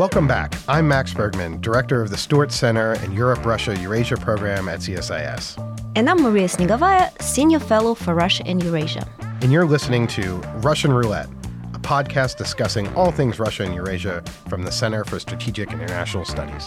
Welcome 0.00 0.26
back. 0.26 0.54
I'm 0.66 0.88
Max 0.88 1.12
Bergman, 1.12 1.60
director 1.60 2.00
of 2.00 2.08
the 2.08 2.16
Stuart 2.16 2.52
Center 2.52 2.92
and 2.92 3.12
Europe 3.12 3.44
Russia 3.44 3.76
Eurasia 3.76 4.16
program 4.16 4.66
at 4.66 4.78
CSIS. 4.78 5.58
And 5.94 6.08
I'm 6.08 6.22
Maria 6.22 6.48
Snegovaya, 6.48 7.10
senior 7.20 7.60
fellow 7.60 7.94
for 7.94 8.14
Russia 8.14 8.42
and 8.46 8.64
Eurasia. 8.64 9.06
And 9.42 9.52
you're 9.52 9.66
listening 9.66 10.06
to 10.06 10.36
Russian 10.62 10.90
Roulette, 10.90 11.28
a 11.74 11.78
podcast 11.78 12.38
discussing 12.38 12.88
all 12.94 13.12
things 13.12 13.38
Russia 13.38 13.64
and 13.64 13.74
Eurasia 13.74 14.24
from 14.48 14.62
the 14.62 14.72
Center 14.72 15.04
for 15.04 15.20
Strategic 15.20 15.70
and 15.70 15.82
International 15.82 16.24
Studies. 16.24 16.66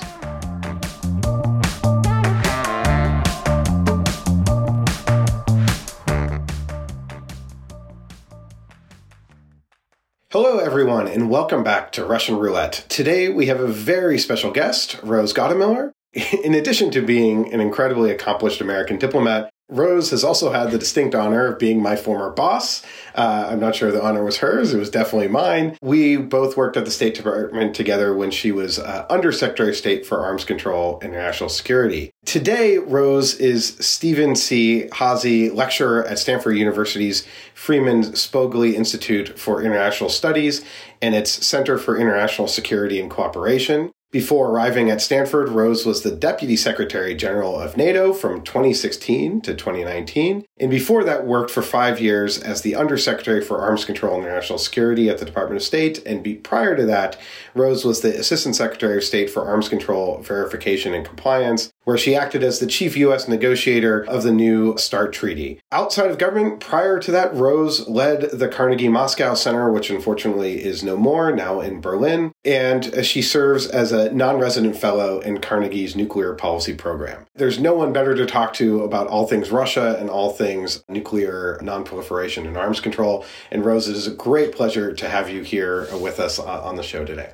Everyone, 10.73 11.08
and 11.08 11.30
welcome 11.30 11.63
back 11.63 11.91
to 11.91 12.04
Russian 12.04 12.36
Roulette. 12.40 12.84
Today 12.90 13.30
we 13.30 13.45
have 13.45 13.59
a 13.59 13.68
very 13.68 14.18
special 14.18 14.50
guest, 14.50 14.99
Rose 15.04 15.32
Gottemoeller. 15.32 15.91
In 16.44 16.55
addition 16.55 16.90
to 16.90 17.04
being 17.04 17.54
an 17.54 17.59
incredibly 17.59 18.09
accomplished 18.09 18.59
American 18.59 18.98
diplomat, 18.98 19.52
Rose 19.70 20.12
has 20.12 20.23
also 20.23 20.52
had 20.52 20.72
the 20.72 20.77
distinct 20.77 21.16
honor 21.16 21.48
of 21.48 21.58
being 21.58 21.81
my 21.81 21.95
former 21.95 22.30
boss. 22.30 22.84
Uh, 23.16 23.48
I'm 23.49 23.59
not 23.59 23.76
sure 23.76 23.91
the 23.91 24.04
honor 24.04 24.23
was 24.23 24.38
hers, 24.38 24.73
it 24.73 24.77
was 24.77 24.90
definitely 24.90 25.30
mine. 25.30 25.77
We 25.81 26.17
both 26.17 26.58
worked 26.58 26.77
at 26.77 26.85
the 26.85 26.91
State 26.91 27.16
Department 27.16 27.76
together 27.76 28.13
when 28.13 28.30
she 28.30 28.52
was 28.52 28.77
uh, 28.77 29.05
Undersecretary 29.09 29.70
of 29.70 29.76
State 29.76 30.05
for 30.05 30.23
Arms 30.23 30.45
Control 30.45 30.99
and 31.02 31.13
International 31.13 31.49
Security. 31.49 32.12
Today, 32.26 32.77
Rose 32.77 33.35
is 33.35 33.77
Steven 33.80 34.35
C. 34.35 34.88
Házy 34.91 35.54
Lecturer 35.54 36.05
at 36.05 36.20
Stanford 36.20 36.57
University's 36.57 37.26
Freeman 37.54 38.04
Spogli 38.04 38.73
Institute 38.73 39.40
for 39.40 39.62
International 39.62 40.09
Studies 40.09 40.63
and 41.01 41.16
its 41.16 41.45
Center 41.45 41.77
for 41.77 41.98
International 41.98 42.48
Security 42.48 42.99
and 42.99 43.10
Cooperation. 43.10 43.91
Before 44.14 44.52
arriving 44.52 44.92
at 44.92 45.02
Stanford, 45.02 45.50
Rose 45.50 45.88
was 45.88 46.04
the 46.04 46.16
Deputy 46.16 46.56
Secretary 46.56 47.16
General 47.16 47.60
of 47.60 47.76
NATO 47.76 48.14
from 48.14 48.44
2016 48.44 49.42
to 49.42 49.56
2019, 49.56 50.46
and 50.60 50.70
before 50.70 51.04
that 51.04 51.26
worked 51.26 51.50
for 51.50 51.64
five 51.64 52.00
years 52.00 52.38
as 52.38 52.62
the 52.62 52.76
Undersecretary 52.76 53.41
for 53.41 53.60
Arms 53.60 53.86
Control 53.86 54.18
and 54.18 54.26
National 54.26 54.60
Security 54.60 55.10
at 55.10 55.18
the 55.18 55.26
Department 55.26 55.58
of 55.60 55.64
State, 55.64 56.06
and 56.06 56.22
be, 56.22 56.36
prior 56.36 56.76
to 56.76 56.86
that, 56.86 57.20
Rose 57.56 57.84
was 57.84 58.02
the 58.02 58.16
Assistant 58.16 58.56
Secretary 58.56 58.98
of 58.98 59.04
State 59.04 59.32
for 59.32 59.48
Arms 59.48 59.68
Control, 59.68 60.22
Verification, 60.22 60.94
and 60.94 61.04
Compliance 61.04 61.74
where 61.84 61.98
she 61.98 62.15
acted 62.15 62.43
as 62.43 62.59
the 62.59 62.67
chief 62.67 62.95
U.S. 62.98 63.27
negotiator 63.27 64.03
of 64.06 64.23
the 64.23 64.31
new 64.31 64.78
START 64.78 65.13
treaty. 65.13 65.59
Outside 65.72 66.09
of 66.09 66.17
government, 66.17 66.59
prior 66.59 67.00
to 67.00 67.12
that, 67.12 67.34
Rose 67.35 67.88
led 67.88 68.31
the 68.31 68.47
Carnegie 68.47 68.88
Moscow 68.88 69.34
Center, 69.34 69.72
which 69.72 69.89
unfortunately 69.89 70.63
is 70.63 70.84
no 70.84 70.97
more, 70.97 71.31
now 71.31 71.59
in 71.59 71.81
Berlin, 71.81 72.31
and 72.45 73.06
she 73.06 73.22
serves 73.22 73.67
as 73.67 73.91
a 73.91 74.11
non 74.11 74.38
resident 74.38 74.78
fellow 74.78 75.19
in 75.19 75.39
Carnegie's 75.39 75.95
nuclear 75.95 76.34
policy 76.34 76.73
program. 76.73 77.25
There's 77.35 77.59
no 77.59 77.73
one 77.73 77.94
better 77.94 78.16
to 78.16 78.25
talk 78.25 78.53
to 78.53 78.84
about 78.84 79.07
all 79.07 79.28
things 79.28 79.51
Russia 79.51 79.97
and 80.00 80.09
all 80.09 80.31
things 80.31 80.84
nuclear 80.88 81.59
nonproliferation 81.61 82.47
and 82.47 82.57
arms 82.57 82.79
control. 82.79 83.25
And 83.51 83.66
Rose, 83.66 83.88
it 83.88 83.95
is 83.95 84.07
a 84.07 84.11
great 84.11 84.53
pleasure 84.53 84.94
to 84.94 85.09
have 85.09 85.29
you 85.29 85.41
here 85.41 85.88
with 85.97 86.19
us 86.19 86.39
uh, 86.39 86.63
on 86.63 86.75
the 86.75 86.84
show 86.84 87.06
today. 87.06 87.34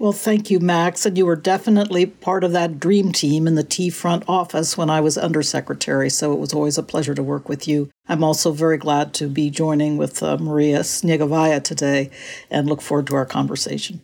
Well, 0.00 0.12
thank 0.12 0.48
you, 0.48 0.60
Max. 0.60 1.04
And 1.04 1.18
you 1.18 1.26
were 1.26 1.34
definitely 1.34 2.06
part 2.06 2.44
of 2.44 2.52
that 2.52 2.78
dream 2.78 3.10
team 3.10 3.48
in 3.48 3.56
the 3.56 3.64
T 3.64 3.90
front 3.90 4.22
office 4.28 4.78
when 4.78 4.88
I 4.88 5.00
was 5.00 5.18
undersecretary. 5.18 6.08
So 6.08 6.32
it 6.32 6.38
was 6.38 6.54
always 6.54 6.78
a 6.78 6.84
pleasure 6.84 7.16
to 7.16 7.22
work 7.22 7.48
with 7.48 7.66
you. 7.66 7.90
I'm 8.08 8.22
also 8.22 8.52
very 8.52 8.78
glad 8.78 9.12
to 9.14 9.28
be 9.28 9.50
joining 9.50 9.96
with 9.96 10.22
uh, 10.22 10.38
Maria 10.38 10.80
Snegovaya 10.80 11.62
today 11.62 12.10
and 12.48 12.68
look 12.68 12.80
forward 12.80 13.08
to 13.08 13.16
our 13.16 13.26
conversation. 13.26 14.02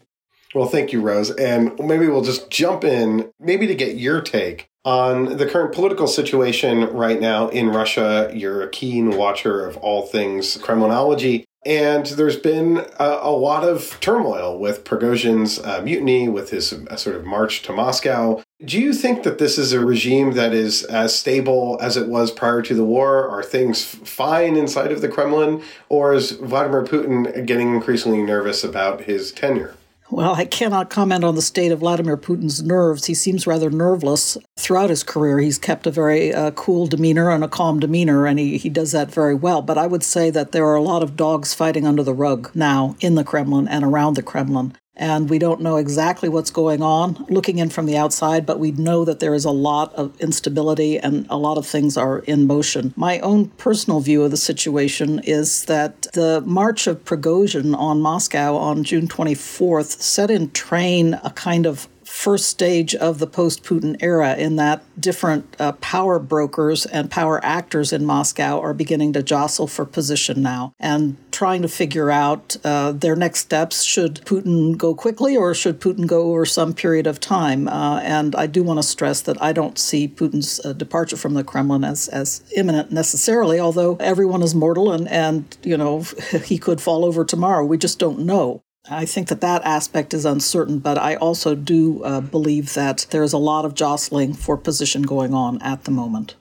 Well, 0.53 0.67
thank 0.67 0.93
you, 0.93 1.01
Rose. 1.01 1.31
And 1.31 1.79
maybe 1.79 2.09
we'll 2.09 2.23
just 2.23 2.51
jump 2.51 2.83
in, 2.83 3.31
maybe 3.39 3.69
to 3.69 3.75
get 3.75 3.97
your 3.97 4.21
take 4.21 4.69
on 4.85 5.37
the 5.37 5.47
current 5.47 5.75
political 5.75 6.07
situation 6.07 6.85
right 6.93 7.21
now 7.21 7.49
in 7.49 7.69
Russia. 7.71 8.31
You're 8.35 8.63
a 8.63 8.69
keen 8.69 9.17
watcher 9.17 9.65
of 9.65 9.77
all 9.77 10.07
things 10.07 10.59
Kremlinology. 10.59 11.45
And 11.67 12.05
there's 12.07 12.37
been 12.37 12.85
a, 12.99 13.19
a, 13.23 13.31
lot 13.31 13.65
of 13.65 13.99
turmoil 14.01 14.59
with 14.59 14.85
Prigozhin's 14.85 15.59
uh, 15.59 15.81
mutiny, 15.81 16.29
with 16.29 16.51
his 16.51 16.73
uh, 16.73 16.97
sort 16.97 17.17
of 17.17 17.25
march 17.25 17.63
to 17.63 17.73
Moscow. 17.73 18.43
Do 18.63 18.79
you 18.79 18.93
think 18.93 19.23
that 19.23 19.39
this 19.39 19.57
is 19.57 19.73
a 19.73 19.81
regime 19.81 20.33
that 20.33 20.53
is 20.53 20.85
as 20.85 21.19
stable 21.19 21.79
as 21.81 21.97
it 21.97 22.09
was 22.09 22.31
prior 22.31 22.61
to 22.63 22.75
the 22.75 22.85
war? 22.85 23.29
Are 23.29 23.43
things 23.43 23.83
fine 23.83 24.57
inside 24.57 24.93
of 24.93 25.01
the 25.01 25.09
Kremlin? 25.09 25.63
Or 25.89 26.13
is 26.13 26.33
Vladimir 26.33 26.85
Putin 26.85 27.47
getting 27.47 27.75
increasingly 27.75 28.23
nervous 28.23 28.63
about 28.63 29.03
his 29.03 29.33
tenure? 29.33 29.75
Well, 30.15 30.37
I 30.37 30.45
cannot 30.45 30.91
comment 30.91 31.25
on 31.25 31.35
the 31.35 31.43
state 31.43 31.73
of 31.73 31.81
Vladimir 31.81 32.17
Putin's 32.17 32.63
nerves. 32.63 33.07
He 33.07 33.15
seems 33.15 33.49
rather 33.49 33.69
nerveless 33.69 34.39
throughout 34.57 34.89
his 34.89 35.03
career. 35.03 35.41
He's 35.41 35.59
kept 35.59 35.89
a 35.89 35.91
very 35.91 36.33
uh, 36.33 36.53
cool 36.53 36.87
demeanor 36.87 37.33
and 37.33 37.43
a 37.43 37.49
calm 37.49 37.81
demeanor, 37.81 38.25
and 38.25 38.39
he, 38.39 38.57
he 38.57 38.69
does 38.69 38.93
that 38.93 39.11
very 39.11 39.35
well. 39.35 39.61
But 39.61 39.77
I 39.77 39.89
would 39.89 40.05
say 40.05 40.31
that 40.31 40.53
there 40.53 40.67
are 40.67 40.77
a 40.77 40.83
lot 40.83 41.03
of 41.03 41.17
dogs 41.17 41.53
fighting 41.53 41.85
under 41.85 42.05
the 42.05 42.15
rug 42.15 42.49
now 42.55 42.95
in 43.01 43.17
the 43.17 43.25
Kremlin 43.25 43.67
and 43.67 43.85
around 43.85 44.15
the 44.15 44.23
Kremlin 44.23 44.77
and 44.97 45.29
we 45.29 45.39
don't 45.39 45.61
know 45.61 45.77
exactly 45.77 46.29
what's 46.29 46.51
going 46.51 46.83
on 46.83 47.27
looking 47.29 47.59
in 47.59 47.69
from 47.69 47.87
the 47.87 47.97
outside, 47.97 48.47
but 48.47 48.59
we 48.59 48.71
know 48.73 49.05
that 49.05 49.21
there 49.21 49.35
is 49.35 49.45
a 49.45 49.51
lot 49.51 49.93
of 49.95 50.19
instability 50.21 50.99
and 50.99 51.27
a 51.29 51.37
lot 51.37 51.59
of 51.59 51.67
things 51.67 51.97
are 51.97 52.21
in 52.21 52.47
motion. 52.47 52.93
My 52.97 53.19
own 53.21 53.47
personal 53.51 54.01
view 54.01 54.23
of 54.23 54.31
the 54.31 54.37
situation 54.37 55.21
is 55.21 55.65
that 55.65 56.03
the 56.13 56.43
march 56.43 56.87
of 56.87 57.05
Prigozhin 57.05 57.77
on 57.77 58.01
Moscow 58.01 58.57
on 58.57 58.85
June 58.85 59.09
24th 59.09 60.01
set 60.01 60.31
in 60.31 60.51
train 60.51 61.15
a 61.25 61.31
kind 61.31 61.67
of 61.67 61.89
first 62.05 62.49
stage 62.49 62.95
of 62.95 63.19
the 63.19 63.27
post 63.27 63.63
Putin 63.63 63.97
era, 64.01 64.35
in 64.35 64.57
that 64.57 64.83
different 65.01 65.57
uh, 65.59 65.73
power 65.73 66.19
brokers 66.19 66.87
and 66.87 67.11
power 67.11 67.45
actors 67.45 67.93
in 67.93 68.05
Moscow 68.05 68.61
are 68.61 68.75
beginning 68.75 69.13
to 69.13 69.23
jostle 69.23 69.67
for 69.67 69.85
position 69.85 70.43
now 70.43 70.73
and 70.79 71.17
trying 71.33 71.63
to 71.63 71.69
figure 71.69 72.11
out 72.11 72.57
uh, 72.65 72.93
their 72.93 73.17
next 73.17 73.41
steps. 73.41 73.83
Should 73.83 74.17
Putin 74.25 74.77
go 74.77 74.95
quickly 74.95 75.37
or 75.37 75.55
should 75.55 75.81
Putin 75.81 76.07
go 76.07 76.31
over 76.31 76.47
some 76.47 76.75
period 76.75 77.07
of 77.07 77.21
time? 77.21 77.69
Uh, 77.69 78.01
and 78.01 78.35
I 78.37 78.47
do 78.47 78.63
want 78.63 78.79
to 78.79 78.83
stress 78.83 79.21
that 79.23 79.41
I 79.43 79.53
don't 79.53 79.79
see 79.79 80.09
Putin's 80.09 80.65
uh, 80.65 80.73
departure 80.73 81.17
from 81.17 81.35
the 81.35 81.45
Kremlin 81.45 81.85
as, 81.85 82.09
as 82.09 82.43
imminent 82.57 82.93
necessarily, 82.93 83.59
although 83.61 83.97
everyone 83.97 84.43
is 84.43 84.55
mortal 84.55 84.93
and, 84.93 85.09
and, 85.09 85.57
you 85.63 85.77
know, 85.77 86.01
he 86.45 86.59
could 86.59 86.81
fall 86.81 87.05
over 87.05 87.25
tomorrow. 87.25 87.65
We 87.65 87.79
just 87.79 87.99
don't 87.99 88.21
know. 88.21 88.64
I 88.89 89.07
think 89.07 89.29
that 89.29 89.41
that 89.41 89.65
aspect 89.65 90.13
is 90.13 90.27
uncertain, 90.27 90.79
but 90.79 90.99
I 90.99 91.15
also 91.15 91.55
do 91.55 92.03
uh, 92.03 92.21
believe 92.21 92.75
that 92.75 93.07
there's 93.11 93.33
a 93.33 93.39
lot 93.39 93.65
of 93.65 93.75
jostling 93.75 94.35
for 94.35 94.59
position 94.59 95.03
going 95.03 95.33
on 95.33 95.61
at 95.63 95.85
the 95.85 95.91
moment. 95.91 96.35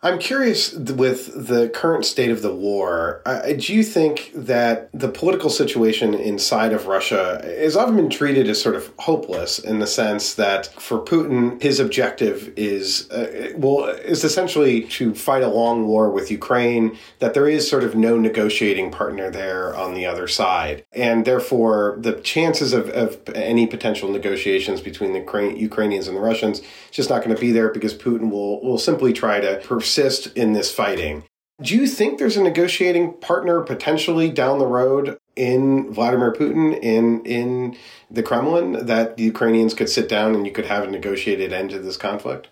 I'm 0.00 0.20
curious 0.20 0.72
with 0.74 1.48
the 1.48 1.68
current 1.70 2.04
state 2.04 2.30
of 2.30 2.40
the 2.40 2.54
war. 2.54 3.20
Uh, 3.26 3.52
do 3.54 3.74
you 3.74 3.82
think 3.82 4.30
that 4.32 4.90
the 4.92 5.08
political 5.08 5.50
situation 5.50 6.14
inside 6.14 6.72
of 6.72 6.86
Russia 6.86 7.40
has 7.42 7.74
often 7.74 7.96
been 7.96 8.08
treated 8.08 8.48
as 8.48 8.62
sort 8.62 8.76
of 8.76 8.92
hopeless 9.00 9.58
in 9.58 9.80
the 9.80 9.88
sense 9.88 10.34
that 10.34 10.66
for 10.80 11.00
Putin, 11.00 11.60
his 11.60 11.80
objective 11.80 12.52
is 12.56 13.10
uh, 13.10 13.52
well 13.56 13.86
is 13.86 14.22
essentially 14.22 14.82
to 14.82 15.16
fight 15.16 15.42
a 15.42 15.48
long 15.48 15.88
war 15.88 16.12
with 16.12 16.30
Ukraine. 16.30 16.96
That 17.18 17.34
there 17.34 17.48
is 17.48 17.68
sort 17.68 17.82
of 17.82 17.96
no 17.96 18.16
negotiating 18.16 18.92
partner 18.92 19.32
there 19.32 19.74
on 19.74 19.94
the 19.94 20.06
other 20.06 20.28
side, 20.28 20.86
and 20.92 21.24
therefore 21.24 21.96
the 21.98 22.12
chances 22.20 22.72
of, 22.72 22.88
of 22.90 23.18
any 23.34 23.66
potential 23.66 24.08
negotiations 24.12 24.80
between 24.80 25.12
the 25.12 25.56
Ukrainians 25.58 26.06
and 26.06 26.16
the 26.16 26.20
Russians 26.20 26.60
is 26.60 26.66
just 26.92 27.10
not 27.10 27.24
going 27.24 27.34
to 27.34 27.40
be 27.40 27.50
there 27.50 27.70
because 27.70 27.94
Putin 27.94 28.30
will 28.30 28.62
will 28.62 28.78
simply 28.78 29.12
try 29.12 29.40
to 29.40 29.60
persist 29.88 30.26
in 30.36 30.52
this 30.52 30.70
fighting. 30.70 31.24
Do 31.62 31.74
you 31.74 31.86
think 31.86 32.18
there's 32.18 32.36
a 32.36 32.42
negotiating 32.42 33.14
partner 33.14 33.62
potentially 33.62 34.28
down 34.30 34.58
the 34.58 34.66
road 34.66 35.16
in 35.34 35.90
Vladimir 35.92 36.30
Putin 36.30 36.78
in 36.82 37.24
in 37.24 37.76
the 38.10 38.22
Kremlin 38.22 38.84
that 38.84 39.16
the 39.16 39.22
Ukrainians 39.22 39.72
could 39.72 39.88
sit 39.88 40.06
down 40.06 40.34
and 40.34 40.46
you 40.46 40.52
could 40.52 40.66
have 40.66 40.84
a 40.84 40.90
negotiated 40.90 41.54
end 41.54 41.70
to 41.70 41.78
this 41.78 41.96
conflict? 41.96 42.48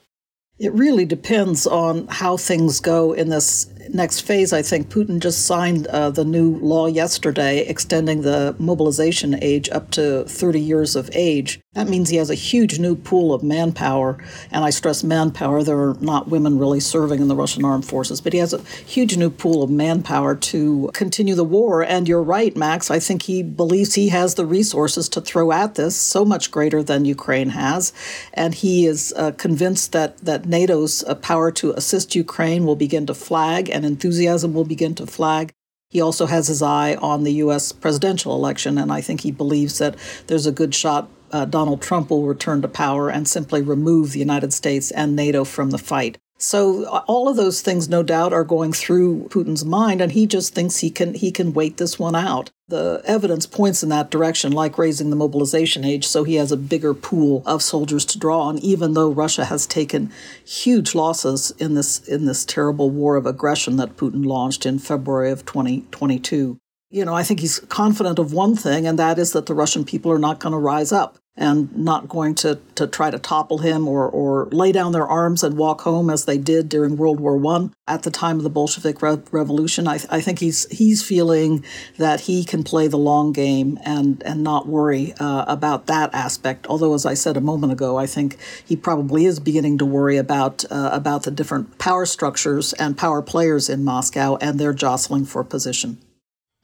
It 0.58 0.72
really 0.72 1.04
depends 1.04 1.66
on 1.66 2.06
how 2.08 2.38
things 2.38 2.80
go 2.80 3.12
in 3.12 3.28
this 3.28 3.66
next 3.92 4.20
phase. 4.20 4.52
I 4.52 4.62
think 4.62 4.88
Putin 4.88 5.20
just 5.20 5.46
signed 5.46 5.86
uh, 5.88 6.10
the 6.10 6.24
new 6.24 6.56
law 6.56 6.86
yesterday 6.86 7.66
extending 7.66 8.22
the 8.22 8.54
mobilization 8.58 9.38
age 9.42 9.68
up 9.70 9.90
to 9.92 10.24
30 10.24 10.60
years 10.60 10.96
of 10.96 11.10
age. 11.12 11.60
That 11.76 11.88
means 11.88 12.08
he 12.08 12.16
has 12.16 12.30
a 12.30 12.34
huge 12.34 12.78
new 12.78 12.96
pool 12.96 13.34
of 13.34 13.42
manpower. 13.42 14.16
And 14.50 14.64
I 14.64 14.70
stress 14.70 15.04
manpower, 15.04 15.62
there 15.62 15.78
are 15.78 15.96
not 16.00 16.28
women 16.28 16.58
really 16.58 16.80
serving 16.80 17.20
in 17.20 17.28
the 17.28 17.36
Russian 17.36 17.66
armed 17.66 17.84
forces, 17.84 18.22
but 18.22 18.32
he 18.32 18.38
has 18.38 18.54
a 18.54 18.62
huge 18.62 19.18
new 19.18 19.28
pool 19.28 19.62
of 19.62 19.68
manpower 19.70 20.34
to 20.34 20.90
continue 20.94 21.34
the 21.34 21.44
war. 21.44 21.82
And 21.82 22.08
you're 22.08 22.22
right, 22.22 22.56
Max. 22.56 22.90
I 22.90 22.98
think 22.98 23.22
he 23.22 23.42
believes 23.42 23.94
he 23.94 24.08
has 24.08 24.36
the 24.36 24.46
resources 24.46 25.06
to 25.10 25.20
throw 25.20 25.52
at 25.52 25.74
this, 25.74 25.94
so 25.96 26.24
much 26.24 26.50
greater 26.50 26.82
than 26.82 27.04
Ukraine 27.04 27.50
has. 27.50 27.92
And 28.32 28.54
he 28.54 28.86
is 28.86 29.12
uh, 29.16 29.32
convinced 29.32 29.92
that, 29.92 30.16
that 30.18 30.46
NATO's 30.46 31.04
uh, 31.04 31.14
power 31.16 31.52
to 31.52 31.72
assist 31.72 32.14
Ukraine 32.14 32.64
will 32.64 32.76
begin 32.76 33.04
to 33.06 33.14
flag 33.14 33.68
and 33.76 33.84
enthusiasm 33.84 34.52
will 34.52 34.64
begin 34.64 34.94
to 34.96 35.06
flag. 35.06 35.52
He 35.88 36.00
also 36.00 36.26
has 36.26 36.48
his 36.48 36.62
eye 36.62 36.96
on 36.96 37.22
the 37.22 37.34
U.S. 37.34 37.70
presidential 37.70 38.34
election, 38.34 38.76
and 38.76 38.92
I 38.92 39.00
think 39.00 39.20
he 39.20 39.30
believes 39.30 39.78
that 39.78 39.96
there's 40.26 40.46
a 40.46 40.52
good 40.52 40.74
shot 40.74 41.08
uh, 41.32 41.44
Donald 41.44 41.82
Trump 41.82 42.10
will 42.10 42.22
return 42.22 42.62
to 42.62 42.68
power 42.68 43.08
and 43.08 43.28
simply 43.28 43.62
remove 43.62 44.12
the 44.12 44.18
United 44.18 44.52
States 44.52 44.90
and 44.90 45.16
NATO 45.16 45.44
from 45.44 45.70
the 45.70 45.78
fight. 45.78 46.18
So 46.38 46.84
all 47.06 47.28
of 47.28 47.36
those 47.36 47.62
things, 47.62 47.88
no 47.88 48.02
doubt, 48.02 48.34
are 48.34 48.44
going 48.44 48.72
through 48.72 49.28
Putin's 49.28 49.64
mind, 49.64 50.02
and 50.02 50.12
he 50.12 50.26
just 50.26 50.54
thinks 50.54 50.78
he 50.78 50.90
can 50.90 51.14
he 51.14 51.30
can 51.30 51.54
wait 51.54 51.78
this 51.78 51.98
one 51.98 52.14
out. 52.14 52.50
The 52.68 53.00
evidence 53.06 53.46
points 53.46 53.82
in 53.82 53.88
that 53.88 54.10
direction, 54.10 54.52
like 54.52 54.76
raising 54.76 55.08
the 55.08 55.16
mobilization 55.16 55.84
age, 55.84 56.06
so 56.06 56.24
he 56.24 56.34
has 56.34 56.52
a 56.52 56.56
bigger 56.56 56.92
pool 56.92 57.42
of 57.46 57.62
soldiers 57.62 58.04
to 58.06 58.18
draw 58.18 58.42
on. 58.42 58.58
Even 58.58 58.92
though 58.92 59.10
Russia 59.10 59.46
has 59.46 59.66
taken 59.66 60.12
huge 60.44 60.94
losses 60.94 61.52
in 61.58 61.74
this 61.74 62.06
in 62.06 62.26
this 62.26 62.44
terrible 62.44 62.90
war 62.90 63.16
of 63.16 63.24
aggression 63.24 63.76
that 63.76 63.96
Putin 63.96 64.26
launched 64.26 64.66
in 64.66 64.78
February 64.78 65.30
of 65.30 65.46
2022. 65.46 66.58
You 66.90 67.04
know, 67.04 67.14
I 67.14 67.22
think 67.22 67.40
he's 67.40 67.60
confident 67.60 68.18
of 68.18 68.32
one 68.32 68.56
thing, 68.56 68.86
and 68.86 68.98
that 68.98 69.18
is 69.18 69.32
that 69.32 69.46
the 69.46 69.54
Russian 69.54 69.84
people 69.84 70.12
are 70.12 70.18
not 70.18 70.38
going 70.38 70.52
to 70.52 70.58
rise 70.58 70.92
up 70.92 71.18
and 71.36 71.76
not 71.76 72.08
going 72.08 72.34
to, 72.34 72.58
to 72.74 72.86
try 72.86 73.10
to 73.10 73.18
topple 73.18 73.58
him 73.58 73.86
or, 73.86 74.08
or 74.08 74.46
lay 74.46 74.72
down 74.72 74.92
their 74.92 75.06
arms 75.06 75.42
and 75.42 75.56
walk 75.56 75.82
home 75.82 76.08
as 76.08 76.24
they 76.24 76.38
did 76.38 76.68
during 76.68 76.96
World 76.96 77.20
War 77.20 77.36
I 77.46 77.68
at 77.86 78.02
the 78.04 78.10
time 78.10 78.38
of 78.38 78.42
the 78.42 78.50
Bolshevik 78.50 79.02
Re- 79.02 79.20
Revolution. 79.30 79.86
I, 79.86 80.00
I, 80.10 80.20
think 80.20 80.38
he's 80.38 80.66
he's 80.70 81.02
feeling 81.02 81.64
that 81.98 82.22
he 82.22 82.44
can 82.44 82.64
play 82.64 82.88
the 82.88 82.96
long 82.96 83.32
game 83.32 83.78
and 83.84 84.22
and 84.24 84.42
not 84.42 84.66
worry 84.66 85.12
uh, 85.20 85.44
about 85.46 85.86
that 85.86 86.14
aspect. 86.14 86.66
Although, 86.68 86.94
as 86.94 87.04
I 87.04 87.14
said 87.14 87.36
a 87.36 87.40
moment 87.40 87.72
ago, 87.72 87.96
I 87.96 88.06
think 88.06 88.36
he 88.64 88.74
probably 88.74 89.26
is 89.26 89.38
beginning 89.38 89.78
to 89.78 89.86
worry 89.86 90.16
about 90.16 90.64
uh, 90.70 90.90
about 90.92 91.24
the 91.24 91.30
different 91.30 91.78
power 91.78 92.06
structures 92.06 92.72
and 92.74 92.96
power 92.96 93.20
players 93.20 93.68
in 93.68 93.84
Moscow 93.84 94.36
and 94.40 94.58
their 94.58 94.72
jostling 94.72 95.26
for 95.26 95.44
position. 95.44 95.98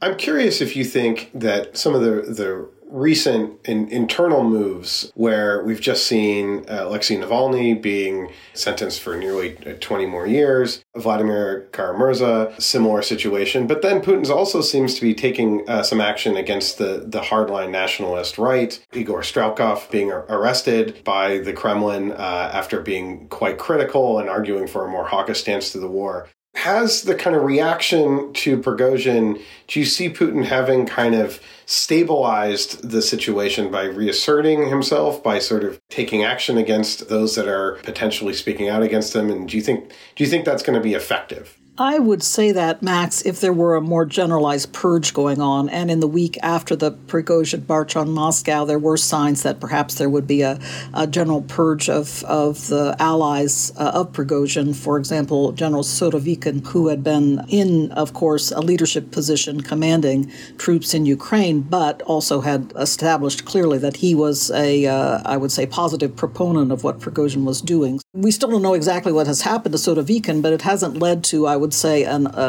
I'm 0.00 0.16
curious 0.16 0.60
if 0.60 0.74
you 0.74 0.84
think 0.84 1.30
that 1.32 1.76
some 1.76 1.94
of 1.94 2.00
the 2.00 2.22
the 2.22 2.68
recent 2.92 3.58
in, 3.66 3.88
internal 3.88 4.44
moves 4.44 5.10
where 5.14 5.64
we've 5.64 5.80
just 5.80 6.06
seen 6.06 6.64
uh, 6.68 6.84
Alexei 6.86 7.16
Navalny 7.16 7.80
being 7.80 8.30
sentenced 8.54 9.00
for 9.00 9.16
nearly 9.16 9.56
uh, 9.66 9.74
20 9.80 10.06
more 10.06 10.26
years, 10.26 10.84
Vladimir 10.96 11.68
Kara-Murza, 11.72 12.60
similar 12.60 13.02
situation. 13.02 13.66
But 13.66 13.82
then 13.82 14.02
Putin's 14.02 14.30
also 14.30 14.60
seems 14.60 14.94
to 14.96 15.00
be 15.00 15.14
taking 15.14 15.68
uh, 15.68 15.82
some 15.82 16.00
action 16.00 16.36
against 16.36 16.78
the, 16.78 17.04
the 17.06 17.20
hardline 17.20 17.70
nationalist 17.70 18.36
right. 18.38 18.84
Igor 18.92 19.22
Strelkov 19.22 19.90
being 19.90 20.12
arrested 20.12 21.02
by 21.04 21.38
the 21.38 21.52
Kremlin 21.52 22.12
uh, 22.12 22.50
after 22.52 22.80
being 22.80 23.26
quite 23.28 23.58
critical 23.58 24.18
and 24.18 24.28
arguing 24.28 24.66
for 24.66 24.86
a 24.86 24.90
more 24.90 25.06
hawkish 25.06 25.40
stance 25.40 25.72
to 25.72 25.78
the 25.78 25.88
war 25.88 26.28
has 26.54 27.02
the 27.02 27.14
kind 27.14 27.34
of 27.34 27.42
reaction 27.42 28.32
to 28.34 28.58
Prigozhin, 28.58 29.40
do 29.68 29.80
you 29.80 29.86
see 29.86 30.10
Putin 30.10 30.44
having 30.44 30.86
kind 30.86 31.14
of 31.14 31.40
stabilized 31.66 32.88
the 32.88 33.00
situation 33.00 33.70
by 33.70 33.84
reasserting 33.84 34.68
himself, 34.68 35.22
by 35.22 35.38
sort 35.38 35.64
of 35.64 35.80
taking 35.88 36.22
action 36.22 36.58
against 36.58 37.08
those 37.08 37.34
that 37.36 37.48
are 37.48 37.76
potentially 37.82 38.34
speaking 38.34 38.68
out 38.68 38.82
against 38.82 39.16
him? 39.16 39.30
And 39.30 39.48
do 39.48 39.56
you 39.56 39.62
think 39.62 39.90
do 40.14 40.24
you 40.24 40.28
think 40.28 40.44
that's 40.44 40.62
going 40.62 40.78
to 40.78 40.82
be 40.82 40.94
effective? 40.94 41.58
I 41.78 41.98
would 41.98 42.22
say 42.22 42.52
that, 42.52 42.82
Max, 42.82 43.24
if 43.24 43.40
there 43.40 43.52
were 43.52 43.76
a 43.76 43.80
more 43.80 44.04
generalized 44.04 44.74
purge 44.74 45.14
going 45.14 45.40
on, 45.40 45.70
and 45.70 45.90
in 45.90 46.00
the 46.00 46.06
week 46.06 46.36
after 46.42 46.76
the 46.76 46.92
Prigozhin 46.92 47.66
march 47.66 47.96
on 47.96 48.10
Moscow, 48.10 48.66
there 48.66 48.78
were 48.78 48.98
signs 48.98 49.42
that 49.42 49.58
perhaps 49.58 49.94
there 49.94 50.10
would 50.10 50.26
be 50.26 50.42
a, 50.42 50.60
a 50.92 51.06
general 51.06 51.40
purge 51.40 51.88
of, 51.88 52.22
of 52.24 52.68
the 52.68 52.94
allies 52.98 53.72
uh, 53.78 53.90
of 53.94 54.12
Prigozhin. 54.12 54.76
For 54.76 54.98
example, 54.98 55.52
General 55.52 55.82
Surovikin, 55.82 56.66
who 56.66 56.88
had 56.88 57.02
been 57.02 57.42
in, 57.48 57.90
of 57.92 58.12
course, 58.12 58.52
a 58.52 58.60
leadership 58.60 59.10
position 59.10 59.62
commanding 59.62 60.30
troops 60.58 60.92
in 60.92 61.06
Ukraine, 61.06 61.62
but 61.62 62.02
also 62.02 62.42
had 62.42 62.74
established 62.76 63.46
clearly 63.46 63.78
that 63.78 63.96
he 63.96 64.14
was 64.14 64.50
a, 64.50 64.84
uh, 64.84 65.22
I 65.24 65.38
would 65.38 65.50
say, 65.50 65.64
positive 65.64 66.16
proponent 66.16 66.70
of 66.70 66.84
what 66.84 67.00
Prigozhin 67.00 67.44
was 67.44 67.62
doing. 67.62 67.98
We 68.12 68.30
still 68.30 68.50
don't 68.50 68.60
know 68.60 68.74
exactly 68.74 69.10
what 69.10 69.26
has 69.26 69.40
happened 69.40 69.72
to 69.72 69.78
Surovikin, 69.78 70.42
but 70.42 70.52
it 70.52 70.60
hasn't 70.60 70.98
led 70.98 71.24
to, 71.24 71.46
I 71.46 71.61
would 71.62 71.72
say, 71.72 72.04
an, 72.04 72.26
a, 72.26 72.48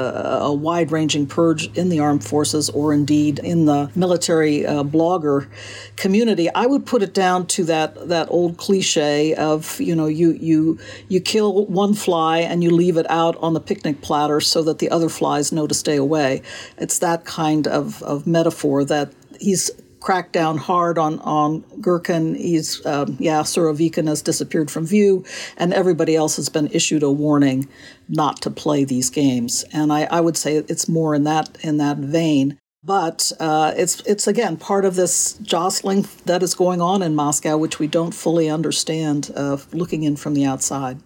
a 0.51 0.53
wide 0.53 0.91
ranging 0.91 1.25
purge 1.27 1.63
in 1.77 1.87
the 1.87 1.99
armed 1.99 2.25
forces 2.25 2.69
or 2.69 2.93
indeed 2.93 3.39
in 3.39 3.65
the 3.65 3.89
military 3.95 4.65
uh, 4.65 4.83
blogger 4.83 5.47
community. 5.95 6.49
I 6.53 6.65
would 6.65 6.85
put 6.85 7.01
it 7.01 7.13
down 7.13 7.47
to 7.55 7.63
that, 7.65 8.09
that 8.09 8.27
old 8.29 8.57
cliche 8.57 9.33
of, 9.35 9.79
you 9.79 9.95
know, 9.95 10.07
you, 10.07 10.31
you, 10.31 10.77
you 11.07 11.21
kill 11.21 11.65
one 11.67 11.93
fly 11.93 12.39
and 12.39 12.61
you 12.63 12.71
leave 12.71 12.97
it 12.97 13.09
out 13.09 13.35
on 13.37 13.53
the 13.53 13.61
picnic 13.61 14.01
platter 14.01 14.41
so 14.41 14.61
that 14.63 14.79
the 14.79 14.89
other 14.89 15.09
flies 15.09 15.51
know 15.51 15.67
to 15.67 15.73
stay 15.73 15.95
away. 15.95 16.41
It's 16.77 16.99
that 16.99 17.23
kind 17.23 17.67
of, 17.67 18.03
of 18.03 18.27
metaphor 18.27 18.83
that 18.85 19.13
he's 19.39 19.71
cracked 20.03 20.33
down 20.33 20.57
hard 20.57 20.97
on 20.97 21.17
on 21.19 21.61
Girkin. 21.79 22.35
He's 22.35 22.85
um, 22.85 23.15
yeah, 23.19 23.41
Surovikin 23.41 24.07
has 24.07 24.21
disappeared 24.21 24.69
from 24.69 24.85
view, 24.85 25.23
and 25.57 25.73
everybody 25.73 26.15
else 26.15 26.35
has 26.35 26.49
been 26.49 26.67
issued 26.71 27.03
a 27.03 27.11
warning 27.11 27.67
not 28.13 28.41
to 28.43 28.49
play 28.49 28.85
these 28.85 29.09
games. 29.09 29.65
And 29.73 29.91
I, 29.91 30.03
I 30.03 30.21
would 30.21 30.37
say 30.37 30.57
it's 30.57 30.87
more 30.87 31.15
in 31.15 31.23
that 31.23 31.57
in 31.61 31.77
that 31.77 31.97
vein. 31.97 32.57
But 32.85 33.31
uh, 33.39 33.73
it's 33.77 34.01
it's 34.01 34.27
again 34.27 34.57
part 34.57 34.85
of 34.85 34.95
this 34.95 35.33
jostling 35.41 36.05
that 36.25 36.43
is 36.43 36.53
going 36.53 36.81
on 36.81 37.01
in 37.01 37.15
Moscow, 37.15 37.57
which 37.57 37.79
we 37.79 37.87
don't 37.87 38.13
fully 38.13 38.49
understand 38.49 39.31
uh, 39.35 39.57
looking 39.71 40.03
in 40.03 40.15
from 40.17 40.33
the 40.33 40.45
outside. 40.45 40.99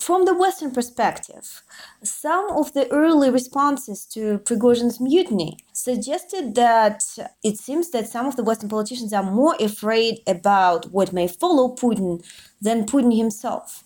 From 0.00 0.24
the 0.24 0.34
Western 0.34 0.72
perspective, 0.72 1.62
some 2.02 2.50
of 2.50 2.72
the 2.72 2.90
early 2.90 3.30
responses 3.30 4.04
to 4.06 4.38
Prigozhin's 4.40 5.00
mutiny 5.00 5.56
suggested 5.72 6.56
that 6.56 7.04
it 7.44 7.58
seems 7.58 7.90
that 7.90 8.08
some 8.08 8.26
of 8.26 8.34
the 8.34 8.42
Western 8.42 8.68
politicians 8.68 9.12
are 9.12 9.22
more 9.22 9.54
afraid 9.60 10.18
about 10.26 10.90
what 10.90 11.12
may 11.12 11.28
follow 11.28 11.68
Putin 11.74 12.24
than 12.60 12.86
Putin 12.86 13.16
himself. 13.16 13.84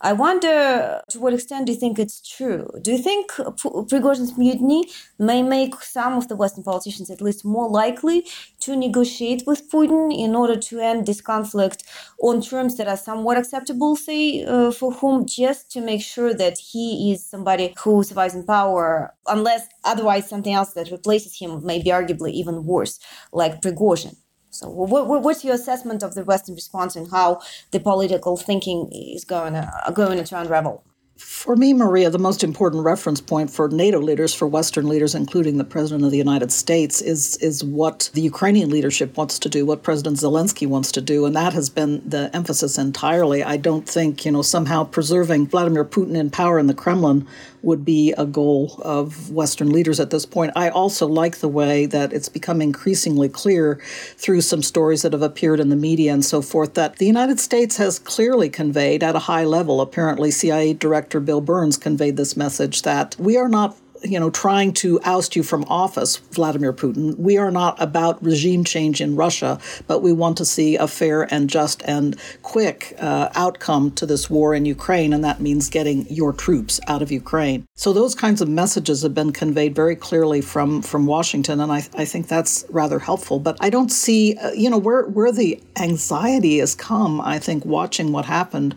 I 0.00 0.12
wonder 0.12 1.02
to 1.10 1.18
what 1.18 1.34
extent 1.34 1.66
do 1.66 1.72
you 1.72 1.78
think 1.78 1.98
it's 1.98 2.20
true? 2.20 2.68
Do 2.82 2.92
you 2.92 2.98
think 2.98 3.32
Prigozhin's 3.32 4.38
mutiny 4.38 4.88
may 5.18 5.42
make 5.42 5.74
some 5.82 6.14
of 6.14 6.28
the 6.28 6.36
Western 6.36 6.62
politicians 6.62 7.10
at 7.10 7.20
least 7.20 7.44
more 7.44 7.68
likely 7.68 8.24
to 8.60 8.76
negotiate 8.76 9.42
with 9.44 9.68
Putin 9.70 10.16
in 10.16 10.36
order 10.36 10.56
to 10.56 10.78
end 10.78 11.06
this 11.06 11.20
conflict 11.20 11.82
on 12.22 12.40
terms 12.40 12.76
that 12.76 12.86
are 12.86 12.96
somewhat 12.96 13.38
acceptable, 13.38 13.96
say, 13.96 14.44
uh, 14.44 14.70
for 14.70 14.92
whom, 14.92 15.26
just 15.26 15.70
to 15.72 15.80
make 15.80 16.02
sure 16.02 16.32
that 16.32 16.58
he 16.58 17.12
is 17.12 17.24
somebody 17.24 17.74
who 17.82 18.04
survives 18.04 18.34
in 18.36 18.44
power, 18.44 19.12
unless 19.26 19.66
otherwise 19.84 20.28
something 20.28 20.54
else 20.54 20.74
that 20.74 20.92
replaces 20.92 21.36
him 21.36 21.64
may 21.66 21.82
be 21.82 21.90
arguably 21.90 22.30
even 22.30 22.64
worse, 22.64 23.00
like 23.32 23.60
Prigozhin? 23.60 24.16
So, 24.58 24.68
what, 24.68 25.22
what's 25.22 25.44
your 25.44 25.54
assessment 25.54 26.02
of 26.02 26.14
the 26.14 26.24
Western 26.24 26.56
response 26.56 26.96
and 26.96 27.08
how 27.12 27.40
the 27.70 27.78
political 27.78 28.36
thinking 28.36 28.90
is 28.92 29.24
going 29.24 29.52
to, 29.52 29.92
going 29.94 30.24
to 30.24 30.40
unravel? 30.40 30.82
For 31.18 31.56
me, 31.56 31.72
Maria, 31.72 32.10
the 32.10 32.18
most 32.18 32.44
important 32.44 32.84
reference 32.84 33.20
point 33.20 33.50
for 33.50 33.68
NATO 33.68 33.98
leaders, 33.98 34.32
for 34.32 34.46
Western 34.46 34.86
leaders, 34.86 35.16
including 35.16 35.58
the 35.58 35.64
President 35.64 36.04
of 36.04 36.12
the 36.12 36.16
United 36.16 36.52
States, 36.52 37.02
is 37.02 37.36
is 37.38 37.64
what 37.64 38.08
the 38.14 38.20
Ukrainian 38.20 38.70
leadership 38.70 39.16
wants 39.16 39.36
to 39.40 39.48
do, 39.48 39.66
what 39.66 39.82
President 39.82 40.18
Zelensky 40.18 40.68
wants 40.68 40.92
to 40.92 41.00
do, 41.00 41.26
and 41.26 41.34
that 41.34 41.54
has 41.54 41.70
been 41.70 42.08
the 42.08 42.30
emphasis 42.32 42.78
entirely. 42.78 43.42
I 43.42 43.56
don't 43.56 43.88
think 43.88 44.24
you 44.24 44.30
know 44.30 44.42
somehow 44.42 44.84
preserving 44.84 45.48
Vladimir 45.48 45.84
Putin 45.84 46.16
in 46.16 46.30
power 46.30 46.56
in 46.56 46.68
the 46.68 46.74
Kremlin 46.74 47.26
would 47.62 47.84
be 47.84 48.12
a 48.16 48.24
goal 48.24 48.80
of 48.84 49.32
Western 49.32 49.70
leaders 49.70 49.98
at 49.98 50.10
this 50.10 50.24
point. 50.24 50.52
I 50.54 50.68
also 50.68 51.08
like 51.08 51.38
the 51.38 51.48
way 51.48 51.86
that 51.86 52.12
it's 52.12 52.28
become 52.28 52.62
increasingly 52.62 53.28
clear 53.28 53.80
through 54.16 54.42
some 54.42 54.62
stories 54.62 55.02
that 55.02 55.12
have 55.12 55.22
appeared 55.22 55.58
in 55.58 55.68
the 55.68 55.74
media 55.74 56.12
and 56.12 56.24
so 56.24 56.40
forth 56.40 56.74
that 56.74 56.96
the 56.96 57.06
United 57.06 57.40
States 57.40 57.76
has 57.76 57.98
clearly 57.98 58.48
conveyed 58.48 59.02
at 59.02 59.16
a 59.16 59.20
high 59.30 59.44
level. 59.44 59.80
Apparently, 59.80 60.30
CIA 60.30 60.72
Director 60.72 61.07
Bill 61.08 61.40
Burns 61.40 61.76
conveyed 61.76 62.16
this 62.16 62.36
message 62.36 62.82
that 62.82 63.16
we 63.18 63.36
are 63.36 63.48
not 63.48 63.76
you 64.04 64.18
know, 64.18 64.30
trying 64.30 64.72
to 64.72 65.00
oust 65.04 65.36
you 65.36 65.42
from 65.42 65.64
office, 65.64 66.16
Vladimir 66.16 66.72
Putin. 66.72 67.16
We 67.18 67.36
are 67.36 67.50
not 67.50 67.80
about 67.80 68.22
regime 68.22 68.64
change 68.64 69.00
in 69.00 69.16
Russia, 69.16 69.58
but 69.86 70.02
we 70.02 70.12
want 70.12 70.36
to 70.38 70.44
see 70.44 70.76
a 70.76 70.86
fair 70.86 71.22
and 71.32 71.48
just 71.48 71.82
and 71.82 72.16
quick 72.42 72.94
uh, 72.98 73.30
outcome 73.34 73.90
to 73.92 74.06
this 74.06 74.28
war 74.28 74.54
in 74.54 74.64
Ukraine, 74.64 75.12
and 75.12 75.24
that 75.24 75.40
means 75.40 75.68
getting 75.68 76.06
your 76.08 76.32
troops 76.32 76.80
out 76.86 77.02
of 77.02 77.10
Ukraine. 77.10 77.66
So 77.74 77.92
those 77.92 78.14
kinds 78.14 78.40
of 78.40 78.48
messages 78.48 79.02
have 79.02 79.14
been 79.14 79.32
conveyed 79.32 79.74
very 79.74 79.96
clearly 79.96 80.40
from 80.40 80.82
from 80.82 81.06
Washington, 81.06 81.60
and 81.60 81.72
I, 81.72 81.78
I 81.94 82.04
think 82.04 82.28
that's 82.28 82.64
rather 82.70 82.98
helpful. 82.98 83.38
But 83.38 83.56
I 83.60 83.70
don't 83.70 83.90
see, 83.90 84.36
uh, 84.36 84.52
you 84.52 84.70
know, 84.70 84.78
where 84.78 85.04
where 85.04 85.32
the 85.32 85.60
anxiety 85.76 86.58
has 86.58 86.74
come. 86.74 87.20
I 87.20 87.38
think 87.38 87.64
watching 87.64 88.12
what 88.12 88.24
happened 88.24 88.74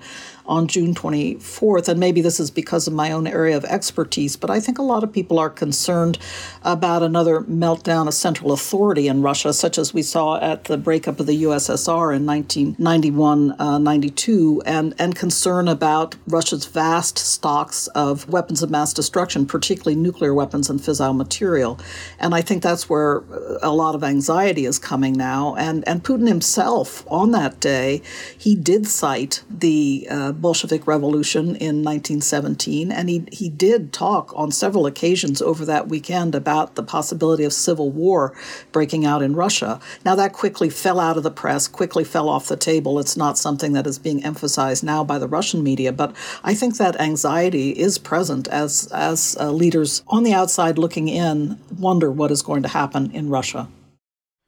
on 0.52 0.68
June 0.68 0.94
24th. 0.94 1.88
And 1.88 1.98
maybe 1.98 2.20
this 2.20 2.38
is 2.38 2.52
because 2.52 2.86
of 2.86 2.94
my 2.94 3.10
own 3.14 3.26
area 3.26 3.56
of 3.56 3.64
expertise, 3.64 4.36
but 4.36 4.50
I 4.50 4.60
think 4.60 4.78
a 4.78 4.84
lot 4.84 5.02
of 5.02 5.14
people 5.14 5.40
are 5.40 5.50
concerned 5.50 6.20
about 6.62 7.02
another 7.02 7.40
meltdown 7.42 8.06
of 8.10 8.14
central 8.14 8.52
authority 8.52 9.08
in 9.08 9.22
Russia, 9.22 9.54
such 9.54 9.78
as 9.78 9.94
we 9.94 10.02
saw 10.04 10.42
at 10.42 10.66
the 10.66 10.78
breakup 10.78 11.22
of 11.22 11.26
the 11.26 11.44
USSR 11.44 12.14
in 12.14 12.26
1991 12.26 13.56
uh, 13.60 13.78
92, 13.78 14.62
and, 14.66 14.94
and 15.00 15.16
concern 15.16 15.70
about 15.70 16.16
Russia's 16.28 16.66
vast 16.66 17.18
stocks 17.18 17.88
of 17.88 18.28
weapons 18.28 18.62
of 18.62 18.70
mass 18.70 18.92
destruction, 18.92 19.46
particularly 19.46 19.96
nuclear 19.96 20.34
weapons 20.34 20.70
and 20.70 20.82
fissile 20.82 21.16
material. 21.16 21.80
And 22.20 22.36
I 22.36 22.42
think 22.42 22.62
that's 22.62 22.90
where 22.90 23.24
a 23.62 23.72
lot 23.72 23.96
of 23.96 24.04
anxiety 24.04 24.66
is 24.66 24.78
coming 24.78 25.14
now. 25.14 25.56
And, 25.56 25.88
and 25.88 26.04
Putin 26.04 26.28
himself, 26.28 27.06
on 27.08 27.32
that 27.32 27.62
day, 27.62 28.02
he 28.38 28.54
did 28.54 28.86
cite 28.86 29.44
the 29.50 30.08
uh, 30.10 30.34
Bolshevik 30.42 30.88
Revolution 30.88 31.56
in 31.56 31.84
1917, 31.84 32.92
and 32.92 33.10
he, 33.10 33.24
he 33.32 33.48
did 33.48 33.94
talk 33.94 34.34
on 34.36 34.52
several 34.52 34.86
occasions 34.86 35.42
over 35.42 35.64
that 35.66 35.88
weekend 35.88 36.34
about 36.34 36.76
the 36.76 36.84
possibility 36.84 37.44
of 37.44 37.54
civil 37.54 37.92
war 37.92 38.34
breaking 38.72 39.06
out 39.06 39.22
in 39.22 39.36
Russia. 39.36 39.80
Now, 40.04 40.16
that 40.16 40.34
quickly 40.34 40.70
fell 40.70 41.00
out 41.00 41.18
of 41.18 41.24
the 41.24 41.32
press, 41.32 41.68
quickly 41.68 42.04
fell 42.04 42.28
off 42.28 42.48
the 42.48 42.58
table. 42.58 43.00
It's 43.00 43.16
not 43.16 43.38
something 43.38 43.74
that 43.74 43.88
is 43.88 44.00
being 44.00 44.24
emphasized 44.24 44.84
now 44.84 45.04
by 45.04 45.20
the 45.20 45.28
Russian 45.28 45.64
media, 45.64 45.92
but 45.92 46.16
I 46.44 46.56
think 46.56 46.78
that 46.78 47.00
anxiety 47.00 47.70
is 47.72 47.98
present 47.98 48.48
as, 48.48 48.88
as 48.92 49.38
uh, 49.40 49.52
leaders 49.52 50.04
on 50.08 50.24
the 50.24 50.34
outside 50.34 50.78
looking 50.78 51.08
in 51.08 51.60
wonder 51.78 52.12
what 52.12 52.32
is 52.32 52.42
going 52.42 52.64
to 52.64 52.70
happen 52.70 53.12
in 53.12 53.30
Russia. 53.30 53.68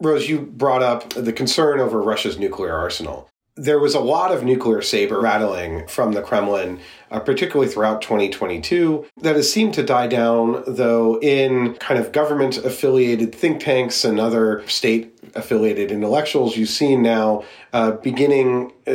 Rose, 0.01 0.27
you 0.27 0.41
brought 0.41 0.83
up 0.83 1.09
the 1.13 1.31
concern 1.31 1.79
over 1.79 2.01
Russia's 2.01 2.37
nuclear 2.37 2.75
arsenal. 2.75 3.29
There 3.55 3.77
was 3.77 3.93
a 3.93 3.99
lot 3.99 4.31
of 4.31 4.43
nuclear 4.43 4.81
saber 4.81 5.19
rattling 5.19 5.87
from 5.87 6.13
the 6.13 6.23
Kremlin, 6.23 6.79
uh, 7.11 7.19
particularly 7.19 7.71
throughout 7.71 8.01
2022, 8.01 9.05
that 9.21 9.35
has 9.35 9.51
seemed 9.51 9.75
to 9.75 9.83
die 9.83 10.07
down, 10.07 10.63
though, 10.65 11.19
in 11.19 11.75
kind 11.75 11.99
of 11.99 12.11
government 12.11 12.57
affiliated 12.57 13.35
think 13.35 13.63
tanks 13.63 14.03
and 14.03 14.19
other 14.19 14.67
state 14.67 15.13
affiliated 15.35 15.91
intellectuals. 15.91 16.57
You've 16.57 16.69
seen 16.69 17.03
now 17.03 17.43
uh, 17.73 17.91
beginning 17.91 18.71
uh, 18.87 18.91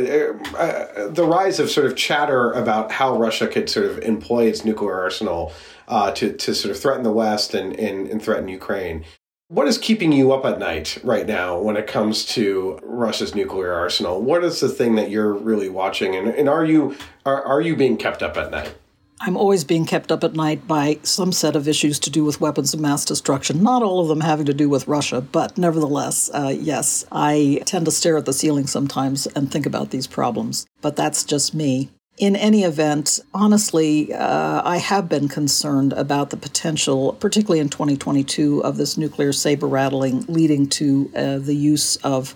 uh, 0.57 1.07
the 1.07 1.25
rise 1.25 1.59
of 1.59 1.69
sort 1.69 1.85
of 1.85 1.95
chatter 1.95 2.51
about 2.51 2.91
how 2.91 3.17
Russia 3.17 3.47
could 3.47 3.69
sort 3.69 3.85
of 3.85 3.99
employ 3.99 4.45
its 4.45 4.65
nuclear 4.65 4.99
arsenal 4.99 5.53
uh, 5.87 6.11
to, 6.11 6.33
to 6.33 6.53
sort 6.53 6.75
of 6.75 6.81
threaten 6.81 7.03
the 7.03 7.11
West 7.11 7.53
and, 7.53 7.77
and, 7.79 8.07
and 8.07 8.21
threaten 8.21 8.47
Ukraine. 8.47 9.05
What 9.51 9.67
is 9.67 9.79
keeping 9.79 10.11
you 10.11 10.31
up 10.31 10.45
at 10.45 10.59
night 10.59 10.99
right 11.03 11.25
now 11.25 11.57
when 11.57 11.75
it 11.75 11.87
comes 11.87 12.23
to 12.27 12.79
Russia's 12.83 13.33
nuclear 13.33 13.73
arsenal? 13.73 14.21
What 14.21 14.43
is 14.43 14.59
the 14.59 14.69
thing 14.69 14.93
that 14.93 15.09
you're 15.09 15.33
really 15.33 15.69
watching, 15.69 16.15
and, 16.15 16.27
and 16.27 16.47
are 16.47 16.63
you 16.63 16.95
are, 17.25 17.43
are 17.43 17.59
you 17.59 17.75
being 17.75 17.97
kept 17.97 18.21
up 18.21 18.37
at 18.37 18.51
night? 18.51 18.75
I'm 19.21 19.35
always 19.35 19.63
being 19.63 19.87
kept 19.87 20.11
up 20.11 20.23
at 20.23 20.35
night 20.35 20.67
by 20.67 20.99
some 21.01 21.31
set 21.31 21.55
of 21.55 21.67
issues 21.67 21.97
to 22.01 22.11
do 22.11 22.23
with 22.23 22.39
weapons 22.39 22.75
of 22.75 22.79
mass 22.79 23.03
destruction. 23.03 23.63
Not 23.63 23.81
all 23.81 24.01
of 24.01 24.07
them 24.07 24.21
having 24.21 24.45
to 24.45 24.53
do 24.53 24.69
with 24.69 24.87
Russia, 24.87 25.19
but 25.19 25.57
nevertheless, 25.57 26.29
uh, 26.31 26.55
yes, 26.55 27.03
I 27.11 27.63
tend 27.65 27.85
to 27.85 27.91
stare 27.91 28.17
at 28.17 28.27
the 28.27 28.33
ceiling 28.33 28.67
sometimes 28.67 29.25
and 29.25 29.51
think 29.51 29.65
about 29.65 29.89
these 29.89 30.05
problems. 30.05 30.67
But 30.81 30.95
that's 30.95 31.23
just 31.23 31.55
me 31.55 31.89
in 32.19 32.35
any 32.35 32.63
event, 32.63 33.21
honestly, 33.33 34.13
uh, 34.13 34.61
I 34.63 34.77
have 34.77 35.07
been 35.07 35.29
concerned 35.29 35.93
about 35.93 36.31
the 36.31 36.37
potential, 36.37 37.13
particularly 37.13 37.61
in 37.61 37.69
2022, 37.69 38.61
of 38.61 38.75
this 38.75 38.97
nuclear 38.97 39.31
saber 39.31 39.67
rattling 39.67 40.25
leading 40.27 40.67
to 40.67 41.09
uh, 41.15 41.37
the 41.39 41.55
use 41.55 41.95
of 41.97 42.35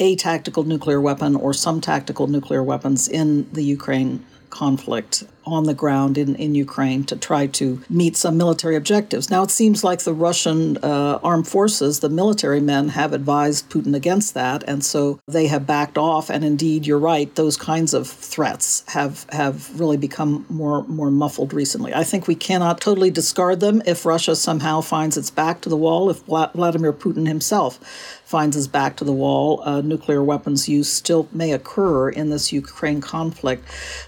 a 0.00 0.16
tactical 0.16 0.64
nuclear 0.64 1.00
weapon 1.00 1.36
or 1.36 1.54
some 1.54 1.80
tactical 1.80 2.26
nuclear 2.26 2.62
weapons 2.62 3.06
in 3.06 3.50
the 3.52 3.62
Ukraine 3.62 4.24
conflict 4.50 5.24
on 5.48 5.64
the 5.64 5.74
ground 5.74 6.16
in, 6.18 6.34
in 6.36 6.54
Ukraine 6.54 7.04
to 7.04 7.16
try 7.16 7.46
to 7.46 7.82
meet 7.88 8.16
some 8.16 8.36
military 8.36 8.76
objectives. 8.76 9.30
Now, 9.30 9.42
it 9.42 9.50
seems 9.50 9.84
like 9.84 10.00
the 10.00 10.14
Russian 10.14 10.76
uh, 10.78 11.18
armed 11.22 11.48
forces, 11.48 12.00
the 12.00 12.08
military 12.08 12.60
men, 12.60 12.88
have 12.90 13.12
advised 13.12 13.68
Putin 13.70 13.94
against 13.94 14.34
that, 14.34 14.62
and 14.66 14.84
so 14.84 15.20
they 15.26 15.46
have 15.46 15.66
backed 15.66 15.98
off. 15.98 16.30
And 16.30 16.44
indeed, 16.44 16.86
you're 16.86 16.98
right; 16.98 17.34
those 17.34 17.56
kinds 17.56 17.94
of 17.94 18.06
threats 18.06 18.84
have 18.88 19.26
have 19.30 19.78
really 19.78 19.96
become 19.96 20.46
more 20.48 20.84
more 20.84 21.10
muffled 21.10 21.52
recently. 21.52 21.94
I 21.94 22.04
think 22.04 22.26
we 22.26 22.34
cannot 22.34 22.80
totally 22.80 23.10
discard 23.10 23.60
them 23.60 23.82
if 23.86 24.04
Russia 24.04 24.36
somehow 24.36 24.80
finds 24.80 25.16
its 25.16 25.30
back 25.30 25.60
to 25.62 25.68
the 25.68 25.76
wall. 25.76 26.10
If 26.10 26.20
Vladimir 26.22 26.92
Putin 26.92 27.26
himself 27.26 27.78
finds 28.28 28.54
his 28.54 28.68
back 28.68 28.94
to 28.96 29.04
the 29.04 29.12
wall, 29.12 29.62
uh, 29.64 29.80
nuclear 29.80 30.22
weapons 30.22 30.68
use 30.68 30.92
still 30.92 31.26
may 31.32 31.52
occur 31.52 32.10
in 32.10 32.28
this 32.28 32.52
Ukraine 32.52 33.00
conflict. 33.00 33.64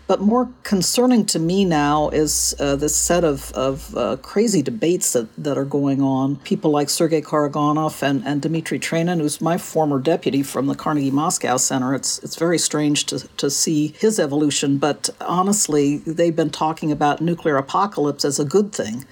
But 0.07 0.21
more 0.21 0.51
concerning 0.63 1.25
to 1.31 1.39
me 1.39 1.65
now 1.65 2.09
is 2.11 2.55
uh, 2.59 2.77
this 2.77 2.95
set 2.95 3.25
of, 3.25 3.53
of 3.53 3.97
uh, 3.97 4.17
crazy 4.17 4.63
debates 4.63 5.13
that, 5.13 5.29
that 5.37 5.57
are 5.57 5.65
going 5.65 6.03
on. 6.03 6.37
People 6.37 6.71
like 6.71 6.91
Sergei 6.91 7.23
Karaganov 7.23 8.03
and, 8.03 8.25
and 8.27 8.43
Dmitry 8.43 8.79
Trenin, 8.79 9.21
who's 9.21 9.41
my 9.41 9.59
former 9.59 9.99
deputy 9.99 10.43
from 10.43 10.67
the 10.67 10.75
Carnegie 10.75 11.11
Moscow 11.11 11.57
Center. 11.57 11.95
It's, 11.95 12.19
it's 12.21 12.37
very 12.37 12.59
strange 12.59 13.07
to, 13.07 13.21
to 13.37 13.51
see 13.51 13.89
his 13.99 14.21
evolution, 14.21 14.79
but 14.79 15.11
honestly, 15.21 15.99
they've 15.99 16.37
been 16.37 16.51
talking 16.51 16.93
about 16.93 17.21
nuclear 17.21 17.57
apocalypse 17.57 18.25
as 18.25 18.39
a 18.39 18.45
good 18.45 18.73
thing. 18.73 19.05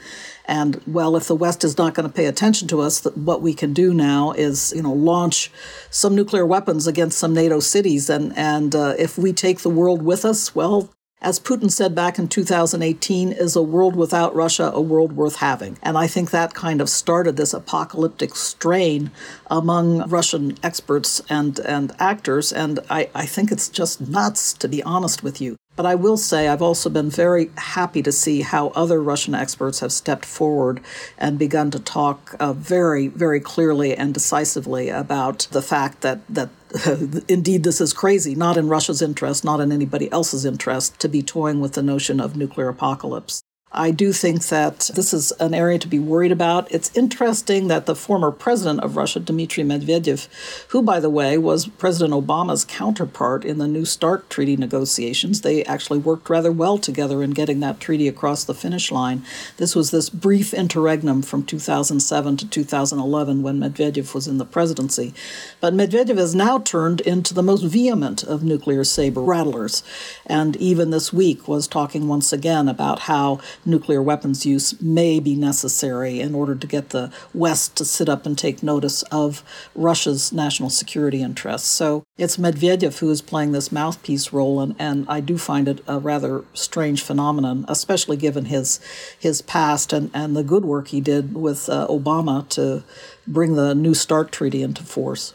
And 0.48 0.80
well, 0.86 1.14
if 1.14 1.26
the 1.26 1.36
West 1.36 1.62
is 1.62 1.76
not 1.76 1.94
going 1.94 2.08
to 2.08 2.12
pay 2.12 2.24
attention 2.24 2.68
to 2.68 2.80
us, 2.80 3.04
what 3.14 3.42
we 3.42 3.52
can 3.52 3.74
do 3.74 3.92
now 3.92 4.32
is, 4.32 4.72
you 4.74 4.82
know, 4.82 4.94
launch 4.94 5.50
some 5.90 6.14
nuclear 6.14 6.46
weapons 6.46 6.86
against 6.86 7.18
some 7.18 7.34
NATO 7.34 7.60
cities. 7.60 8.08
And 8.08 8.34
and 8.36 8.74
uh, 8.74 8.94
if 8.98 9.18
we 9.18 9.34
take 9.34 9.60
the 9.60 9.68
world 9.68 10.00
with 10.00 10.24
us, 10.24 10.54
well, 10.54 10.88
as 11.20 11.40
Putin 11.40 11.70
said 11.70 11.94
back 11.94 12.18
in 12.18 12.28
2018, 12.28 13.32
is 13.32 13.56
a 13.56 13.62
world 13.62 13.96
without 13.96 14.34
Russia 14.34 14.70
a 14.72 14.80
world 14.80 15.12
worth 15.12 15.36
having? 15.36 15.76
And 15.82 15.98
I 15.98 16.06
think 16.06 16.30
that 16.30 16.54
kind 16.54 16.80
of 16.80 16.88
started 16.88 17.36
this 17.36 17.52
apocalyptic 17.52 18.36
strain 18.36 19.10
among 19.50 20.08
Russian 20.08 20.56
experts 20.62 21.20
and, 21.28 21.58
and 21.60 21.92
actors. 21.98 22.52
And 22.52 22.78
I, 22.88 23.10
I 23.14 23.26
think 23.26 23.50
it's 23.50 23.68
just 23.68 24.00
nuts, 24.00 24.52
to 24.54 24.68
be 24.68 24.82
honest 24.82 25.22
with 25.22 25.40
you. 25.40 25.56
But 25.74 25.86
I 25.86 25.94
will 25.94 26.16
say 26.16 26.48
I've 26.48 26.62
also 26.62 26.90
been 26.90 27.08
very 27.08 27.52
happy 27.56 28.02
to 28.02 28.10
see 28.10 28.40
how 28.40 28.68
other 28.70 29.00
Russian 29.00 29.34
experts 29.34 29.78
have 29.78 29.92
stepped 29.92 30.24
forward 30.24 30.80
and 31.16 31.38
begun 31.38 31.70
to 31.70 31.78
talk 31.78 32.34
uh, 32.40 32.52
very, 32.52 33.06
very 33.06 33.38
clearly 33.38 33.94
and 33.94 34.12
decisively 34.12 34.88
about 34.88 35.46
the 35.52 35.62
fact 35.62 36.00
that 36.00 36.26
that 36.28 36.48
indeed 37.28 37.62
this 37.62 37.80
is 37.80 37.92
crazy, 37.92 38.34
not 38.34 38.56
in 38.56 38.68
Russia's 38.68 39.02
interest, 39.02 39.44
not 39.44 39.60
in 39.60 39.72
anybody 39.72 40.10
else's 40.12 40.44
interest, 40.44 40.98
to 41.00 41.08
be 41.08 41.22
toying 41.22 41.60
with 41.60 41.72
the 41.72 41.82
notion 41.82 42.20
of 42.20 42.36
nuclear 42.36 42.68
apocalypse. 42.68 43.42
I 43.70 43.90
do 43.90 44.14
think 44.14 44.46
that 44.46 44.90
this 44.94 45.12
is 45.12 45.30
an 45.32 45.52
area 45.52 45.78
to 45.78 45.86
be 45.86 45.98
worried 45.98 46.32
about. 46.32 46.72
It's 46.72 46.90
interesting 46.96 47.68
that 47.68 47.84
the 47.84 47.94
former 47.94 48.30
president 48.30 48.80
of 48.80 48.96
Russia, 48.96 49.20
Dmitry 49.20 49.62
Medvedev, 49.62 50.26
who, 50.68 50.80
by 50.80 51.00
the 51.00 51.10
way, 51.10 51.36
was 51.36 51.68
President 51.68 52.14
Obama's 52.14 52.64
counterpart 52.64 53.44
in 53.44 53.58
the 53.58 53.68
New 53.68 53.84
START 53.84 54.30
treaty 54.30 54.56
negotiations, 54.56 55.42
they 55.42 55.64
actually 55.64 55.98
worked 55.98 56.30
rather 56.30 56.50
well 56.50 56.78
together 56.78 57.22
in 57.22 57.32
getting 57.32 57.60
that 57.60 57.78
treaty 57.78 58.08
across 58.08 58.42
the 58.42 58.54
finish 58.54 58.90
line. 58.90 59.22
This 59.58 59.76
was 59.76 59.90
this 59.90 60.08
brief 60.08 60.54
interregnum 60.54 61.20
from 61.20 61.44
2007 61.44 62.38
to 62.38 62.48
2011 62.48 63.42
when 63.42 63.60
Medvedev 63.60 64.14
was 64.14 64.26
in 64.26 64.38
the 64.38 64.46
presidency. 64.46 65.12
But 65.60 65.74
Medvedev 65.74 66.16
has 66.16 66.34
now 66.34 66.58
turned 66.58 67.02
into 67.02 67.34
the 67.34 67.42
most 67.42 67.64
vehement 67.64 68.24
of 68.24 68.42
nuclear 68.42 68.82
saber 68.82 69.20
rattlers, 69.20 69.82
and 70.24 70.56
even 70.56 70.88
this 70.88 71.12
week 71.12 71.46
was 71.46 71.68
talking 71.68 72.08
once 72.08 72.32
again 72.32 72.66
about 72.66 73.00
how 73.00 73.40
nuclear 73.68 74.02
weapons 74.02 74.46
use 74.46 74.80
may 74.80 75.20
be 75.20 75.36
necessary 75.36 76.20
in 76.20 76.34
order 76.34 76.54
to 76.54 76.66
get 76.66 76.90
the 76.90 77.12
West 77.34 77.76
to 77.76 77.84
sit 77.84 78.08
up 78.08 78.26
and 78.26 78.36
take 78.36 78.62
notice 78.62 79.02
of 79.04 79.44
Russia's 79.74 80.32
national 80.32 80.70
security 80.70 81.22
interests. 81.22 81.68
So 81.68 82.04
it's 82.16 82.36
Medvedev 82.36 82.98
who 82.98 83.10
is 83.10 83.22
playing 83.22 83.52
this 83.52 83.70
mouthpiece 83.70 84.32
role, 84.32 84.60
and, 84.60 84.74
and 84.78 85.06
I 85.08 85.20
do 85.20 85.38
find 85.38 85.68
it 85.68 85.84
a 85.86 85.98
rather 85.98 86.44
strange 86.54 87.02
phenomenon, 87.02 87.64
especially 87.68 88.16
given 88.16 88.46
his 88.46 88.80
his 89.18 89.42
past 89.42 89.92
and, 89.92 90.10
and 90.14 90.36
the 90.36 90.42
good 90.42 90.64
work 90.64 90.88
he 90.88 91.00
did 91.00 91.34
with 91.34 91.68
uh, 91.68 91.86
Obama 91.88 92.48
to 92.50 92.82
bring 93.26 93.54
the 93.54 93.74
New 93.74 93.94
START 93.94 94.32
treaty 94.32 94.62
into 94.62 94.82
force. 94.82 95.34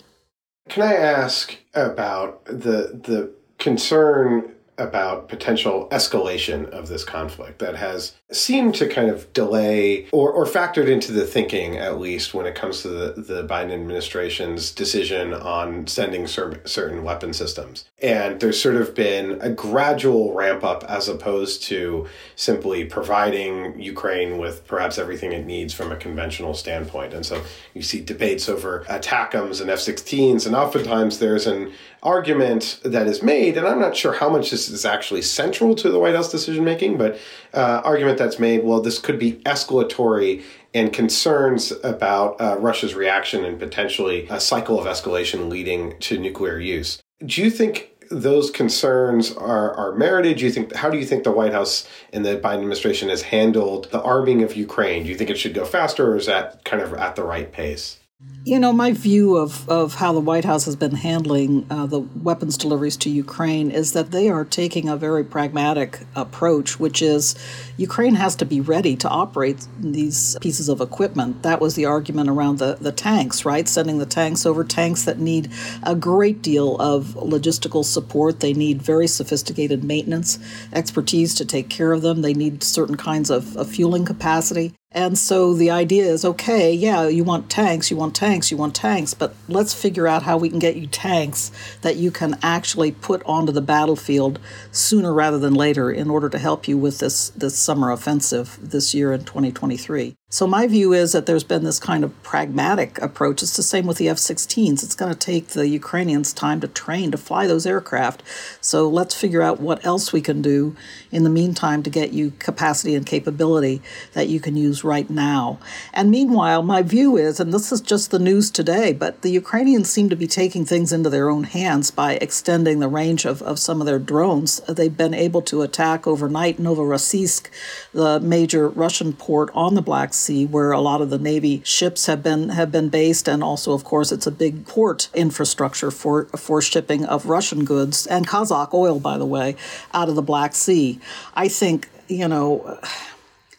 Can 0.69 0.83
I 0.83 0.95
ask 0.95 1.57
about 1.73 2.45
the 2.45 2.99
the 3.03 3.31
concern 3.59 4.51
about 4.77 5.29
potential 5.29 5.87
escalation 5.91 6.69
of 6.69 6.87
this 6.87 7.03
conflict 7.03 7.59
that 7.59 7.75
has 7.75 8.13
seemed 8.31 8.73
to 8.75 8.87
kind 8.87 9.09
of 9.09 9.31
delay 9.33 10.07
or, 10.11 10.31
or 10.31 10.45
factored 10.45 10.87
into 10.87 11.11
the 11.11 11.25
thinking, 11.25 11.77
at 11.77 11.99
least 11.99 12.33
when 12.33 12.45
it 12.45 12.55
comes 12.55 12.81
to 12.81 12.87
the, 12.87 13.21
the 13.21 13.47
Biden 13.47 13.71
administration's 13.71 14.71
decision 14.71 15.33
on 15.33 15.85
sending 15.85 16.25
cer- 16.25 16.61
certain 16.65 17.03
weapon 17.03 17.33
systems. 17.33 17.85
And 18.01 18.39
there's 18.39 18.59
sort 18.59 18.75
of 18.75 18.95
been 18.95 19.39
a 19.41 19.49
gradual 19.49 20.33
ramp 20.33 20.63
up 20.63 20.83
as 20.85 21.07
opposed 21.07 21.63
to 21.63 22.07
simply 22.35 22.85
providing 22.85 23.79
Ukraine 23.79 24.37
with 24.37 24.65
perhaps 24.67 24.97
everything 24.97 25.31
it 25.31 25.45
needs 25.45 25.73
from 25.73 25.91
a 25.91 25.95
conventional 25.95 26.53
standpoint. 26.53 27.13
And 27.13 27.25
so 27.25 27.43
you 27.73 27.81
see 27.81 28.01
debates 28.01 28.49
over 28.49 28.85
ATACMS 28.89 29.61
and 29.61 29.69
F 29.69 29.79
16s, 29.79 30.45
and 30.45 30.55
oftentimes 30.55 31.19
there's 31.19 31.47
an 31.47 31.71
argument 32.03 32.79
that 32.83 33.07
is 33.07 33.23
made, 33.23 33.57
and 33.57 33.65
I'm 33.65 33.79
not 33.79 33.95
sure 33.95 34.13
how 34.13 34.29
much 34.29 34.51
this 34.51 34.69
is, 34.69 34.85
actually 34.85 35.21
central 35.21 35.73
to 35.75 35.89
the 35.89 35.97
White 35.97 36.13
House 36.13 36.29
decision 36.29 36.65
making, 36.65 36.97
but 36.97 37.17
uh, 37.53 37.81
argument 37.83 38.17
that's 38.17 38.37
made, 38.37 38.63
well, 38.63 38.81
this 38.81 38.99
could 38.99 39.17
be 39.17 39.33
escalatory 39.45 40.43
and 40.73 40.91
concerns 40.91 41.71
about 41.83 42.39
uh, 42.41 42.57
Russia's 42.59 42.93
reaction 42.93 43.45
and 43.45 43.57
potentially 43.57 44.27
a 44.29 44.39
cycle 44.39 44.79
of 44.79 44.85
escalation 44.85 45.49
leading 45.49 45.97
to 45.99 46.19
nuclear 46.19 46.59
use. 46.59 47.01
Do 47.25 47.41
you 47.41 47.49
think 47.49 47.91
those 48.11 48.51
concerns 48.51 49.31
are, 49.31 49.73
are 49.73 49.93
merited? 49.93 50.37
Do 50.37 50.45
you 50.45 50.51
think 50.51 50.75
how 50.75 50.89
do 50.89 50.97
you 50.97 51.05
think 51.05 51.23
the 51.23 51.31
White 51.31 51.53
House 51.53 51.87
and 52.11 52.25
the 52.25 52.35
Biden 52.37 52.55
administration 52.55 53.09
has 53.09 53.23
handled 53.23 53.89
the 53.91 54.01
arming 54.01 54.43
of 54.43 54.55
Ukraine? 54.55 55.03
Do 55.03 55.09
you 55.09 55.15
think 55.15 55.29
it 55.29 55.37
should 55.37 55.53
go 55.53 55.65
faster 55.65 56.11
or 56.11 56.17
is 56.17 56.25
that 56.25 56.63
kind 56.65 56.81
of 56.81 56.93
at 56.93 57.15
the 57.15 57.23
right 57.23 57.51
pace? 57.51 57.99
You 58.45 58.59
know, 58.59 58.73
my 58.73 58.91
view 58.91 59.37
of, 59.37 59.69
of 59.69 59.95
how 59.95 60.11
the 60.11 60.19
White 60.19 60.43
House 60.43 60.65
has 60.65 60.75
been 60.75 60.95
handling 60.95 61.65
uh, 61.69 61.85
the 61.85 62.01
weapons 62.01 62.57
deliveries 62.57 62.97
to 62.97 63.09
Ukraine 63.09 63.71
is 63.71 63.93
that 63.93 64.11
they 64.11 64.27
are 64.27 64.43
taking 64.43 64.89
a 64.89 64.97
very 64.97 65.23
pragmatic 65.23 66.01
approach, 66.13 66.77
which 66.77 67.01
is 67.01 67.35
Ukraine 67.77 68.15
has 68.15 68.35
to 68.35 68.45
be 68.45 68.59
ready 68.59 68.97
to 68.97 69.07
operate 69.07 69.65
these 69.79 70.37
pieces 70.41 70.67
of 70.67 70.81
equipment. 70.81 71.43
That 71.43 71.61
was 71.61 71.75
the 71.75 71.85
argument 71.85 72.29
around 72.29 72.59
the, 72.59 72.75
the 72.81 72.91
tanks, 72.91 73.45
right? 73.45 73.65
Sending 73.65 73.99
the 73.99 74.05
tanks 74.05 74.45
over, 74.45 74.65
tanks 74.65 75.05
that 75.05 75.19
need 75.19 75.49
a 75.83 75.95
great 75.95 76.41
deal 76.41 76.75
of 76.81 77.13
logistical 77.15 77.85
support. 77.85 78.41
They 78.41 78.53
need 78.53 78.81
very 78.81 79.07
sophisticated 79.07 79.85
maintenance 79.85 80.37
expertise 80.73 81.33
to 81.35 81.45
take 81.45 81.69
care 81.69 81.93
of 81.93 82.01
them. 82.01 82.21
They 82.21 82.33
need 82.33 82.61
certain 82.61 82.97
kinds 82.97 83.29
of, 83.29 83.55
of 83.55 83.69
fueling 83.69 84.03
capacity. 84.03 84.73
And 84.93 85.17
so 85.17 85.53
the 85.53 85.71
idea 85.71 86.05
is 86.05 86.23
okay, 86.23 86.71
yeah, 86.71 87.07
you 87.07 87.23
want 87.23 87.49
tanks, 87.49 87.89
you 87.89 87.97
want 87.97 88.15
tanks, 88.15 88.51
you 88.51 88.57
want 88.57 88.75
tanks, 88.75 89.13
but 89.13 89.35
let's 89.47 89.73
figure 89.73 90.07
out 90.07 90.23
how 90.23 90.37
we 90.37 90.49
can 90.49 90.59
get 90.59 90.75
you 90.75 90.87
tanks 90.87 91.51
that 91.81 91.95
you 91.95 92.11
can 92.11 92.37
actually 92.43 92.91
put 92.91 93.23
onto 93.25 93.51
the 93.51 93.61
battlefield 93.61 94.39
sooner 94.71 95.11
rather 95.13 95.39
than 95.39 95.55
later 95.55 95.91
in 95.91 96.09
order 96.09 96.29
to 96.29 96.37
help 96.37 96.67
you 96.67 96.77
with 96.77 96.99
this, 96.99 97.29
this 97.29 97.57
summer 97.57 97.91
offensive 97.91 98.59
this 98.61 98.93
year 98.93 99.11
in 99.11 99.23
2023. 99.23 100.15
So 100.33 100.47
my 100.47 100.65
view 100.65 100.93
is 100.93 101.11
that 101.11 101.27
there's 101.27 101.43
been 101.43 101.63
this 101.63 101.77
kind 101.77 102.03
of 102.03 102.23
pragmatic 102.23 102.99
approach. 102.99 103.43
It's 103.43 103.55
the 103.55 103.61
same 103.61 103.85
with 103.85 103.97
the 103.97 104.09
F-16s. 104.09 104.83
It's 104.83 104.95
going 104.95 105.13
to 105.13 105.19
take 105.19 105.49
the 105.49 105.67
Ukrainians 105.67 106.33
time 106.33 106.59
to 106.61 106.67
train 106.67 107.11
to 107.11 107.19
fly 107.19 107.45
those 107.45 107.67
aircraft. 107.67 108.23
So 108.59 108.89
let's 108.89 109.13
figure 109.13 109.43
out 109.43 109.59
what 109.59 109.85
else 109.85 110.11
we 110.11 110.21
can 110.21 110.41
do 110.41 110.75
in 111.11 111.23
the 111.23 111.29
meantime 111.29 111.83
to 111.83 111.91
get 111.91 112.13
you 112.13 112.31
capacity 112.39 112.95
and 112.95 113.05
capability 113.05 113.83
that 114.13 114.27
you 114.27 114.39
can 114.39 114.57
use 114.57 114.83
right 114.83 115.07
now. 115.07 115.59
And 115.93 116.09
meanwhile, 116.09 116.63
my 116.63 116.81
view 116.81 117.15
is, 117.15 117.39
and 117.39 117.53
this 117.53 117.71
is 117.71 117.79
just 117.79 118.09
the 118.09 118.17
news 118.17 118.49
today, 118.49 118.91
but 118.91 119.21
the 119.21 119.29
Ukrainians 119.29 119.91
seem 119.91 120.09
to 120.09 120.15
be 120.15 120.25
taking 120.25 120.65
things 120.65 120.91
into 120.91 121.11
their 121.11 121.29
own 121.29 121.43
hands 121.43 121.91
by 121.91 122.13
extending 122.13 122.79
the 122.79 122.87
range 122.87 123.25
of, 123.25 123.43
of 123.43 123.59
some 123.59 123.81
of 123.81 123.85
their 123.85 123.99
drones. 123.99 124.61
They've 124.67 124.97
been 124.97 125.13
able 125.13 125.43
to 125.43 125.61
attack 125.61 126.07
overnight 126.07 126.57
Novorossiysk, 126.57 127.49
the 127.93 128.19
major 128.19 128.67
Russian 128.67 129.13
port 129.13 129.51
on 129.53 129.75
the 129.75 129.83
Black 129.83 130.15
Sea 130.15 130.22
Sea, 130.23 130.45
where 130.45 130.71
a 130.71 130.81
lot 130.81 131.01
of 131.01 131.09
the 131.09 131.17
Navy 131.17 131.61
ships 131.65 132.05
have 132.07 132.23
been 132.23 132.49
have 132.49 132.71
been 132.71 132.89
based, 132.89 133.27
and 133.27 133.43
also, 133.43 133.73
of 133.73 133.83
course, 133.83 134.11
it's 134.11 134.27
a 134.27 134.31
big 134.31 134.65
port 134.65 135.09
infrastructure 135.13 135.91
for 135.91 136.25
for 136.25 136.61
shipping 136.61 137.05
of 137.05 137.25
Russian 137.25 137.65
goods 137.65 138.07
and 138.07 138.27
Kazakh 138.27 138.73
oil, 138.73 138.99
by 138.99 139.17
the 139.17 139.25
way, 139.25 139.55
out 139.93 140.09
of 140.09 140.15
the 140.15 140.21
Black 140.21 140.55
Sea. 140.55 140.99
I 141.35 141.47
think 141.47 141.89
you 142.07 142.27
know 142.27 142.79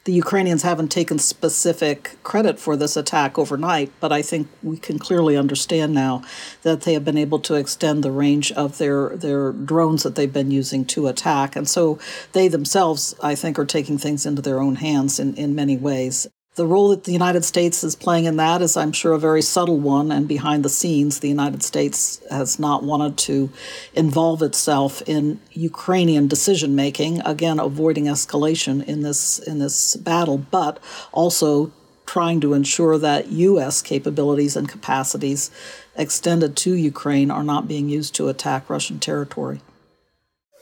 the 0.04 0.12
Ukrainians 0.12 0.62
haven't 0.62 0.88
taken 0.88 1.18
specific 1.18 2.18
credit 2.23 2.59
for 2.59 2.76
this 2.76 2.94
attack 2.97 3.38
overnight, 3.38 3.90
but 4.00 4.12
I 4.12 4.21
think 4.21 4.49
we 4.62 4.76
can 4.76 4.99
clearly 4.99 5.35
understand 5.37 5.94
now 5.94 6.23
that 6.62 6.83
they 6.83 6.92
have 6.92 7.06
been 7.06 7.16
able 7.16 7.38
to 7.40 7.54
extend 7.54 8.02
the 8.02 8.11
range 8.11 8.52
of 8.52 8.76
their, 8.76 9.16
their 9.16 9.52
drones 9.52 10.02
that 10.02 10.14
they've 10.14 10.33
been 10.33 10.50
using 10.50 10.85
to 10.87 11.06
attack. 11.06 11.56
And 11.56 11.66
so 11.66 11.99
they 12.33 12.49
themselves, 12.49 13.14
I 13.23 13.35
think, 13.35 13.59
are 13.59 13.64
taking 13.64 13.97
things 13.97 14.26
into 14.26 14.42
their 14.42 14.61
own 14.61 14.76
hands 14.76 15.18
in, 15.18 15.35
in 15.37 15.54
many 15.54 15.78
ways. 15.78 16.26
The 16.56 16.66
role 16.66 16.90
that 16.90 17.02
the 17.02 17.12
United 17.12 17.44
States 17.44 17.82
is 17.82 17.96
playing 17.96 18.26
in 18.26 18.37
that 18.37 18.62
is, 18.62 18.76
I'm 18.76 18.92
sure, 18.92 19.12
a 19.12 19.18
very 19.18 19.42
subtle 19.42 19.80
one. 19.80 20.12
And 20.12 20.28
behind 20.28 20.64
the 20.64 20.68
scenes, 20.68 21.18
the 21.18 21.28
United 21.28 21.64
States 21.64 22.23
has 22.30 22.61
not 22.61 22.84
wanted 22.84 23.18
to 23.18 23.50
involve 23.92 24.40
itself 24.40 25.02
in 25.02 25.40
Ukrainian 25.50 26.28
decision 26.28 26.76
making, 26.76 27.20
again, 27.23 27.58
avoiding 27.58 28.04
escalation 28.04 28.84
in 28.87 29.02
this, 29.02 29.40
in 29.40 29.58
this 29.58 29.96
battle, 29.96 30.38
but 30.38 30.78
also 31.11 31.73
trying 32.06 32.40
to 32.42 32.54
ensure 32.54 32.99
that 32.99 33.32
U.S. 33.32 33.82
capabilities 33.82 34.54
and 34.54 34.68
capacities 34.68 35.50
extended 35.96 36.57
to 36.59 36.74
Ukraine 36.74 37.33
are 37.33 37.42
not 37.42 37.66
being 37.66 37.88
used 37.88 38.14
to 38.14 38.29
attack 38.29 38.70
Russian 38.70 39.00
territory. 39.00 39.61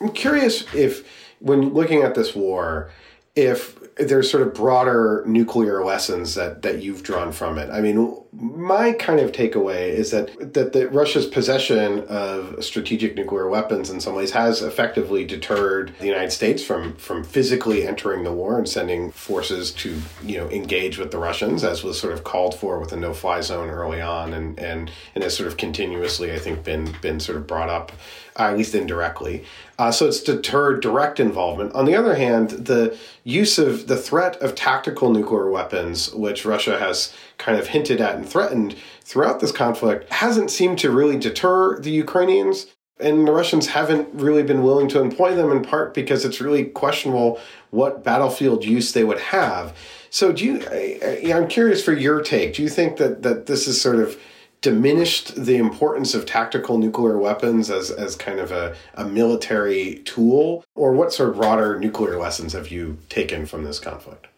I'm 0.01 0.13
curious 0.13 0.65
if, 0.75 1.07
when 1.41 1.75
looking 1.75 2.01
at 2.01 2.15
this 2.15 2.35
war, 2.35 2.91
if 3.37 3.82
there's 4.09 4.31
sort 4.31 4.47
of 4.47 4.55
broader 4.55 5.23
nuclear 5.27 5.85
lessons 5.85 6.35
that 6.35 6.63
that 6.63 6.83
you've 6.83 7.03
drawn 7.03 7.33
from 7.33 7.59
it. 7.59 7.71
I 7.71 7.81
mean, 7.81 8.17
my 8.33 8.93
kind 8.93 9.21
of 9.21 9.33
takeaway 9.33 9.89
is 9.91 10.11
that 10.11 10.55
that 10.55 10.73
the 10.73 10.89
Russia's 10.89 11.27
possession 11.27 12.01
of 12.09 12.65
strategic 12.65 13.15
nuclear 13.15 13.49
weapons 13.49 13.91
in 13.91 14.01
some 14.01 14.15
ways 14.15 14.31
has 14.33 14.63
effectively 14.63 15.25
deterred 15.25 15.95
the 16.01 16.07
United 16.07 16.31
States 16.31 16.65
from 16.65 16.97
from 16.97 17.25
physically 17.25 17.87
entering 17.87 18.25
the 18.25 18.33
war 18.33 18.59
and 18.59 18.69
sending 18.69 19.11
forces 19.11 19.73
to 19.73 20.01
you 20.25 20.39
know 20.39 20.49
engage 20.51 20.99
with 20.99 21.11
the 21.11 21.19
Russians, 21.19 21.63
as 21.65 21.83
was 21.83 22.01
sort 22.01 22.13
of 22.13 22.25
called 22.25 22.55
for 22.55 22.79
with 22.79 22.91
the 22.91 22.97
no-fly 22.97 23.41
zone 23.41 23.69
early 23.69 24.01
on, 24.01 24.33
and 24.33 24.59
and 24.59 24.91
and 25.15 25.25
has 25.25 25.37
sort 25.37 25.47
of 25.47 25.57
continuously, 25.57 26.33
I 26.33 26.39
think, 26.39 26.65
been 26.65 26.95
been 27.03 27.21
sort 27.21 27.39
of 27.39 27.47
brought 27.47 27.69
up, 27.69 27.93
uh, 28.39 28.45
at 28.45 28.57
least 28.57 28.75
indirectly. 28.75 29.45
Uh, 29.79 29.91
so 29.91 30.07
it's 30.07 30.23
deterred 30.23 30.81
direct 30.81 31.19
involvement. 31.19 31.75
On 31.75 31.87
the 31.87 31.97
other 31.97 32.15
hand, 32.15 32.51
the 32.51 32.97
use 33.25 33.59
of 33.59 33.89
the 33.89 33.97
threat 33.97 34.37
of 34.37 34.55
tactical 34.55 35.11
nuclear 35.11 35.51
weapons, 35.51 36.13
which 36.15 36.45
Russia 36.45 36.79
has 36.79 37.15
kind 37.39 37.59
of 37.59 37.69
hinted 37.69 38.01
at 38.01 38.15
and 38.15 38.29
threatened 38.29 38.77
throughout 39.01 39.41
this 39.41 39.53
conflict, 39.53 40.11
hasn't 40.13 40.51
seemed 40.51 40.79
to 40.79 40.91
really 40.91 41.19
deter 41.19 41.79
the 41.79 41.91
Ukrainians. 41.91 42.67
And 43.01 43.27
the 43.27 43.33
Russians 43.33 43.69
haven't 43.69 44.09
really 44.13 44.45
been 44.45 44.63
willing 44.63 44.89
to 44.91 45.01
employ 45.01 45.35
them 45.35 45.51
in 45.51 45.63
part 45.63 45.93
because 45.93 46.25
it's 46.25 46.41
really 46.41 46.67
questionable 46.67 47.41
what 47.71 48.05
battlefield 48.05 48.65
use 48.65 48.93
they 48.93 49.03
would 49.03 49.19
have. 49.19 49.77
So, 50.11 50.31
do 50.31 50.45
you? 50.45 50.63
I, 50.71 51.33
I'm 51.35 51.49
curious 51.49 51.83
for 51.83 51.95
your 51.95 52.21
take. 52.21 52.55
Do 52.55 52.63
you 52.63 52.69
think 52.69 52.99
that 52.99 53.23
that 53.23 53.47
this 53.47 53.67
is 53.67 53.81
sort 53.81 53.97
of 53.97 54.21
diminished 54.63 55.45
the 55.45 55.57
importance 55.57 56.15
of 56.15 56.25
tactical 56.25 56.79
nuclear 56.79 57.19
weapons 57.19 57.69
as, 57.71 57.91
as 57.91 58.17
kind 58.17 58.39
of 58.39 58.51
a, 58.51 58.75
a 58.95 59.05
military 59.05 59.97
tool? 60.05 60.65
Or 60.75 60.93
what 60.93 61.13
sort 61.13 61.31
of 61.31 61.37
broader 61.37 61.79
nuclear 61.79 62.19
lessons 62.19 62.55
have 62.55 62.69
you 62.71 62.99
taken 63.09 63.45
from 63.45 63.65
this 63.65 63.79
conflict? 63.79 64.29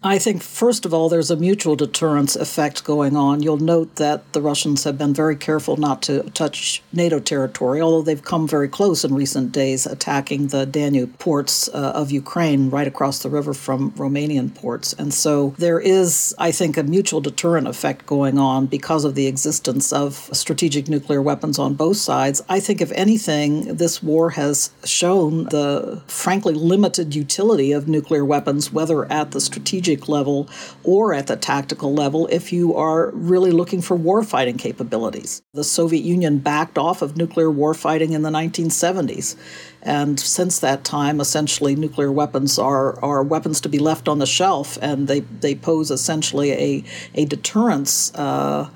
I 0.00 0.20
think, 0.20 0.44
first 0.44 0.86
of 0.86 0.94
all, 0.94 1.08
there's 1.08 1.32
a 1.32 1.36
mutual 1.36 1.74
deterrence 1.74 2.36
effect 2.36 2.84
going 2.84 3.16
on. 3.16 3.42
You'll 3.42 3.56
note 3.56 3.96
that 3.96 4.32
the 4.32 4.40
Russians 4.40 4.84
have 4.84 4.96
been 4.96 5.12
very 5.12 5.34
careful 5.34 5.76
not 5.76 6.02
to 6.02 6.22
touch 6.30 6.84
NATO 6.92 7.18
territory, 7.18 7.80
although 7.80 8.02
they've 8.02 8.22
come 8.22 8.46
very 8.46 8.68
close 8.68 9.04
in 9.04 9.12
recent 9.12 9.50
days, 9.50 9.86
attacking 9.86 10.48
the 10.48 10.66
Danube 10.66 11.18
ports 11.18 11.68
uh, 11.70 11.92
of 11.96 12.12
Ukraine 12.12 12.70
right 12.70 12.86
across 12.86 13.24
the 13.24 13.28
river 13.28 13.52
from 13.52 13.90
Romanian 13.92 14.54
ports. 14.54 14.92
And 14.92 15.12
so 15.12 15.56
there 15.58 15.80
is, 15.80 16.32
I 16.38 16.52
think, 16.52 16.76
a 16.76 16.84
mutual 16.84 17.20
deterrent 17.20 17.66
effect 17.66 18.06
going 18.06 18.38
on 18.38 18.66
because 18.66 19.04
of 19.04 19.16
the 19.16 19.26
existence 19.26 19.92
of 19.92 20.30
strategic 20.32 20.88
nuclear 20.88 21.20
weapons 21.20 21.58
on 21.58 21.74
both 21.74 21.96
sides. 21.96 22.40
I 22.48 22.60
think, 22.60 22.80
if 22.80 22.92
anything, 22.92 23.74
this 23.74 24.00
war 24.00 24.30
has 24.30 24.70
shown 24.84 25.46
the 25.46 26.02
frankly 26.06 26.54
limited 26.54 27.16
utility 27.16 27.72
of 27.72 27.88
nuclear 27.88 28.24
weapons, 28.24 28.72
whether 28.72 29.10
at 29.10 29.32
the 29.32 29.40
strategic 29.40 29.87
strategic 29.88 30.08
level 30.08 30.48
or 30.84 31.14
at 31.14 31.26
the 31.28 31.36
tactical 31.36 31.94
level 31.94 32.26
if 32.28 32.52
you 32.52 32.74
are 32.74 33.10
really 33.12 33.50
looking 33.50 33.80
for 33.80 33.96
warfighting 33.96 34.58
capabilities. 34.58 35.42
The 35.54 35.64
Soviet 35.64 36.04
Union 36.04 36.38
backed 36.38 36.76
off 36.76 37.00
of 37.00 37.16
nuclear 37.16 37.48
warfighting 37.48 38.12
in 38.12 38.22
the 38.22 38.30
1970s. 38.30 39.36
And 39.82 40.20
since 40.20 40.58
that 40.58 40.84
time, 40.84 41.20
essentially, 41.20 41.74
nuclear 41.74 42.12
weapons 42.12 42.58
are, 42.58 43.02
are 43.02 43.22
weapons 43.22 43.60
to 43.62 43.68
be 43.68 43.78
left 43.78 44.08
on 44.08 44.18
the 44.18 44.26
shelf, 44.26 44.76
and 44.82 45.08
they, 45.08 45.20
they 45.20 45.54
pose 45.54 45.90
essentially 45.90 46.50
a, 46.52 46.84
a 47.14 47.24
deterrence. 47.24 48.14
Uh, 48.14 48.68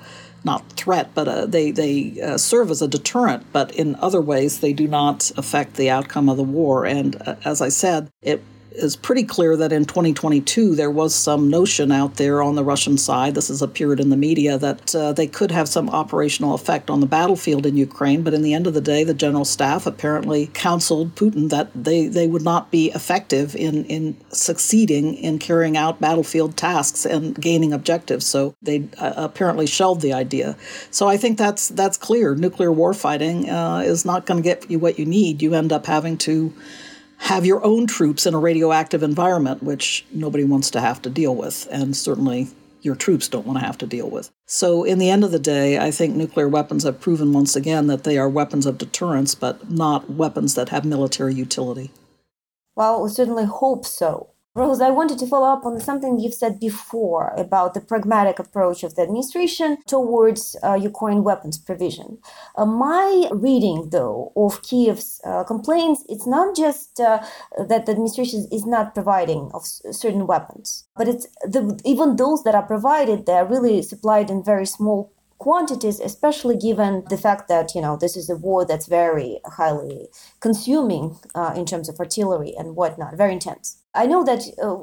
not 0.45 0.69
threat, 0.73 1.09
but 1.13 1.25
uh, 1.25 1.45
they 1.45 1.71
they 1.71 2.19
uh, 2.21 2.37
serve 2.37 2.69
as 2.69 2.81
a 2.81 2.87
deterrent. 2.87 3.45
But 3.53 3.71
in 3.73 3.95
other 3.95 4.19
ways, 4.19 4.59
they 4.59 4.73
do 4.73 4.89
not 4.89 5.31
affect 5.37 5.75
the 5.75 5.89
outcome 5.89 6.27
of 6.27 6.35
the 6.35 6.43
war. 6.43 6.85
And 6.85 7.15
uh, 7.25 7.35
as 7.45 7.61
I 7.61 7.69
said, 7.69 8.09
it 8.21 8.43
is 8.75 8.95
pretty 8.95 9.23
clear 9.23 9.55
that 9.57 9.71
in 9.71 9.85
2022 9.85 10.75
there 10.75 10.91
was 10.91 11.13
some 11.13 11.49
notion 11.49 11.91
out 11.91 12.15
there 12.15 12.41
on 12.41 12.55
the 12.55 12.63
Russian 12.63 12.97
side, 12.97 13.35
this 13.35 13.47
has 13.47 13.61
appeared 13.61 13.99
in 13.99 14.09
the 14.09 14.17
media, 14.17 14.57
that 14.57 14.95
uh, 14.95 15.13
they 15.13 15.27
could 15.27 15.51
have 15.51 15.67
some 15.67 15.89
operational 15.89 16.53
effect 16.53 16.89
on 16.89 16.99
the 16.99 17.05
battlefield 17.05 17.65
in 17.65 17.77
Ukraine. 17.77 18.23
But 18.23 18.33
in 18.33 18.41
the 18.41 18.53
end 18.53 18.67
of 18.67 18.73
the 18.73 18.81
day, 18.81 19.03
the 19.03 19.13
general 19.13 19.45
staff 19.45 19.85
apparently 19.85 20.47
counseled 20.53 21.15
Putin 21.15 21.49
that 21.49 21.69
they, 21.75 22.07
they 22.07 22.27
would 22.27 22.43
not 22.43 22.71
be 22.71 22.91
effective 22.91 23.55
in, 23.55 23.85
in 23.85 24.17
succeeding 24.29 25.15
in 25.15 25.39
carrying 25.39 25.77
out 25.77 26.01
battlefield 26.01 26.57
tasks 26.57 27.05
and 27.05 27.39
gaining 27.39 27.73
objectives. 27.73 28.25
So 28.25 28.55
they 28.61 28.87
uh, 28.97 29.13
apparently 29.15 29.67
shelved 29.67 30.01
the 30.01 30.13
idea. 30.13 30.57
So 30.91 31.07
I 31.07 31.17
think 31.17 31.37
that's 31.37 31.69
that's 31.69 31.97
clear. 31.97 32.35
Nuclear 32.35 32.69
warfighting 32.69 33.49
uh, 33.49 33.83
is 33.83 34.05
not 34.05 34.25
going 34.25 34.41
to 34.41 34.43
get 34.43 34.69
you 34.69 34.79
what 34.79 34.99
you 34.99 35.05
need. 35.05 35.41
You 35.41 35.53
end 35.53 35.71
up 35.71 35.85
having 35.85 36.17
to 36.19 36.53
have 37.23 37.45
your 37.45 37.63
own 37.63 37.87
troops 37.87 38.25
in 38.25 38.33
a 38.33 38.39
radioactive 38.39 39.01
environment, 39.01 39.63
which 39.63 40.05
nobody 40.11 40.43
wants 40.43 40.69
to 40.71 40.81
have 40.81 41.01
to 41.01 41.09
deal 41.09 41.33
with, 41.33 41.69
and 41.71 41.95
certainly 41.95 42.49
your 42.81 42.95
troops 42.95 43.29
don't 43.29 43.47
want 43.47 43.57
to 43.57 43.65
have 43.65 43.77
to 43.77 43.87
deal 43.87 44.09
with. 44.09 44.29
So, 44.45 44.83
in 44.83 44.99
the 44.99 45.09
end 45.09 45.23
of 45.23 45.31
the 45.31 45.39
day, 45.39 45.79
I 45.79 45.89
think 45.89 46.15
nuclear 46.15 46.49
weapons 46.49 46.83
have 46.83 46.99
proven 46.99 47.31
once 47.31 47.55
again 47.55 47.87
that 47.87 48.03
they 48.03 48.17
are 48.17 48.27
weapons 48.27 48.65
of 48.65 48.77
deterrence, 48.77 49.35
but 49.35 49.71
not 49.71 50.09
weapons 50.09 50.55
that 50.55 50.67
have 50.67 50.83
military 50.83 51.33
utility. 51.33 51.91
Well, 52.75 53.01
we 53.01 53.09
certainly 53.09 53.45
hope 53.45 53.85
so. 53.85 54.32
Rose, 54.55 54.81
I 54.81 54.91
wanted 54.91 55.17
to 55.17 55.25
follow 55.25 55.47
up 55.47 55.65
on 55.65 55.79
something 55.79 56.19
you've 56.19 56.35
said 56.35 56.59
before 56.59 57.33
about 57.35 57.73
the 57.73 57.81
pragmatic 57.81 58.37
approach 58.37 58.83
of 58.83 58.93
the 58.93 59.01
administration 59.01 59.77
towards 59.87 60.55
uh, 60.63 60.75
Ukraine 60.75 61.23
weapons 61.23 61.57
provision. 61.57 62.19
Uh, 62.55 62.67
my 62.67 63.29
reading, 63.31 63.89
though, 63.89 64.31
of 64.35 64.61
Kiev's 64.61 65.19
uh, 65.25 65.43
complaints, 65.43 66.03
it's 66.07 66.27
not 66.27 66.55
just 66.55 66.99
uh, 66.99 67.25
that 67.57 67.87
the 67.87 67.93
administration 67.93 68.47
is 68.51 68.63
not 68.63 68.93
providing 68.93 69.49
of 69.55 69.65
certain 69.65 70.27
weapons, 70.27 70.85
but 70.95 71.07
it's 71.07 71.25
the, 71.41 71.81
even 71.83 72.17
those 72.17 72.43
that 72.43 72.53
are 72.53 72.67
provided, 72.67 73.25
they 73.25 73.33
are 73.33 73.47
really 73.47 73.81
supplied 73.81 74.29
in 74.29 74.43
very 74.43 74.67
small 74.67 75.11
quantities, 75.43 75.99
especially 75.99 76.55
given 76.55 77.03
the 77.09 77.17
fact 77.17 77.49
that 77.49 77.75
you 77.75 77.81
know 77.81 77.97
this 77.97 78.15
is 78.15 78.29
a 78.29 78.37
war 78.47 78.65
that's 78.65 78.87
very 79.01 79.39
highly 79.59 80.07
consuming 80.39 81.05
uh, 81.35 81.53
in 81.59 81.65
terms 81.65 81.89
of 81.89 81.99
artillery 81.99 82.53
and 82.57 82.77
whatnot, 82.77 83.17
very 83.17 83.33
intense. 83.33 83.65
I 83.93 84.05
know 84.07 84.23
that 84.23 84.41
uh, 84.63 84.75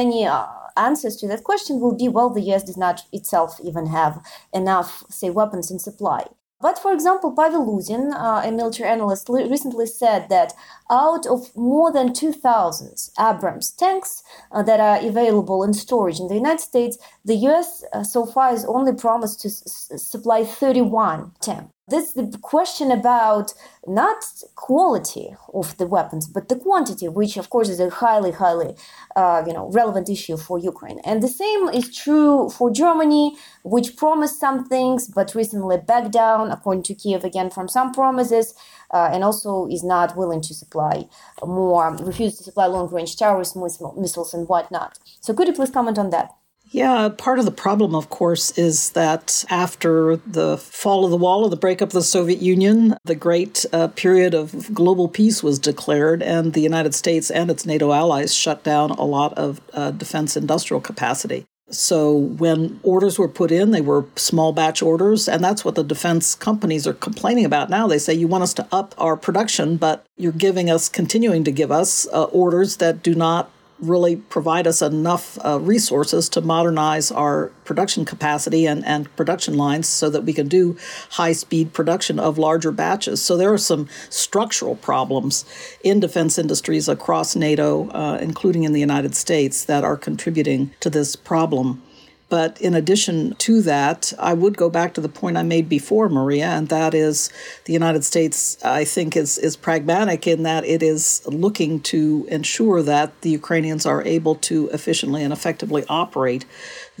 many 0.00 0.26
uh, 0.26 0.46
answers 0.76 1.14
to 1.18 1.28
that 1.28 1.44
question 1.44 1.78
will 1.80 1.96
be 1.96 2.08
well, 2.08 2.30
the 2.30 2.48
US 2.52 2.64
does 2.64 2.76
not 2.76 3.02
itself 3.12 3.60
even 3.62 3.86
have 3.86 4.20
enough, 4.52 5.04
say, 5.08 5.30
weapons 5.30 5.70
in 5.70 5.78
supply. 5.78 6.26
But 6.60 6.78
for 6.78 6.92
example, 6.92 7.34
Pavel 7.34 7.64
Luzin, 7.64 8.12
uh, 8.12 8.42
a 8.44 8.52
military 8.52 8.90
analyst, 8.90 9.30
recently 9.30 9.86
said 9.86 10.28
that 10.28 10.52
out 10.90 11.26
of 11.26 11.56
more 11.56 11.90
than 11.90 12.12
2,000 12.12 13.08
Abrams 13.18 13.70
tanks 13.70 14.22
uh, 14.52 14.62
that 14.64 14.78
are 14.78 14.98
available 15.00 15.62
in 15.62 15.72
storage 15.72 16.20
in 16.20 16.28
the 16.28 16.34
United 16.34 16.60
States, 16.60 16.98
the 17.24 17.36
US 17.48 17.84
uh, 17.92 18.02
so 18.02 18.26
far 18.26 18.50
has 18.50 18.64
only 18.64 18.92
promised 18.92 19.40
to 19.42 19.48
s- 19.48 19.90
supply 19.96 20.44
31 20.44 21.32
tanks 21.40 21.70
this 21.90 22.12
the 22.12 22.38
question 22.40 22.90
about 22.90 23.52
not 23.86 24.24
quality 24.54 25.34
of 25.52 25.76
the 25.76 25.86
weapons 25.86 26.26
but 26.26 26.48
the 26.48 26.56
quantity 26.56 27.08
which 27.08 27.36
of 27.36 27.50
course 27.50 27.68
is 27.68 27.80
a 27.80 27.90
highly 27.90 28.30
highly 28.30 28.74
uh, 29.16 29.42
you 29.46 29.52
know 29.52 29.68
relevant 29.70 30.08
issue 30.08 30.36
for 30.36 30.58
ukraine. 30.58 31.00
And 31.04 31.22
the 31.22 31.28
same 31.28 31.68
is 31.68 31.94
true 31.94 32.48
for 32.50 32.70
germany 32.70 33.36
which 33.64 33.96
promised 33.96 34.38
some 34.40 34.64
things 34.66 35.08
but 35.08 35.34
recently 35.34 35.78
backed 35.78 36.12
down 36.12 36.50
according 36.50 36.84
to 36.84 36.94
kiev 36.94 37.24
again 37.24 37.50
from 37.50 37.68
some 37.68 37.92
promises 37.92 38.54
uh, 38.92 39.10
and 39.12 39.24
also 39.24 39.66
is 39.66 39.84
not 39.84 40.16
willing 40.16 40.40
to 40.42 40.54
supply 40.54 41.06
more 41.44 41.94
refused 41.96 42.38
to 42.38 42.44
supply 42.44 42.66
long 42.66 42.88
range 42.88 43.16
Taurus 43.16 43.56
missiles 43.56 44.34
and 44.34 44.48
whatnot. 44.48 44.98
So 45.20 45.34
could 45.34 45.48
you 45.48 45.54
please 45.54 45.70
comment 45.70 45.98
on 45.98 46.10
that 46.10 46.30
yeah, 46.70 47.08
part 47.08 47.40
of 47.40 47.44
the 47.44 47.50
problem, 47.50 47.96
of 47.96 48.10
course, 48.10 48.56
is 48.56 48.90
that 48.90 49.44
after 49.50 50.16
the 50.16 50.56
fall 50.56 51.04
of 51.04 51.10
the 51.10 51.16
wall, 51.16 51.42
or 51.42 51.50
the 51.50 51.56
breakup 51.56 51.88
of 51.88 51.92
the 51.94 52.02
Soviet 52.02 52.40
Union, 52.40 52.96
the 53.04 53.16
great 53.16 53.66
uh, 53.72 53.88
period 53.88 54.34
of 54.34 54.72
global 54.72 55.08
peace 55.08 55.42
was 55.42 55.58
declared, 55.58 56.22
and 56.22 56.52
the 56.52 56.60
United 56.60 56.94
States 56.94 57.28
and 57.28 57.50
its 57.50 57.66
NATO 57.66 57.92
allies 57.92 58.32
shut 58.32 58.62
down 58.62 58.90
a 58.92 59.04
lot 59.04 59.36
of 59.36 59.60
uh, 59.72 59.90
defense 59.90 60.36
industrial 60.36 60.80
capacity. 60.80 61.44
So 61.72 62.16
when 62.16 62.80
orders 62.82 63.18
were 63.18 63.28
put 63.28 63.52
in, 63.52 63.70
they 63.70 63.80
were 63.80 64.06
small 64.16 64.52
batch 64.52 64.80
orders, 64.82 65.28
and 65.28 65.42
that's 65.42 65.64
what 65.64 65.74
the 65.74 65.84
defense 65.84 66.34
companies 66.34 66.86
are 66.86 66.92
complaining 66.92 67.44
about 67.44 67.70
now. 67.70 67.86
They 67.86 67.98
say 67.98 68.14
you 68.14 68.28
want 68.28 68.42
us 68.42 68.54
to 68.54 68.66
up 68.70 68.94
our 68.98 69.16
production, 69.16 69.76
but 69.76 70.04
you're 70.16 70.32
giving 70.32 70.70
us, 70.70 70.88
continuing 70.88 71.42
to 71.44 71.52
give 71.52 71.70
us 71.72 72.06
uh, 72.12 72.24
orders 72.24 72.76
that 72.78 73.02
do 73.02 73.14
not 73.14 73.50
really 73.80 74.16
provide 74.16 74.66
us 74.66 74.82
enough 74.82 75.38
uh, 75.44 75.58
resources 75.60 76.28
to 76.30 76.40
modernize 76.40 77.10
our 77.10 77.46
production 77.64 78.04
capacity 78.04 78.66
and, 78.66 78.84
and 78.84 79.14
production 79.16 79.56
lines 79.56 79.88
so 79.88 80.10
that 80.10 80.24
we 80.24 80.32
can 80.32 80.48
do 80.48 80.76
high 81.10 81.32
speed 81.32 81.72
production 81.72 82.18
of 82.18 82.38
larger 82.38 82.72
batches. 82.72 83.22
So 83.22 83.36
there 83.36 83.52
are 83.52 83.58
some 83.58 83.88
structural 84.08 84.76
problems 84.76 85.44
in 85.82 86.00
defense 86.00 86.38
industries 86.38 86.88
across 86.88 87.36
NATO, 87.36 87.88
uh, 87.90 88.18
including 88.20 88.64
in 88.64 88.72
the 88.72 88.80
United 88.80 89.14
States, 89.14 89.64
that 89.64 89.84
are 89.84 89.96
contributing 89.96 90.72
to 90.80 90.90
this 90.90 91.16
problem. 91.16 91.82
But 92.30 92.60
in 92.60 92.74
addition 92.74 93.34
to 93.34 93.60
that, 93.62 94.12
I 94.18 94.34
would 94.34 94.56
go 94.56 94.70
back 94.70 94.94
to 94.94 95.00
the 95.00 95.08
point 95.08 95.36
I 95.36 95.42
made 95.42 95.68
before, 95.68 96.08
Maria, 96.08 96.46
and 96.46 96.68
that 96.68 96.94
is 96.94 97.28
the 97.64 97.72
United 97.72 98.04
States, 98.04 98.56
I 98.64 98.84
think, 98.84 99.16
is, 99.16 99.36
is 99.36 99.56
pragmatic 99.56 100.28
in 100.28 100.44
that 100.44 100.64
it 100.64 100.80
is 100.80 101.22
looking 101.26 101.80
to 101.80 102.26
ensure 102.30 102.82
that 102.82 103.20
the 103.22 103.30
Ukrainians 103.30 103.84
are 103.84 104.02
able 104.04 104.36
to 104.36 104.68
efficiently 104.68 105.24
and 105.24 105.32
effectively 105.32 105.84
operate 105.88 106.46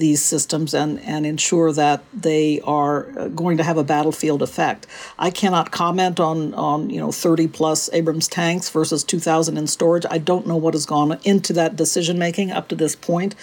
these 0.00 0.22
systems 0.22 0.74
and, 0.74 0.98
and 1.00 1.24
ensure 1.24 1.72
that 1.72 2.02
they 2.12 2.60
are 2.62 3.16
uh, 3.18 3.28
going 3.28 3.56
to 3.58 3.62
have 3.62 3.76
a 3.76 3.84
battlefield 3.84 4.42
effect. 4.42 4.86
I 5.18 5.30
cannot 5.30 5.70
comment 5.70 6.18
on, 6.18 6.52
on 6.54 6.90
you 6.90 6.98
know 6.98 7.12
30 7.12 7.48
plus 7.48 7.88
Abrams 7.92 8.26
tanks 8.26 8.68
versus 8.70 9.04
2,000 9.04 9.56
in 9.56 9.66
storage. 9.66 10.04
I 10.10 10.18
don't 10.18 10.46
know 10.46 10.56
what 10.56 10.74
has 10.74 10.86
gone 10.86 11.18
into 11.24 11.52
that 11.52 11.76
decision 11.76 12.18
making 12.18 12.50
up 12.50 12.68
to 12.68 12.74
this 12.74 12.96
point, 12.96 13.34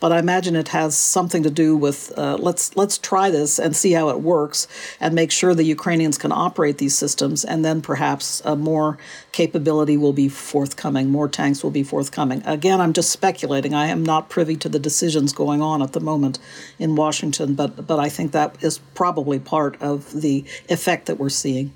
but 0.00 0.12
I 0.12 0.18
imagine 0.18 0.56
it 0.56 0.68
has 0.68 0.96
something 0.96 1.42
to 1.42 1.50
do 1.50 1.76
with 1.76 2.16
uh, 2.16 2.36
let's 2.40 2.76
let's 2.76 2.96
try 2.96 3.30
this 3.30 3.58
and 3.58 3.76
see 3.76 3.92
how 3.92 4.08
it 4.08 4.20
works 4.20 4.66
and 5.00 5.14
make 5.14 5.30
sure 5.30 5.54
the 5.54 5.64
Ukrainians 5.64 6.16
can 6.16 6.32
operate 6.32 6.78
these 6.78 6.96
systems, 6.96 7.44
and 7.44 7.64
then 7.64 7.82
perhaps 7.82 8.40
uh, 8.44 8.56
more 8.56 8.96
capability 9.32 9.96
will 9.96 10.12
be 10.12 10.28
forthcoming, 10.28 11.10
more 11.10 11.28
tanks 11.28 11.64
will 11.64 11.72
be 11.72 11.82
forthcoming. 11.82 12.40
Again, 12.46 12.80
I'm 12.80 12.92
just 12.92 13.10
speculating. 13.10 13.74
I 13.74 13.86
am 13.86 14.04
not 14.04 14.28
privy 14.28 14.54
to 14.56 14.68
the 14.68 14.78
decisions 14.78 15.32
going 15.32 15.60
on 15.60 15.82
at 15.82 15.92
the 15.92 16.00
moment 16.04 16.38
in 16.78 16.96
Washington, 16.96 17.54
but 17.54 17.86
but 17.86 17.98
I 17.98 18.08
think 18.08 18.32
that 18.32 18.62
is 18.62 18.78
probably 18.94 19.38
part 19.38 19.80
of 19.82 19.98
the 20.22 20.44
effect 20.68 21.06
that 21.06 21.18
we're 21.18 21.36
seeing. 21.44 21.72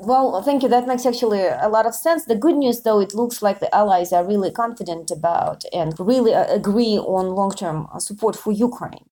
Well, 0.00 0.42
thank 0.42 0.62
you. 0.62 0.68
That 0.68 0.86
makes 0.86 1.04
actually 1.04 1.44
a 1.44 1.68
lot 1.68 1.86
of 1.86 1.94
sense. 1.94 2.24
The 2.24 2.36
good 2.36 2.56
news, 2.56 2.82
though, 2.82 3.00
it 3.00 3.14
looks 3.14 3.42
like 3.42 3.58
the 3.58 3.74
allies 3.74 4.12
are 4.12 4.24
really 4.24 4.50
confident 4.50 5.10
about 5.10 5.64
and 5.72 5.98
really 5.98 6.32
uh, 6.34 6.46
agree 6.54 6.98
on 6.98 7.34
long 7.34 7.50
term 7.50 7.88
support 7.98 8.36
for 8.36 8.52
Ukraine. 8.52 9.07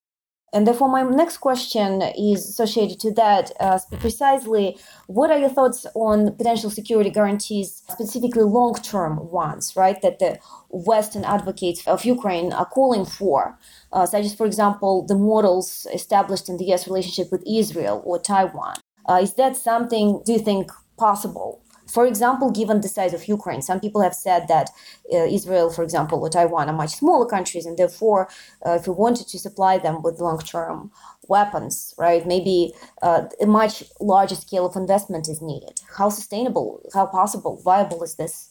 And 0.56 0.66
therefore, 0.66 0.88
my 0.88 1.02
next 1.02 1.36
question 1.48 2.00
is 2.16 2.48
associated 2.48 2.98
to 3.00 3.12
that. 3.12 3.52
Uh, 3.60 3.78
precisely, 4.00 4.78
what 5.06 5.30
are 5.30 5.36
your 5.36 5.50
thoughts 5.50 5.84
on 5.94 6.34
potential 6.34 6.70
security 6.70 7.10
guarantees, 7.10 7.82
specifically 7.90 8.42
long 8.42 8.74
term 8.76 9.30
ones, 9.30 9.74
right, 9.76 10.00
that 10.00 10.18
the 10.18 10.38
Western 10.70 11.26
advocates 11.26 11.86
of 11.86 12.06
Ukraine 12.06 12.54
are 12.54 12.64
calling 12.64 13.04
for, 13.04 13.58
uh, 13.92 14.06
such 14.06 14.24
as, 14.24 14.34
for 14.34 14.46
example, 14.46 15.04
the 15.06 15.14
models 15.14 15.86
established 15.92 16.48
in 16.48 16.56
the 16.56 16.72
US 16.72 16.88
relationship 16.88 17.30
with 17.30 17.42
Israel 17.46 18.00
or 18.06 18.18
Taiwan? 18.18 18.76
Uh, 19.06 19.18
is 19.20 19.34
that 19.34 19.56
something, 19.58 20.22
do 20.24 20.32
you 20.32 20.38
think, 20.38 20.72
possible 20.96 21.60
for 21.88 22.06
example, 22.06 22.50
given 22.50 22.80
the 22.80 22.88
size 22.88 23.14
of 23.14 23.28
Ukraine, 23.28 23.62
some 23.62 23.80
people 23.80 24.00
have 24.02 24.14
said 24.14 24.48
that 24.48 24.70
uh, 25.12 25.18
Israel, 25.18 25.70
for 25.70 25.82
example, 25.82 26.20
or 26.20 26.28
Taiwan 26.28 26.68
are 26.68 26.72
much 26.72 26.96
smaller 26.96 27.26
countries, 27.26 27.66
and 27.66 27.76
therefore, 27.78 28.28
uh, 28.66 28.72
if 28.72 28.86
we 28.86 28.94
wanted 28.94 29.28
to 29.28 29.38
supply 29.38 29.78
them 29.78 30.02
with 30.02 30.20
long 30.20 30.38
term 30.38 30.90
weapons, 31.28 31.94
right, 31.98 32.26
maybe 32.26 32.74
uh, 33.02 33.22
a 33.40 33.46
much 33.46 33.84
larger 34.00 34.34
scale 34.34 34.66
of 34.66 34.76
investment 34.76 35.28
is 35.28 35.40
needed. 35.40 35.80
How 35.96 36.08
sustainable, 36.08 36.82
how 36.94 37.06
possible, 37.06 37.60
viable 37.62 38.02
is 38.02 38.16
this? 38.16 38.50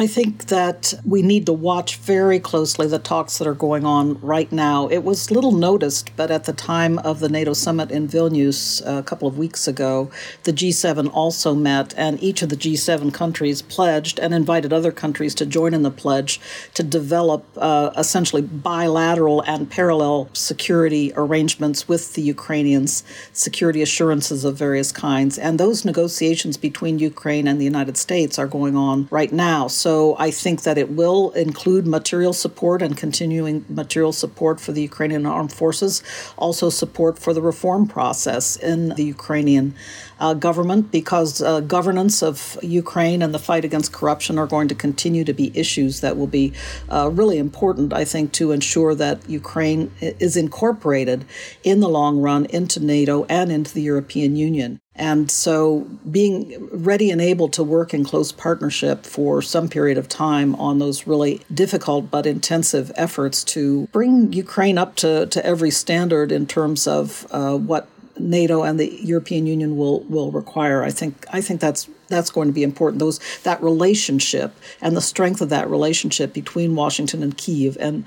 I 0.00 0.06
think 0.06 0.46
that 0.46 0.94
we 1.04 1.22
need 1.22 1.44
to 1.46 1.52
watch 1.52 1.96
very 1.96 2.38
closely 2.38 2.86
the 2.86 3.00
talks 3.00 3.38
that 3.38 3.48
are 3.48 3.52
going 3.52 3.84
on 3.84 4.20
right 4.20 4.50
now. 4.52 4.86
It 4.86 5.02
was 5.02 5.32
little 5.32 5.50
noticed, 5.50 6.14
but 6.14 6.30
at 6.30 6.44
the 6.44 6.52
time 6.52 7.00
of 7.00 7.18
the 7.18 7.28
NATO 7.28 7.52
summit 7.52 7.90
in 7.90 8.06
Vilnius 8.06 8.80
uh, 8.86 9.00
a 9.00 9.02
couple 9.02 9.26
of 9.26 9.36
weeks 9.36 9.66
ago, 9.66 10.08
the 10.44 10.52
G7 10.52 11.10
also 11.12 11.52
met, 11.52 11.94
and 11.96 12.22
each 12.22 12.42
of 12.42 12.48
the 12.48 12.56
G7 12.56 13.12
countries 13.12 13.60
pledged 13.60 14.20
and 14.20 14.32
invited 14.32 14.72
other 14.72 14.92
countries 14.92 15.34
to 15.34 15.44
join 15.44 15.74
in 15.74 15.82
the 15.82 15.90
pledge 15.90 16.40
to 16.74 16.84
develop 16.84 17.44
uh, 17.56 17.90
essentially 17.96 18.42
bilateral 18.42 19.40
and 19.48 19.68
parallel 19.68 20.28
security 20.32 21.12
arrangements 21.16 21.88
with 21.88 22.14
the 22.14 22.22
Ukrainians, 22.22 23.02
security 23.32 23.82
assurances 23.82 24.44
of 24.44 24.54
various 24.54 24.92
kinds. 24.92 25.38
And 25.38 25.58
those 25.58 25.84
negotiations 25.84 26.56
between 26.56 27.00
Ukraine 27.00 27.48
and 27.48 27.60
the 27.60 27.64
United 27.64 27.96
States 27.96 28.38
are 28.38 28.46
going 28.46 28.76
on 28.76 29.08
right 29.10 29.32
now. 29.32 29.66
So 29.66 29.87
so 29.88 30.16
I 30.18 30.30
think 30.30 30.64
that 30.64 30.76
it 30.76 30.90
will 30.90 31.30
include 31.30 31.86
material 31.86 32.34
support 32.34 32.82
and 32.82 32.94
continuing 32.94 33.64
material 33.70 34.12
support 34.12 34.60
for 34.60 34.72
the 34.72 34.82
Ukrainian 34.82 35.24
armed 35.24 35.50
forces, 35.50 36.02
also 36.36 36.68
support 36.68 37.18
for 37.18 37.32
the 37.32 37.40
reform 37.40 37.86
process 37.86 38.56
in 38.56 38.90
the 38.98 39.04
Ukrainian 39.16 39.74
uh, 40.20 40.34
government, 40.34 40.90
because 40.90 41.40
uh, 41.40 41.60
governance 41.60 42.22
of 42.22 42.58
Ukraine 42.62 43.22
and 43.22 43.32
the 43.32 43.38
fight 43.38 43.64
against 43.64 43.90
corruption 43.98 44.38
are 44.38 44.46
going 44.46 44.68
to 44.68 44.74
continue 44.74 45.24
to 45.24 45.32
be 45.32 45.58
issues 45.58 46.02
that 46.02 46.18
will 46.18 46.32
be 46.42 46.52
uh, 46.90 47.08
really 47.20 47.38
important, 47.38 47.94
I 47.94 48.04
think, 48.04 48.32
to 48.32 48.52
ensure 48.52 48.94
that 48.94 49.16
Ukraine 49.42 49.90
is 50.28 50.36
incorporated 50.36 51.24
in 51.64 51.80
the 51.80 51.88
long 51.88 52.20
run 52.20 52.44
into 52.58 52.78
NATO 52.78 53.24
and 53.38 53.50
into 53.50 53.72
the 53.72 53.86
European 53.92 54.36
Union. 54.36 54.80
And 54.98 55.30
so 55.30 55.86
being 56.10 56.68
ready 56.72 57.10
and 57.10 57.20
able 57.20 57.48
to 57.50 57.62
work 57.62 57.94
in 57.94 58.04
close 58.04 58.32
partnership 58.32 59.06
for 59.06 59.40
some 59.40 59.68
period 59.68 59.96
of 59.96 60.08
time 60.08 60.56
on 60.56 60.80
those 60.80 61.06
really 61.06 61.40
difficult 61.54 62.10
but 62.10 62.26
intensive 62.26 62.90
efforts 62.96 63.44
to 63.44 63.86
bring 63.92 64.32
Ukraine 64.32 64.76
up 64.76 64.96
to, 64.96 65.26
to 65.26 65.46
every 65.46 65.70
standard 65.70 66.32
in 66.32 66.46
terms 66.46 66.86
of 66.86 67.26
uh, 67.30 67.56
what 67.56 67.88
NATO 68.20 68.62
and 68.62 68.78
the 68.78 68.88
European 69.02 69.46
Union 69.46 69.76
will 69.76 70.00
will 70.00 70.30
require. 70.30 70.82
I 70.82 70.90
think 70.90 71.24
I 71.32 71.40
think 71.40 71.60
that's 71.60 71.88
that's 72.08 72.30
going 72.30 72.48
to 72.48 72.52
be 72.52 72.62
important. 72.62 72.98
Those 72.98 73.20
that 73.42 73.62
relationship 73.62 74.56
and 74.80 74.96
the 74.96 75.00
strength 75.00 75.40
of 75.40 75.48
that 75.50 75.68
relationship 75.70 76.32
between 76.32 76.74
Washington 76.74 77.22
and 77.22 77.36
Kiev 77.36 77.76
and 77.80 78.04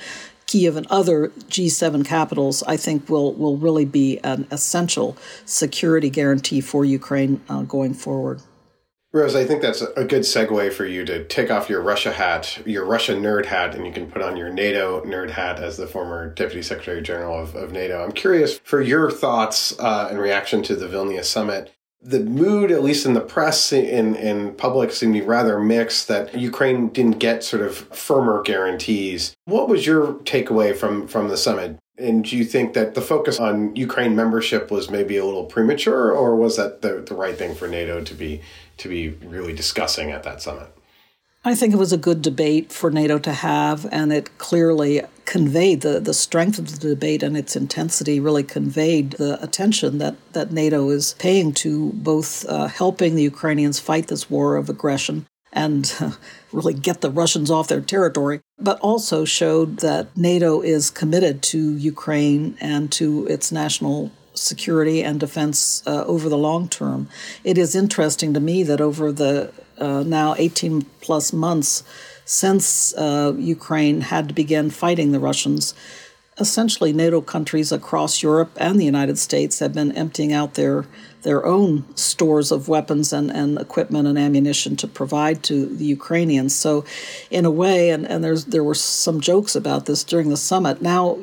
Kiev 0.51 0.75
and 0.75 0.85
other 0.87 1.29
G7 1.49 2.05
capitals, 2.05 2.61
I 2.63 2.75
think 2.75 3.09
will 3.09 3.33
will 3.33 3.55
really 3.55 3.85
be 3.85 4.19
an 4.19 4.47
essential 4.51 5.17
security 5.45 6.09
guarantee 6.09 6.59
for 6.59 6.83
Ukraine 6.83 7.39
uh, 7.47 7.61
going 7.61 7.93
forward. 7.93 8.41
Rose, 9.13 9.35
I 9.35 9.45
think 9.45 9.61
that's 9.61 9.81
a 9.81 10.05
good 10.05 10.23
segue 10.23 10.71
for 10.73 10.85
you 10.85 11.03
to 11.05 11.25
take 11.25 11.51
off 11.51 11.69
your 11.69 11.81
Russia 11.81 12.11
hat, 12.11 12.61
your 12.65 12.85
Russia 12.85 13.13
nerd 13.13 13.45
hat, 13.45 13.75
and 13.75 13.85
you 13.85 13.91
can 13.91 14.09
put 14.09 14.21
on 14.21 14.37
your 14.37 14.49
NATO 14.49 15.03
nerd 15.03 15.31
hat 15.31 15.59
as 15.59 15.75
the 15.77 15.87
former 15.87 16.33
Deputy 16.33 16.61
Secretary 16.61 17.01
General 17.01 17.41
of, 17.41 17.55
of 17.55 17.71
NATO. 17.71 18.03
I'm 18.03 18.13
curious 18.13 18.59
for 18.59 18.81
your 18.81 19.11
thoughts 19.11 19.77
uh, 19.79 20.09
in 20.11 20.17
reaction 20.17 20.63
to 20.63 20.75
the 20.75 20.87
Vilnius 20.87 21.25
summit. 21.25 21.73
The 22.03 22.19
mood, 22.21 22.71
at 22.71 22.81
least 22.81 23.05
in 23.05 23.13
the 23.13 23.21
press, 23.21 23.71
in, 23.71 24.15
in 24.15 24.55
public, 24.55 24.91
seemed 24.91 25.13
to 25.13 25.19
be 25.19 25.25
rather 25.25 25.59
mixed 25.59 26.07
that 26.07 26.35
Ukraine 26.35 26.89
didn't 26.89 27.19
get 27.19 27.43
sort 27.43 27.61
of 27.61 27.77
firmer 27.95 28.41
guarantees. 28.41 29.35
What 29.45 29.69
was 29.69 29.85
your 29.85 30.13
takeaway 30.13 30.75
from, 30.75 31.07
from 31.07 31.27
the 31.27 31.37
summit? 31.37 31.77
And 31.99 32.25
do 32.25 32.35
you 32.35 32.43
think 32.43 32.73
that 32.73 32.95
the 32.95 33.01
focus 33.01 33.39
on 33.39 33.75
Ukraine 33.75 34.15
membership 34.15 34.71
was 34.71 34.89
maybe 34.89 35.17
a 35.17 35.25
little 35.25 35.45
premature, 35.45 36.11
or 36.11 36.35
was 36.35 36.57
that 36.57 36.81
the, 36.81 37.03
the 37.05 37.13
right 37.13 37.37
thing 37.37 37.53
for 37.53 37.67
NATO 37.67 38.03
to 38.03 38.13
be 38.15 38.41
to 38.77 38.89
be 38.89 39.09
really 39.09 39.53
discussing 39.53 40.09
at 40.09 40.23
that 40.23 40.41
summit? 40.41 40.75
I 41.45 41.53
think 41.53 41.73
it 41.73 41.77
was 41.77 41.93
a 41.93 41.97
good 41.97 42.21
debate 42.23 42.71
for 42.71 42.89
NATO 42.89 43.19
to 43.19 43.33
have, 43.33 43.87
and 43.91 44.11
it 44.11 44.37
clearly 44.39 45.01
conveyed 45.31 45.79
the, 45.79 45.97
the 45.97 46.13
strength 46.13 46.59
of 46.59 46.77
the 46.77 46.89
debate 46.89 47.23
and 47.23 47.37
its 47.37 47.55
intensity 47.55 48.19
really 48.19 48.43
conveyed 48.43 49.11
the 49.11 49.41
attention 49.41 49.97
that, 49.97 50.13
that 50.33 50.51
NATO 50.51 50.89
is 50.89 51.15
paying 51.19 51.53
to 51.53 51.93
both 51.93 52.45
uh, 52.49 52.67
helping 52.67 53.15
the 53.15 53.23
Ukrainians 53.23 53.79
fight 53.79 54.07
this 54.07 54.29
war 54.29 54.57
of 54.57 54.67
aggression 54.67 55.25
and 55.53 55.95
uh, 56.01 56.11
really 56.51 56.73
get 56.73 56.99
the 56.99 57.09
Russians 57.09 57.49
off 57.49 57.69
their 57.69 57.79
territory, 57.79 58.41
but 58.59 58.77
also 58.81 59.23
showed 59.23 59.77
that 59.77 60.09
NATO 60.17 60.59
is 60.59 60.89
committed 60.89 61.41
to 61.43 61.77
Ukraine 61.77 62.57
and 62.59 62.91
to 62.91 63.25
its 63.27 63.53
national 63.53 64.11
security 64.33 65.01
and 65.01 65.17
defense 65.17 65.81
uh, 65.87 66.03
over 66.03 66.27
the 66.27 66.37
long 66.37 66.67
term. 66.67 67.07
It 67.45 67.57
is 67.57 67.73
interesting 67.73 68.33
to 68.33 68.41
me 68.41 68.63
that 68.63 68.81
over 68.81 69.13
the 69.13 69.53
uh, 69.77 70.03
now 70.03 70.35
18 70.37 70.81
plus 70.99 71.31
months 71.31 71.83
since 72.31 72.93
uh, 72.95 73.33
Ukraine 73.37 73.99
had 73.99 74.29
to 74.29 74.33
begin 74.33 74.69
fighting 74.69 75.11
the 75.11 75.19
Russians, 75.19 75.73
essentially 76.39 76.93
NATO 76.93 77.19
countries 77.19 77.73
across 77.73 78.23
Europe 78.23 78.51
and 78.55 78.79
the 78.79 78.85
United 78.85 79.19
States 79.19 79.59
have 79.59 79.73
been 79.73 79.91
emptying 79.91 80.31
out 80.31 80.53
their 80.53 80.85
their 81.23 81.45
own 81.45 81.85
stores 81.95 82.51
of 82.51 82.67
weapons 82.67 83.13
and, 83.13 83.29
and 83.29 83.59
equipment 83.59 84.07
and 84.07 84.17
ammunition 84.17 84.75
to 84.77 84.87
provide 84.87 85.43
to 85.43 85.67
the 85.67 85.85
Ukrainians. 85.85 86.55
So, 86.55 86.83
in 87.29 87.45
a 87.45 87.51
way, 87.51 87.89
and, 87.91 88.07
and 88.07 88.23
there's 88.23 88.45
there 88.45 88.63
were 88.63 88.75
some 88.75 89.19
jokes 89.19 89.53
about 89.53 89.85
this 89.85 90.03
during 90.05 90.29
the 90.29 90.37
summit. 90.37 90.81
Now, 90.81 91.19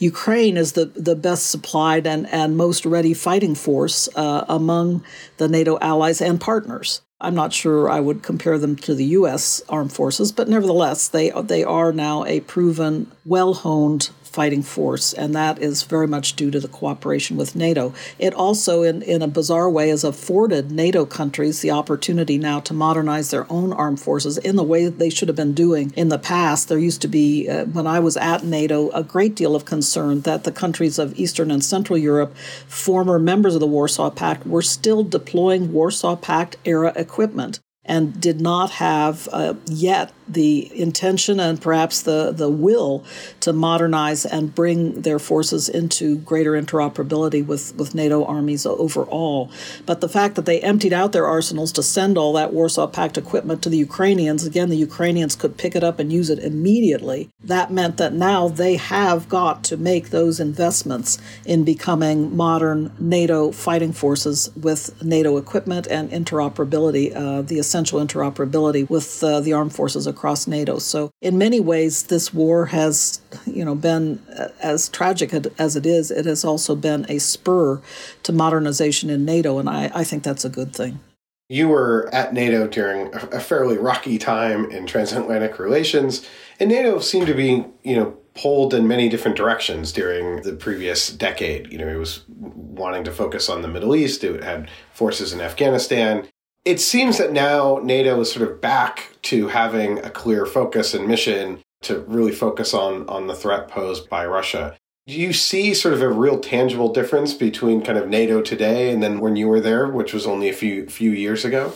Ukraine 0.00 0.56
is 0.56 0.72
the, 0.72 0.86
the 0.86 1.16
best 1.16 1.50
supplied 1.50 2.04
and, 2.04 2.26
and 2.32 2.56
most 2.56 2.84
ready 2.84 3.14
fighting 3.14 3.54
force 3.54 4.08
uh, 4.16 4.44
among 4.48 5.04
the 5.36 5.48
NATO 5.48 5.78
allies 5.78 6.20
and 6.20 6.40
partners. 6.40 7.00
I'm 7.20 7.34
not 7.34 7.52
sure 7.52 7.90
I 7.90 7.98
would 7.98 8.22
compare 8.22 8.58
them 8.58 8.76
to 8.76 8.94
the 8.94 9.04
U.S. 9.06 9.60
armed 9.68 9.92
forces, 9.92 10.30
but 10.30 10.48
nevertheless, 10.48 11.08
they 11.08 11.30
they 11.30 11.64
are 11.64 11.92
now 11.92 12.24
a 12.24 12.40
proven, 12.40 13.10
well-honed 13.24 14.10
fighting 14.38 14.62
force, 14.62 15.12
and 15.12 15.34
that 15.34 15.58
is 15.58 15.82
very 15.82 16.06
much 16.06 16.36
due 16.36 16.48
to 16.48 16.60
the 16.60 16.68
cooperation 16.68 17.36
with 17.36 17.56
NATO. 17.56 17.92
It 18.20 18.32
also, 18.34 18.84
in, 18.84 19.02
in 19.02 19.20
a 19.20 19.26
bizarre 19.26 19.68
way, 19.68 19.88
has 19.88 20.04
afforded 20.04 20.70
NATO 20.70 21.04
countries 21.04 21.60
the 21.60 21.72
opportunity 21.72 22.38
now 22.38 22.60
to 22.60 22.72
modernize 22.72 23.32
their 23.32 23.50
own 23.50 23.72
armed 23.72 23.98
forces 23.98 24.38
in 24.38 24.54
the 24.54 24.62
way 24.62 24.84
that 24.84 25.00
they 25.00 25.10
should 25.10 25.26
have 25.26 25.34
been 25.34 25.54
doing 25.54 25.92
in 25.96 26.08
the 26.08 26.20
past. 26.20 26.68
There 26.68 26.78
used 26.78 27.02
to 27.02 27.08
be, 27.08 27.48
uh, 27.48 27.64
when 27.64 27.88
I 27.88 27.98
was 27.98 28.16
at 28.16 28.44
NATO, 28.44 28.90
a 28.90 29.02
great 29.02 29.34
deal 29.34 29.56
of 29.56 29.64
concern 29.64 30.20
that 30.20 30.44
the 30.44 30.52
countries 30.52 31.00
of 31.00 31.18
Eastern 31.18 31.50
and 31.50 31.64
Central 31.64 31.98
Europe, 31.98 32.36
former 32.68 33.18
members 33.18 33.56
of 33.56 33.60
the 33.60 33.66
Warsaw 33.66 34.10
Pact, 34.10 34.46
were 34.46 34.62
still 34.62 35.02
deploying 35.02 35.72
Warsaw 35.72 36.14
Pact 36.14 36.58
era 36.64 36.92
equipment 36.94 37.58
and 37.88 38.20
did 38.20 38.40
not 38.40 38.70
have 38.72 39.28
uh, 39.32 39.54
yet 39.66 40.12
the 40.28 40.70
intention 40.78 41.40
and 41.40 41.60
perhaps 41.60 42.02
the, 42.02 42.32
the 42.32 42.50
will 42.50 43.04
to 43.40 43.52
modernize 43.52 44.26
and 44.26 44.54
bring 44.54 45.00
their 45.02 45.18
forces 45.18 45.68
into 45.68 46.18
greater 46.18 46.52
interoperability 46.52 47.44
with, 47.44 47.74
with 47.76 47.94
NATO 47.94 48.24
armies 48.24 48.66
overall. 48.66 49.50
But 49.86 50.00
the 50.00 50.08
fact 50.08 50.34
that 50.34 50.44
they 50.44 50.60
emptied 50.60 50.92
out 50.92 51.12
their 51.12 51.26
arsenals 51.26 51.72
to 51.72 51.82
send 51.82 52.18
all 52.18 52.34
that 52.34 52.52
Warsaw 52.52 52.88
Pact 52.88 53.16
equipment 53.16 53.62
to 53.62 53.70
the 53.70 53.78
Ukrainians, 53.78 54.44
again, 54.44 54.68
the 54.68 54.76
Ukrainians 54.76 55.34
could 55.34 55.56
pick 55.56 55.74
it 55.74 55.82
up 55.82 55.98
and 55.98 56.12
use 56.12 56.28
it 56.30 56.38
immediately. 56.38 57.30
That 57.42 57.72
meant 57.72 57.96
that 57.96 58.12
now 58.12 58.48
they 58.48 58.76
have 58.76 59.28
got 59.28 59.64
to 59.64 59.76
make 59.76 60.10
those 60.10 60.40
investments 60.40 61.18
in 61.46 61.64
becoming 61.64 62.36
modern 62.36 62.92
NATO 62.98 63.50
fighting 63.52 63.92
forces 63.92 64.50
with 64.54 65.02
NATO 65.02 65.38
equipment 65.38 65.86
and 65.86 66.10
interoperability, 66.10 67.14
uh, 67.16 67.42
the 67.42 67.58
interoperability 67.82 68.88
with 68.90 69.22
uh, 69.22 69.40
the 69.40 69.52
armed 69.52 69.74
forces 69.74 70.06
across 70.06 70.46
NATO. 70.46 70.78
So 70.78 71.10
in 71.20 71.38
many 71.38 71.60
ways, 71.60 72.04
this 72.04 72.34
war 72.34 72.66
has, 72.66 73.20
you 73.46 73.64
know, 73.64 73.74
been 73.74 74.20
uh, 74.38 74.48
as 74.60 74.88
tragic 74.88 75.32
as 75.58 75.76
it 75.76 75.86
is. 75.86 76.10
It 76.10 76.26
has 76.26 76.44
also 76.44 76.74
been 76.74 77.06
a 77.08 77.18
spur 77.18 77.80
to 78.24 78.32
modernization 78.32 79.10
in 79.10 79.24
NATO, 79.24 79.58
and 79.58 79.68
I, 79.68 79.90
I 79.94 80.04
think 80.04 80.22
that's 80.22 80.44
a 80.44 80.50
good 80.50 80.74
thing. 80.74 81.00
You 81.48 81.68
were 81.68 82.10
at 82.12 82.34
NATO 82.34 82.66
during 82.66 83.14
a 83.14 83.40
fairly 83.40 83.78
rocky 83.78 84.18
time 84.18 84.70
in 84.70 84.86
transatlantic 84.86 85.58
relations, 85.58 86.26
and 86.60 86.68
NATO 86.68 86.98
seemed 86.98 87.26
to 87.26 87.34
be, 87.34 87.64
you 87.82 87.96
know, 87.96 88.16
pulled 88.34 88.74
in 88.74 88.86
many 88.86 89.08
different 89.08 89.36
directions 89.36 89.90
during 89.90 90.42
the 90.42 90.52
previous 90.52 91.10
decade. 91.10 91.72
You 91.72 91.78
know, 91.78 91.88
it 91.88 91.96
was 91.96 92.24
wanting 92.28 93.02
to 93.04 93.12
focus 93.12 93.48
on 93.48 93.62
the 93.62 93.68
Middle 93.68 93.96
East. 93.96 94.22
It 94.22 94.44
had 94.44 94.70
forces 94.92 95.32
in 95.32 95.40
Afghanistan 95.40 96.28
it 96.68 96.80
seems 96.82 97.16
that 97.16 97.32
now 97.32 97.80
NATO 97.82 98.20
is 98.20 98.30
sort 98.30 98.46
of 98.46 98.60
back 98.60 99.16
to 99.22 99.48
having 99.48 99.98
a 100.00 100.10
clear 100.10 100.44
focus 100.44 100.92
and 100.92 101.08
mission 101.08 101.60
to 101.80 102.00
really 102.00 102.32
focus 102.32 102.74
on 102.74 103.08
on 103.08 103.26
the 103.26 103.34
threat 103.34 103.68
posed 103.68 104.10
by 104.10 104.26
Russia. 104.26 104.76
Do 105.06 105.14
you 105.14 105.32
see 105.32 105.72
sort 105.72 105.94
of 105.94 106.02
a 106.02 106.10
real 106.10 106.38
tangible 106.38 106.92
difference 106.92 107.32
between 107.32 107.80
kind 107.80 107.96
of 107.96 108.10
NATO 108.10 108.42
today 108.42 108.90
and 108.90 109.02
then 109.02 109.18
when 109.20 109.34
you 109.34 109.48
were 109.48 109.60
there, 109.60 109.88
which 109.88 110.12
was 110.12 110.26
only 110.26 110.50
a 110.50 110.52
few 110.52 110.86
few 110.88 111.10
years 111.10 111.42
ago? 111.42 111.72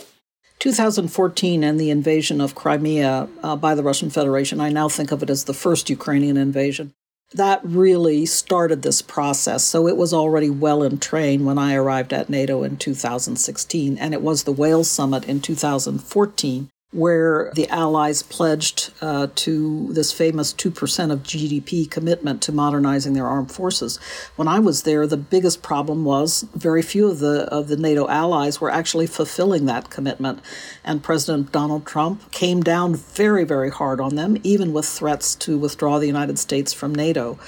2014 0.59 1.63
and 1.63 1.79
the 1.79 1.89
invasion 1.89 2.39
of 2.39 2.53
Crimea 2.53 3.27
uh, 3.41 3.55
by 3.55 3.73
the 3.73 3.81
Russian 3.81 4.11
Federation, 4.11 4.61
I 4.61 4.69
now 4.69 4.89
think 4.89 5.11
of 5.11 5.23
it 5.23 5.29
as 5.31 5.45
the 5.45 5.55
first 5.55 5.89
Ukrainian 5.89 6.37
invasion 6.37 6.93
that 7.33 7.61
really 7.63 8.25
started 8.25 8.81
this 8.81 9.01
process. 9.01 9.63
So 9.63 9.87
it 9.87 9.97
was 9.97 10.13
already 10.13 10.49
well 10.49 10.83
in 10.83 10.99
train 10.99 11.45
when 11.45 11.57
I 11.57 11.75
arrived 11.75 12.13
at 12.13 12.29
NATO 12.29 12.63
in 12.63 12.77
2016, 12.77 13.97
and 13.97 14.13
it 14.13 14.21
was 14.21 14.43
the 14.43 14.51
Wales 14.51 14.89
Summit 14.89 15.25
in 15.25 15.41
2014 15.41 16.69
where 16.93 17.51
the 17.55 17.67
Allies 17.69 18.21
pledged 18.21 18.91
uh, 19.01 19.27
to 19.35 19.91
this 19.93 20.11
famous 20.11 20.53
2% 20.53 21.11
of 21.11 21.23
GDP 21.23 21.89
commitment 21.89 22.41
to 22.43 22.51
modernizing 22.51 23.13
their 23.13 23.25
armed 23.27 23.51
forces. 23.51 23.97
When 24.35 24.47
I 24.47 24.59
was 24.59 24.83
there, 24.83 25.07
the 25.07 25.17
biggest 25.17 25.63
problem 25.63 26.05
was 26.05 26.43
very 26.53 26.83
few 26.83 27.09
of 27.09 27.19
the, 27.19 27.51
of 27.51 27.67
the 27.67 27.77
NATO 27.77 28.07
allies 28.07 28.61
were 28.61 28.69
actually 28.69 29.07
fulfilling 29.07 29.65
that 29.65 29.89
commitment. 29.89 30.39
And 30.83 31.03
President 31.03 31.51
Donald 31.51 31.85
Trump 31.85 32.31
came 32.31 32.61
down 32.61 32.95
very, 32.95 33.43
very 33.43 33.71
hard 33.71 33.99
on 33.99 34.15
them, 34.15 34.37
even 34.43 34.71
with 34.71 34.85
threats 34.85 35.33
to 35.35 35.57
withdraw 35.57 35.97
the 35.97 36.07
United 36.07 36.37
States 36.37 36.73
from 36.73 36.93
NATO. 36.93 37.39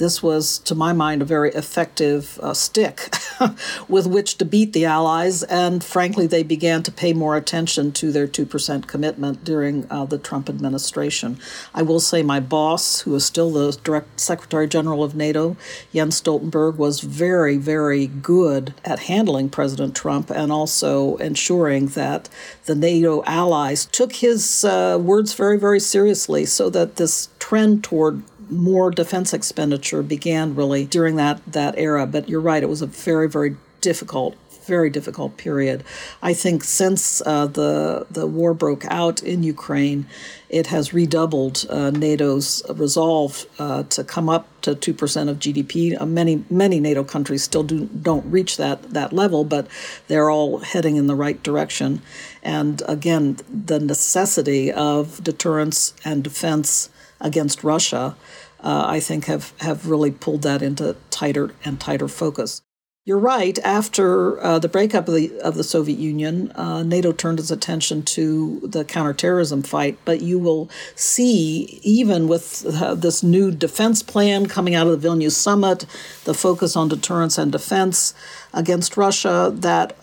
This 0.00 0.22
was, 0.22 0.58
to 0.60 0.74
my 0.74 0.92
mind, 0.94 1.20
a 1.20 1.26
very 1.26 1.50
effective 1.50 2.40
uh, 2.42 2.54
stick 2.54 3.14
with 3.88 4.06
which 4.06 4.38
to 4.38 4.46
beat 4.46 4.72
the 4.72 4.86
Allies. 4.86 5.42
And 5.44 5.84
frankly, 5.84 6.26
they 6.26 6.42
began 6.42 6.82
to 6.84 6.90
pay 6.90 7.12
more 7.12 7.36
attention 7.36 7.92
to 7.92 8.10
their 8.10 8.26
2% 8.26 8.86
commitment 8.86 9.44
during 9.44 9.86
uh, 9.90 10.06
the 10.06 10.18
Trump 10.18 10.48
administration. 10.48 11.38
I 11.74 11.82
will 11.82 12.00
say 12.00 12.22
my 12.22 12.40
boss, 12.40 13.02
who 13.02 13.14
is 13.14 13.26
still 13.26 13.50
the 13.50 13.78
direct 13.84 14.18
Secretary 14.18 14.66
General 14.66 15.04
of 15.04 15.14
NATO, 15.14 15.56
Jens 15.92 16.20
Stoltenberg, 16.20 16.76
was 16.76 17.00
very, 17.00 17.58
very 17.58 18.06
good 18.06 18.72
at 18.84 19.00
handling 19.00 19.50
President 19.50 19.94
Trump 19.94 20.30
and 20.30 20.50
also 20.50 21.16
ensuring 21.16 21.88
that 21.88 22.30
the 22.64 22.74
NATO 22.74 23.22
allies 23.24 23.84
took 23.84 24.14
his 24.14 24.64
uh, 24.64 24.98
words 24.98 25.34
very, 25.34 25.58
very 25.58 25.80
seriously 25.80 26.46
so 26.46 26.70
that 26.70 26.96
this 26.96 27.28
trend 27.38 27.84
toward 27.84 28.22
more 28.50 28.90
defense 28.90 29.32
expenditure 29.32 30.02
began 30.02 30.54
really 30.54 30.84
during 30.84 31.16
that 31.16 31.40
that 31.46 31.74
era. 31.78 32.06
But 32.06 32.28
you're 32.28 32.40
right; 32.40 32.62
it 32.62 32.68
was 32.68 32.82
a 32.82 32.86
very 32.86 33.28
very 33.28 33.56
difficult 33.80 34.36
very 34.70 34.90
difficult 34.90 35.36
period. 35.36 35.82
I 36.22 36.32
think 36.32 36.62
since 36.62 37.20
uh, 37.26 37.46
the 37.46 38.06
the 38.08 38.26
war 38.26 38.54
broke 38.54 38.84
out 38.86 39.22
in 39.22 39.42
Ukraine, 39.42 40.06
it 40.48 40.66
has 40.68 40.94
redoubled 40.94 41.66
uh, 41.68 41.90
NATO's 41.90 42.62
resolve 42.86 43.46
uh, 43.58 43.82
to 43.94 44.04
come 44.04 44.28
up 44.28 44.46
to 44.62 44.74
two 44.74 44.94
percent 44.94 45.28
of 45.28 45.38
GDP. 45.38 46.00
Uh, 46.00 46.06
many 46.06 46.44
many 46.48 46.78
NATO 46.78 47.02
countries 47.02 47.42
still 47.42 47.64
do 47.64 47.86
don't 47.86 48.26
reach 48.30 48.56
that 48.58 48.78
that 48.98 49.12
level, 49.12 49.42
but 49.44 49.66
they're 50.08 50.30
all 50.30 50.58
heading 50.58 50.94
in 50.96 51.06
the 51.08 51.16
right 51.16 51.42
direction. 51.42 52.00
And 52.42 52.82
again, 52.86 53.38
the 53.72 53.80
necessity 53.80 54.70
of 54.70 55.22
deterrence 55.24 55.94
and 56.04 56.22
defense 56.22 56.90
against 57.20 57.62
Russia, 57.62 58.16
uh, 58.62 58.84
I 58.86 59.00
think, 59.00 59.26
have, 59.26 59.52
have 59.60 59.88
really 59.88 60.10
pulled 60.10 60.42
that 60.42 60.62
into 60.62 60.96
tighter 61.10 61.54
and 61.64 61.80
tighter 61.80 62.08
focus. 62.08 62.62
You're 63.06 63.18
right. 63.18 63.58
After 63.64 64.40
uh, 64.40 64.58
the 64.58 64.68
breakup 64.68 65.08
of 65.08 65.14
the 65.14 65.40
of 65.40 65.54
the 65.54 65.64
Soviet 65.64 65.98
Union, 65.98 66.52
uh, 66.52 66.82
NATO 66.82 67.12
turned 67.12 67.40
its 67.40 67.50
attention 67.50 68.02
to 68.02 68.60
the 68.62 68.84
counterterrorism 68.84 69.62
fight. 69.62 69.98
But 70.04 70.20
you 70.20 70.38
will 70.38 70.70
see, 70.94 71.80
even 71.82 72.28
with 72.28 72.66
uh, 72.66 72.94
this 72.94 73.22
new 73.22 73.50
defense 73.50 74.02
plan 74.02 74.46
coming 74.46 74.74
out 74.74 74.86
of 74.86 75.00
the 75.00 75.08
Vilnius 75.08 75.32
summit, 75.32 75.86
the 76.24 76.34
focus 76.34 76.76
on 76.76 76.88
deterrence 76.88 77.38
and 77.38 77.50
defense 77.50 78.12
against 78.52 78.98
Russia, 78.98 79.50
that 79.56 79.96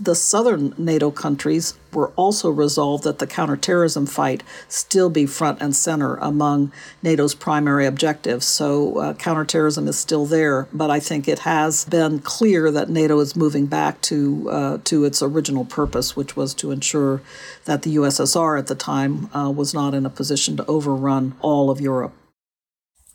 the 0.00 0.14
southern 0.14 0.74
NATO 0.78 1.10
countries 1.10 1.74
were 1.92 2.08
also 2.16 2.50
resolved 2.50 3.04
that 3.04 3.18
the 3.18 3.26
counterterrorism 3.26 4.06
fight 4.06 4.42
still 4.68 5.10
be 5.10 5.26
front 5.26 5.60
and 5.60 5.76
center 5.76 6.16
among 6.16 6.72
NATO's 7.02 7.34
primary 7.34 7.86
objectives. 7.86 8.46
So 8.46 8.98
uh, 8.98 9.14
counterterrorism 9.14 9.86
is 9.86 9.98
still 9.98 10.26
there, 10.26 10.66
but 10.72 10.90
I 10.90 11.00
think 11.00 11.28
it 11.28 11.40
has 11.40 11.84
been 11.84 12.18
clear 12.18 12.70
that 12.70 12.88
NATO 12.88 13.20
is 13.20 13.36
moving 13.36 13.66
back 13.66 14.00
to 14.02 14.50
uh, 14.50 14.78
to 14.84 15.04
its 15.04 15.22
original 15.22 15.64
purpose, 15.64 16.16
which 16.16 16.36
was 16.36 16.54
to 16.54 16.70
ensure 16.70 17.20
that 17.64 17.82
the 17.82 17.96
USSR 17.96 18.58
at 18.58 18.66
the 18.66 18.74
time 18.74 19.34
uh, 19.34 19.50
was 19.50 19.72
not 19.72 19.94
in 19.94 20.04
a 20.04 20.10
position 20.10 20.56
to 20.56 20.66
overrun 20.66 21.34
all 21.40 21.70
of 21.70 21.80
Europe. 21.80 22.12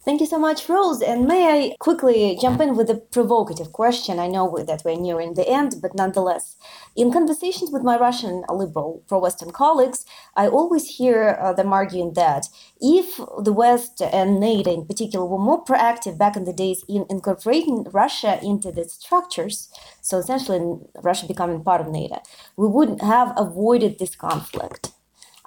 Thank 0.09 0.21
you 0.21 0.25
so 0.25 0.39
much, 0.39 0.67
Rose. 0.67 1.03
And 1.03 1.27
may 1.27 1.43
I 1.55 1.75
quickly 1.79 2.35
jump 2.41 2.59
in 2.61 2.75
with 2.75 2.89
a 2.89 2.95
provocative 2.95 3.71
question? 3.71 4.17
I 4.17 4.25
know 4.25 4.57
that 4.57 4.81
we're 4.83 4.99
nearing 4.99 5.35
the 5.35 5.47
end, 5.47 5.75
but 5.83 5.93
nonetheless, 5.93 6.57
in 6.95 7.13
conversations 7.13 7.69
with 7.69 7.83
my 7.83 7.95
Russian 7.95 8.43
liberal 8.49 9.03
pro 9.07 9.19
Western 9.19 9.51
colleagues, 9.51 10.07
I 10.35 10.47
always 10.47 10.97
hear 10.97 11.37
uh, 11.39 11.53
them 11.53 11.71
arguing 11.71 12.13
that 12.13 12.47
if 12.81 13.17
the 13.37 13.53
West 13.53 14.01
and 14.01 14.39
NATO 14.39 14.73
in 14.73 14.87
particular 14.87 15.27
were 15.27 15.37
more 15.37 15.63
proactive 15.63 16.17
back 16.17 16.35
in 16.35 16.45
the 16.45 16.53
days 16.53 16.83
in 16.89 17.05
incorporating 17.07 17.85
Russia 17.93 18.39
into 18.41 18.71
the 18.71 18.89
structures, 18.89 19.71
so 20.01 20.17
essentially 20.17 20.79
Russia 21.03 21.27
becoming 21.27 21.63
part 21.63 21.81
of 21.81 21.87
NATO, 21.87 22.19
we 22.57 22.67
would 22.67 22.99
have 23.01 23.31
avoided 23.37 23.99
this 23.99 24.15
conflict. 24.15 24.89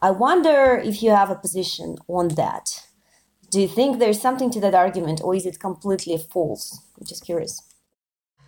I 0.00 0.12
wonder 0.12 0.80
if 0.84 1.02
you 1.02 1.10
have 1.10 1.32
a 1.32 1.34
position 1.34 1.96
on 2.06 2.28
that. 2.36 2.86
Do 3.52 3.60
you 3.60 3.68
think 3.68 3.98
there's 3.98 4.18
something 4.18 4.50
to 4.52 4.60
that 4.60 4.74
argument, 4.74 5.20
or 5.22 5.34
is 5.34 5.44
it 5.44 5.60
completely 5.60 6.16
false? 6.16 6.80
I'm 6.98 7.06
just 7.06 7.22
curious. 7.22 7.60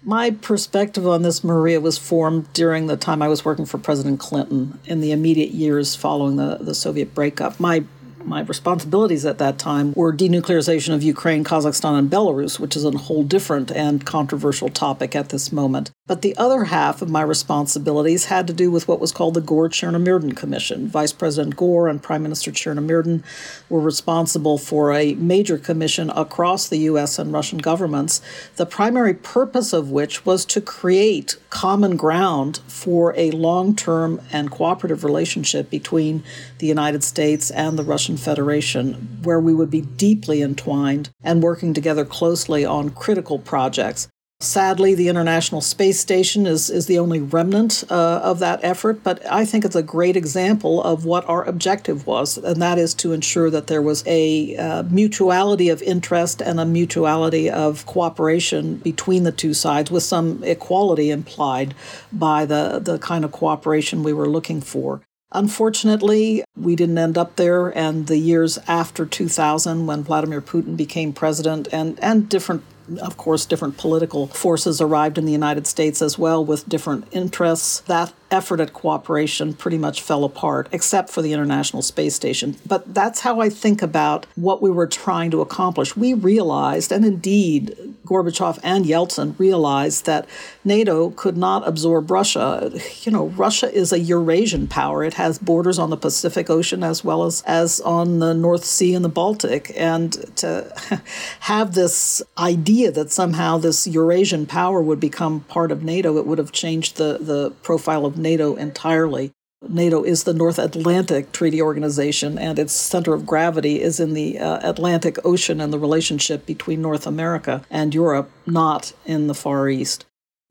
My 0.02 0.30
perspective 0.30 1.06
on 1.06 1.20
this, 1.20 1.44
Maria, 1.44 1.78
was 1.78 1.98
formed 1.98 2.50
during 2.54 2.86
the 2.86 2.96
time 2.96 3.20
I 3.20 3.28
was 3.28 3.44
working 3.44 3.66
for 3.66 3.76
President 3.76 4.18
Clinton 4.18 4.78
in 4.86 5.02
the 5.02 5.12
immediate 5.12 5.50
years 5.50 5.94
following 5.94 6.36
the, 6.36 6.56
the 6.58 6.74
Soviet 6.74 7.14
breakup. 7.14 7.60
My 7.60 7.84
my 8.26 8.40
responsibilities 8.40 9.24
at 9.24 9.38
that 9.38 9.58
time 9.58 9.92
were 9.94 10.12
denuclearization 10.12 10.94
of 10.94 11.02
Ukraine, 11.02 11.44
Kazakhstan, 11.44 11.98
and 11.98 12.10
Belarus, 12.10 12.58
which 12.58 12.76
is 12.76 12.84
a 12.84 12.90
whole 12.90 13.22
different 13.22 13.70
and 13.70 14.04
controversial 14.04 14.68
topic 14.68 15.14
at 15.14 15.28
this 15.28 15.52
moment. 15.52 15.90
But 16.06 16.22
the 16.22 16.36
other 16.36 16.64
half 16.64 17.00
of 17.00 17.08
my 17.08 17.22
responsibilities 17.22 18.26
had 18.26 18.46
to 18.46 18.52
do 18.52 18.70
with 18.70 18.86
what 18.86 19.00
was 19.00 19.12
called 19.12 19.34
the 19.34 19.40
Gore 19.40 19.68
Chernomyrdin 19.68 20.36
Commission. 20.36 20.86
Vice 20.88 21.12
President 21.12 21.56
Gore 21.56 21.88
and 21.88 22.02
Prime 22.02 22.22
Minister 22.22 22.50
Chernomyrdin 22.50 23.22
were 23.70 23.80
responsible 23.80 24.58
for 24.58 24.92
a 24.92 25.14
major 25.14 25.56
commission 25.56 26.10
across 26.10 26.68
the 26.68 26.78
U.S. 26.78 27.18
and 27.18 27.32
Russian 27.32 27.58
governments, 27.58 28.20
the 28.56 28.66
primary 28.66 29.14
purpose 29.14 29.72
of 29.72 29.90
which 29.90 30.26
was 30.26 30.44
to 30.46 30.60
create 30.60 31.36
common 31.48 31.96
ground 31.96 32.60
for 32.66 33.14
a 33.16 33.30
long 33.30 33.74
term 33.74 34.20
and 34.30 34.50
cooperative 34.50 35.04
relationship 35.04 35.70
between 35.70 36.22
the 36.64 36.68
United 36.68 37.04
States 37.04 37.50
and 37.50 37.78
the 37.78 37.82
Russian 37.82 38.16
Federation, 38.16 38.94
where 39.22 39.38
we 39.38 39.52
would 39.52 39.70
be 39.70 39.82
deeply 39.82 40.40
entwined 40.40 41.10
and 41.22 41.42
working 41.42 41.74
together 41.74 42.06
closely 42.06 42.64
on 42.64 42.88
critical 42.88 43.38
projects. 43.38 44.08
Sadly, 44.40 44.94
the 44.94 45.08
International 45.08 45.60
Space 45.60 46.00
Station 46.00 46.46
is, 46.46 46.70
is 46.70 46.86
the 46.86 46.98
only 46.98 47.20
remnant 47.20 47.84
uh, 47.90 48.20
of 48.22 48.38
that 48.38 48.60
effort, 48.62 49.02
but 49.02 49.20
I 49.30 49.44
think 49.44 49.66
it's 49.66 49.76
a 49.76 49.82
great 49.82 50.16
example 50.16 50.82
of 50.82 51.04
what 51.04 51.28
our 51.28 51.44
objective 51.44 52.06
was, 52.06 52.38
and 52.38 52.62
that 52.62 52.78
is 52.78 52.94
to 52.94 53.12
ensure 53.12 53.50
that 53.50 53.66
there 53.66 53.82
was 53.82 54.02
a 54.06 54.56
uh, 54.56 54.84
mutuality 54.84 55.68
of 55.68 55.82
interest 55.82 56.40
and 56.40 56.58
a 56.58 56.64
mutuality 56.64 57.50
of 57.50 57.84
cooperation 57.84 58.76
between 58.76 59.24
the 59.24 59.32
two 59.32 59.52
sides, 59.52 59.90
with 59.90 60.02
some 60.02 60.42
equality 60.44 61.10
implied 61.10 61.74
by 62.10 62.46
the, 62.46 62.78
the 62.82 62.98
kind 63.00 63.22
of 63.22 63.32
cooperation 63.32 64.02
we 64.02 64.14
were 64.14 64.30
looking 64.30 64.62
for. 64.62 65.02
Unfortunately, 65.34 66.44
we 66.56 66.76
didn't 66.76 66.96
end 66.96 67.18
up 67.18 67.34
there, 67.36 67.76
and 67.76 68.06
the 68.06 68.18
years 68.18 68.58
after 68.68 69.04
2000, 69.04 69.86
when 69.86 70.04
Vladimir 70.04 70.40
Putin 70.40 70.76
became 70.76 71.12
president, 71.12 71.66
and, 71.72 71.98
and 72.00 72.28
different 72.28 72.62
of 73.00 73.16
course, 73.16 73.46
different 73.46 73.78
political 73.78 74.26
forces 74.26 74.80
arrived 74.80 75.16
in 75.16 75.24
the 75.24 75.32
United 75.32 75.66
States 75.66 76.02
as 76.02 76.18
well 76.18 76.44
with 76.44 76.68
different 76.68 77.06
interests. 77.12 77.80
That 77.80 78.12
effort 78.34 78.60
at 78.60 78.72
cooperation 78.72 79.54
pretty 79.54 79.78
much 79.78 80.02
fell 80.02 80.24
apart, 80.24 80.68
except 80.72 81.08
for 81.08 81.22
the 81.22 81.32
International 81.32 81.80
Space 81.80 82.14
Station. 82.14 82.56
But 82.66 82.92
that's 82.92 83.20
how 83.20 83.40
I 83.40 83.48
think 83.48 83.80
about 83.80 84.26
what 84.34 84.60
we 84.60 84.70
were 84.70 84.88
trying 84.88 85.30
to 85.30 85.40
accomplish. 85.40 85.96
We 85.96 86.12
realized, 86.12 86.92
and 86.92 87.04
indeed, 87.04 87.94
Gorbachev 88.04 88.58
and 88.62 88.84
Yeltsin 88.84 89.38
realized 89.38 90.04
that 90.06 90.28
NATO 90.64 91.10
could 91.10 91.36
not 91.36 91.66
absorb 91.66 92.10
Russia. 92.10 92.70
You 93.02 93.12
know, 93.12 93.26
Russia 93.28 93.72
is 93.72 93.92
a 93.92 93.98
Eurasian 93.98 94.66
power. 94.66 95.04
It 95.04 95.14
has 95.14 95.38
borders 95.38 95.78
on 95.78 95.90
the 95.90 95.96
Pacific 95.96 96.50
Ocean 96.50 96.82
as 96.82 97.04
well 97.04 97.24
as, 97.24 97.42
as 97.46 97.80
on 97.80 98.18
the 98.18 98.34
North 98.34 98.64
Sea 98.64 98.94
and 98.94 99.04
the 99.04 99.08
Baltic. 99.08 99.72
And 99.76 100.12
to 100.36 100.74
have 101.40 101.74
this 101.74 102.22
idea 102.36 102.90
that 102.92 103.10
somehow 103.10 103.58
this 103.58 103.86
Eurasian 103.86 104.46
power 104.46 104.82
would 104.82 105.00
become 105.00 105.40
part 105.40 105.70
of 105.70 105.84
NATO, 105.84 106.18
it 106.18 106.26
would 106.26 106.38
have 106.38 106.52
changed 106.52 106.96
the, 106.96 107.18
the 107.20 107.50
profile 107.62 108.04
of 108.04 108.18
NATO 108.24 108.56
entirely. 108.56 109.30
NATO 109.68 110.02
is 110.02 110.24
the 110.24 110.34
North 110.34 110.58
Atlantic 110.58 111.30
Treaty 111.32 111.62
Organization, 111.62 112.38
and 112.38 112.58
its 112.58 112.72
center 112.72 113.14
of 113.14 113.26
gravity 113.26 113.80
is 113.80 114.00
in 114.00 114.14
the 114.14 114.38
uh, 114.38 114.68
Atlantic 114.68 115.16
Ocean 115.24 115.60
and 115.60 115.72
the 115.72 115.78
relationship 115.78 116.44
between 116.44 116.82
North 116.82 117.06
America 117.06 117.62
and 117.70 117.94
Europe, 117.94 118.30
not 118.46 118.92
in 119.06 119.26
the 119.26 119.34
Far 119.34 119.68
East. 119.68 120.04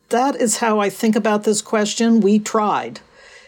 That 0.10 0.36
is 0.36 0.58
how 0.58 0.80
I 0.80 0.90
think 0.90 1.16
about 1.16 1.44
this 1.44 1.62
question. 1.62 2.22
We 2.22 2.40
tried, 2.40 3.02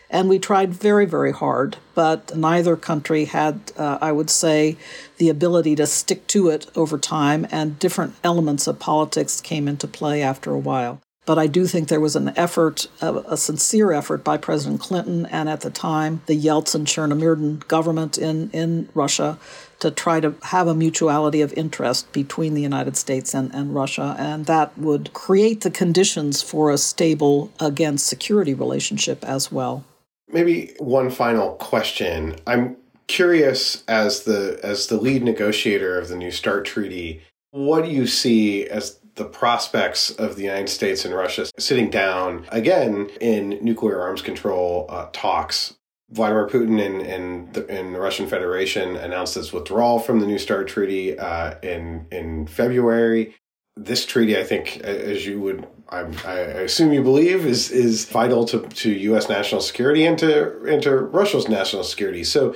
and 0.10 0.30
we 0.30 0.40
tried 0.40 0.74
very, 0.74 1.06
very 1.06 1.32
hard, 1.32 1.78
but 1.94 2.36
neither 2.36 2.76
country 2.76 3.26
had, 3.26 3.72
uh, 3.78 3.98
I 4.02 4.12
would 4.12 4.30
say, 4.30 4.78
the 5.18 5.30
ability 5.30 5.76
to 5.78 5.88
stick 5.88 6.28
to 6.28 6.50
it 6.50 6.70
over 6.76 6.98
time, 6.98 7.48
and 7.52 7.80
different 7.80 8.16
elements 8.24 8.68
of 8.68 8.80
politics 8.80 9.42
came 9.42 9.68
into 9.68 9.88
play 9.88 10.22
after 10.22 10.52
a 10.52 10.60
while. 10.60 11.02
But 11.26 11.40
I 11.40 11.48
do 11.48 11.66
think 11.66 11.88
there 11.88 12.00
was 12.00 12.16
an 12.16 12.32
effort, 12.38 12.88
a, 13.02 13.36
sincere 13.36 13.92
effort 13.92 14.24
by 14.24 14.38
President 14.38 14.80
Clinton 14.80 15.26
and 15.26 15.50
at 15.50 15.62
the 15.62 15.72
time 15.72 16.22
the 16.28 16.40
Yeltsin 16.40 16.86
Chernomyrdin 16.86 17.68
government 17.68 18.18
in, 18.18 18.52
in 18.52 18.90
Russia 18.94 19.40
to 19.80 19.90
try 19.90 20.20
to 20.20 20.36
have 20.44 20.68
a 20.68 20.76
mutuality 20.76 21.42
of 21.42 21.52
interest 21.54 22.12
between 22.14 22.54
the 22.54 22.62
United 22.62 22.96
States 22.96 23.34
and, 23.34 23.54
and 23.56 23.74
Russia. 23.74 24.16
And 24.20 24.46
that 24.46 24.78
would 24.78 25.14
create 25.14 25.62
the 25.62 25.72
conditions 25.72 26.42
for 26.42 26.70
a 26.70 26.78
stable, 26.78 27.52
again, 27.60 27.98
security 27.98 28.54
relationship 28.54 29.24
as 29.24 29.52
well. 29.52 29.84
Maybe 30.32 30.76
one 30.80 31.10
final 31.10 31.54
question. 31.54 32.36
I'm 32.46 32.78
curious 33.08 33.84
as 33.88 34.24
the 34.24 34.60
as 34.64 34.88
the 34.88 34.98
lead 34.98 35.24
negotiator 35.24 36.00
of 36.00 36.08
the 36.08 36.16
New 36.16 36.32
START 36.32 36.66
treaty 36.66 37.22
What 37.52 37.86
do 37.86 37.92
you 37.92 38.08
see 38.08 38.66
as 38.68 39.00
the 39.16 39.26
prospects 39.26 40.12
of 40.12 40.36
the 40.36 40.44
United 40.44 40.70
States 40.70 41.06
and 41.06 41.14
Russia 41.14 41.46
sitting 41.58 41.90
down 41.90 42.46
again 42.50 43.10
in 43.20 43.58
nuclear 43.62 44.02
arms 44.02 44.22
control 44.22 44.86
uh, 44.90 45.08
talks? 45.14 45.76
Vladimir 46.12 46.48
Putin 46.48 46.86
and, 46.86 47.02
and, 47.02 47.54
the, 47.54 47.68
and 47.68 47.94
the 47.94 48.00
Russian 48.00 48.28
Federation 48.28 48.96
announced 48.96 49.36
its 49.38 49.52
withdrawal 49.52 50.00
from 50.00 50.20
the 50.20 50.28
New 50.28 50.38
START 50.38 50.68
treaty 50.68 51.18
uh, 51.18 51.56
in 51.62 52.06
in 52.12 52.48
February. 52.48 53.36
This 53.76 54.06
treaty, 54.06 54.38
I 54.38 54.44
think, 54.44 54.78
as 54.78 55.26
you 55.26 55.42
would, 55.42 55.68
I, 55.90 56.06
I 56.26 56.34
assume 56.64 56.94
you 56.94 57.02
believe, 57.02 57.46
is 57.46 57.72
is 57.72 58.06
vital 58.06 58.46
to, 58.46 58.62
to 58.62 58.92
U.S. 58.92 59.28
national 59.28 59.62
security 59.62 60.06
and 60.06 60.18
to 60.20 60.64
and 60.66 60.82
to 60.84 60.96
Russia's 60.96 61.50
national 61.50 61.84
security. 61.84 62.24
So, 62.24 62.56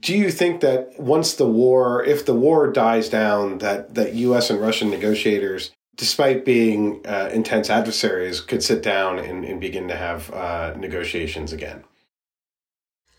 do 0.00 0.14
you 0.14 0.30
think 0.30 0.60
that 0.60 0.98
once 0.98 1.34
the 1.34 1.46
war, 1.46 2.04
if 2.04 2.26
the 2.26 2.34
war 2.34 2.70
dies 2.70 3.08
down, 3.08 3.58
that 3.58 3.94
that 3.94 4.14
U.S. 4.14 4.50
and 4.50 4.60
Russian 4.60 4.90
negotiators, 4.90 5.70
despite 6.00 6.46
being 6.46 7.06
uh, 7.06 7.28
intense 7.30 7.68
adversaries, 7.68 8.40
could 8.40 8.62
sit 8.62 8.82
down 8.82 9.18
and, 9.18 9.44
and 9.44 9.60
begin 9.60 9.86
to 9.86 9.94
have 9.94 10.32
uh, 10.32 10.72
negotiations 10.78 11.52
again? 11.52 11.84